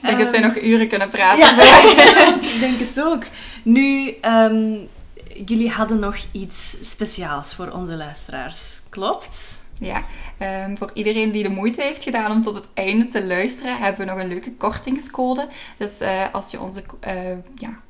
Ik 0.00 0.14
denk 0.14 0.18
dat 0.18 0.30
wij 0.30 0.40
nog 0.40 0.62
uren 0.62 0.88
kunnen 0.88 1.08
praten. 1.08 1.38
Ja. 1.38 2.34
ik 2.54 2.60
denk 2.60 2.78
het 2.78 3.00
ook. 3.02 3.22
Nu, 3.62 4.10
ehm, 4.20 4.76
jullie 5.44 5.70
hadden 5.70 5.98
nog 5.98 6.16
iets 6.32 6.76
speciaals 6.80 7.54
voor 7.54 7.70
onze 7.70 7.96
luisteraars. 7.96 8.80
Klopt? 8.88 9.56
Ja, 9.78 10.04
ehm, 10.38 10.76
voor 10.76 10.90
iedereen 10.94 11.30
die 11.30 11.42
de 11.42 11.48
moeite 11.48 11.82
heeft 11.82 12.02
gedaan 12.02 12.30
om 12.30 12.42
tot 12.42 12.54
het 12.54 12.68
einde 12.74 13.06
te 13.06 13.26
luisteren, 13.26 13.78
hebben 13.78 14.06
we 14.06 14.12
nog 14.12 14.20
een 14.20 14.28
leuke 14.28 14.52
kortingscode. 14.54 15.48
Dus 15.76 16.00
als 16.32 16.50
je 16.50 16.60
onze 16.60 16.82
eh, 17.00 17.36
ja, 17.54 17.80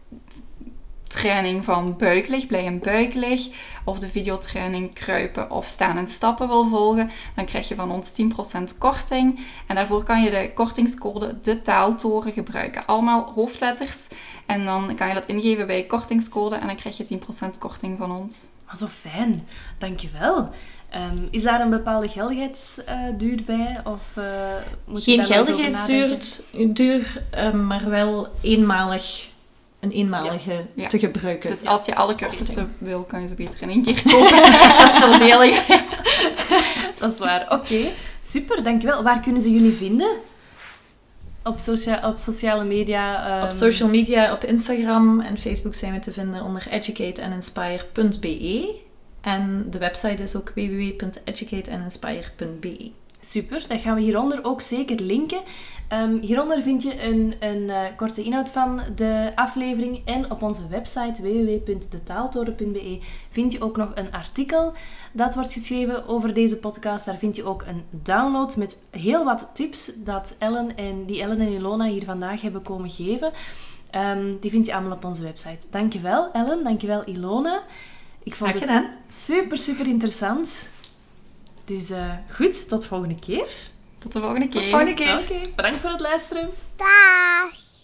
training 1.09 1.65
van 1.65 1.97
buiklig, 1.97 2.47
blij 2.47 2.67
en 2.67 2.79
buiklig, 2.79 3.49
of 3.85 3.99
de 3.99 4.09
videotraining 4.09 4.95
kruipen 4.95 5.51
of 5.51 5.67
staan 5.67 5.97
en 5.97 6.07
stappen 6.07 6.49
wil 6.49 6.69
volgen, 6.69 7.11
dan 7.35 7.45
krijg 7.45 7.69
je 7.69 7.75
van 7.75 7.91
ons 7.91 8.11
10% 8.11 8.79
korting. 8.79 9.41
En 9.67 9.75
daarvoor 9.75 10.03
kan 10.03 10.23
je 10.23 10.31
de 10.31 10.51
kortingscode 10.55 11.41
de 11.41 11.63
taaltoren 11.63 12.33
gebruiken. 12.33 12.87
Allemaal 12.87 13.33
hoofdletters. 13.35 14.07
En 14.49 14.65
dan 14.65 14.95
kan 14.97 15.09
je 15.09 15.15
dat 15.15 15.27
ingeven 15.27 15.67
bij 15.67 15.83
kortingscode 15.85 16.55
en 16.57 16.67
dan 16.67 16.77
krijg 16.77 16.97
je 16.97 17.05
10% 17.05 17.59
korting 17.59 17.99
van 17.99 18.13
ons. 18.13 18.35
Maar 18.67 18.77
zo 18.77 18.87
fijn. 18.87 19.47
Dankjewel. 19.79 20.49
Ehm 20.91 21.17
is 21.31 21.43
daar 21.43 21.61
een 21.61 21.71
bepaalde 21.71 22.09
geldigheidsduur 22.09 23.39
bij? 23.47 23.81
Of, 23.85 24.03
eh, 24.15 24.25
moet 24.85 25.05
je 25.05 25.11
Geen 25.11 25.29
wel 25.29 25.45
geldigheidsduur, 25.45 26.09
nadenken? 26.09 26.75
duur, 26.75 27.23
eh, 27.31 27.51
maar 27.53 27.91
wel 27.91 28.29
eenmalig, 28.41 29.29
een 29.81 29.91
eenmalige 29.91 30.67
Ja. 30.75 30.89
te 30.89 30.99
gebruiken. 30.99 31.51
Dus 31.51 31.65
als 31.65 31.87
je 31.87 31.95
alle 31.95 32.15
cursussen 32.15 32.75
wil, 32.79 33.03
kan 33.03 33.23
je 33.23 33.29
ze 33.29 33.35
beter 33.35 33.63
in 33.63 33.71
één 33.71 33.83
keer 33.83 34.03
kopen. 34.13 34.43
dat 34.79 34.91
is 34.93 34.99
voordelig. 34.99 35.67
Dat 36.99 37.13
is 37.13 37.19
waar. 37.19 37.47
Oké, 37.53 37.89
super, 38.19 38.63
dankjewel. 38.63 39.03
Waar 39.03 39.21
kunnen 39.21 39.43
ze 39.43 39.53
jullie 39.53 39.73
vinden? 39.75 40.17
Op, 41.49 41.59
socia 41.59 42.09
op 42.09 42.19
sociale 42.19 42.65
media? 42.65 43.37
ehm, 43.37 43.45
Op 43.45 43.51
social 43.51 43.89
media, 43.89 44.33
op 44.33 44.45
Instagram 44.45 45.21
en 45.21 45.39
Facebook 45.39 45.75
zijn 45.75 45.93
we 45.93 45.99
te 45.99 46.13
vinden 46.13 46.43
onder 46.43 46.67
educateandinspire.be. 46.71 48.75
En 49.21 49.67
de 49.71 49.79
website 49.79 50.23
is 50.23 50.37
ook 50.37 50.53
www.educateandinspire.be. 50.55 52.91
Super, 53.21 53.65
dat 53.69 53.81
gaan 53.81 53.95
we 53.95 54.01
hieronder 54.01 54.45
ook 54.45 54.61
zeker 54.61 55.01
linken. 55.01 55.41
Ehm, 55.89 56.19
hieronder 56.21 56.63
vind 56.63 56.83
je 56.83 57.03
een, 57.03 57.35
een 57.41 57.71
eh, 57.71 57.97
korte 57.97 58.23
inhoud 58.23 58.49
van 58.49 58.81
de 58.95 59.33
aflevering 59.35 60.03
en 60.05 60.31
op 60.31 60.43
onze 60.43 60.69
website 60.69 61.23
www.detaaltoren.be 61.23 62.99
vind 63.31 63.53
je 63.53 63.63
ook 63.63 63.77
nog 63.77 63.91
een 63.95 64.13
artikel 64.13 64.73
dat 65.13 65.35
wordt 65.35 65.53
geschreven 65.53 66.09
over 66.09 66.35
deze 66.35 66.57
podcast. 66.57 67.05
Daar 67.05 67.19
vind 67.19 67.37
je 67.37 67.45
ook 67.45 67.63
een 67.63 67.85
download 67.91 68.57
met 68.57 68.79
heel 68.91 69.25
wat 69.25 69.51
tips 69.53 69.91
dat 69.97 70.35
Ellen 70.39 70.77
en, 70.77 71.05
die 71.05 71.23
Ellen 71.23 71.41
en 71.41 71.53
Ilona 71.53 71.85
hier 71.85 72.05
vandaag 72.05 72.41
hebben 72.41 72.63
komen 72.63 72.91
geven. 72.91 73.33
Ehm, 73.91 74.35
die 74.41 74.51
vind 74.51 74.67
je 74.67 74.75
allemaal 74.75 74.97
op 74.97 75.05
onze 75.05 75.23
website. 75.23 75.67
Dankjewel 75.71 76.33
Ellen, 76.33 76.65
dankjewel 76.65 77.03
Ilona. 77.05 77.63
Ik 78.23 78.35
vond 78.35 78.61
het 78.61 78.89
super, 79.09 79.59
super 79.59 79.87
interessant. 79.87 80.71
Dus 81.69 81.91
eh, 81.91 82.13
goed, 82.35 82.69
tot 82.69 82.87
volgende 82.87 83.15
keer. 83.15 83.49
Tot 83.99 84.13
de 84.13 84.21
volgende 84.21 84.47
keer. 84.49 84.61
Tot 84.61 84.71
volgende 84.71 84.95
keer. 84.95 85.19
Oké, 85.19 85.51
bedankt 85.57 85.81
voor 85.81 85.91
het 85.91 86.01
luisteren. 86.01 86.51
Dag. 86.77 87.68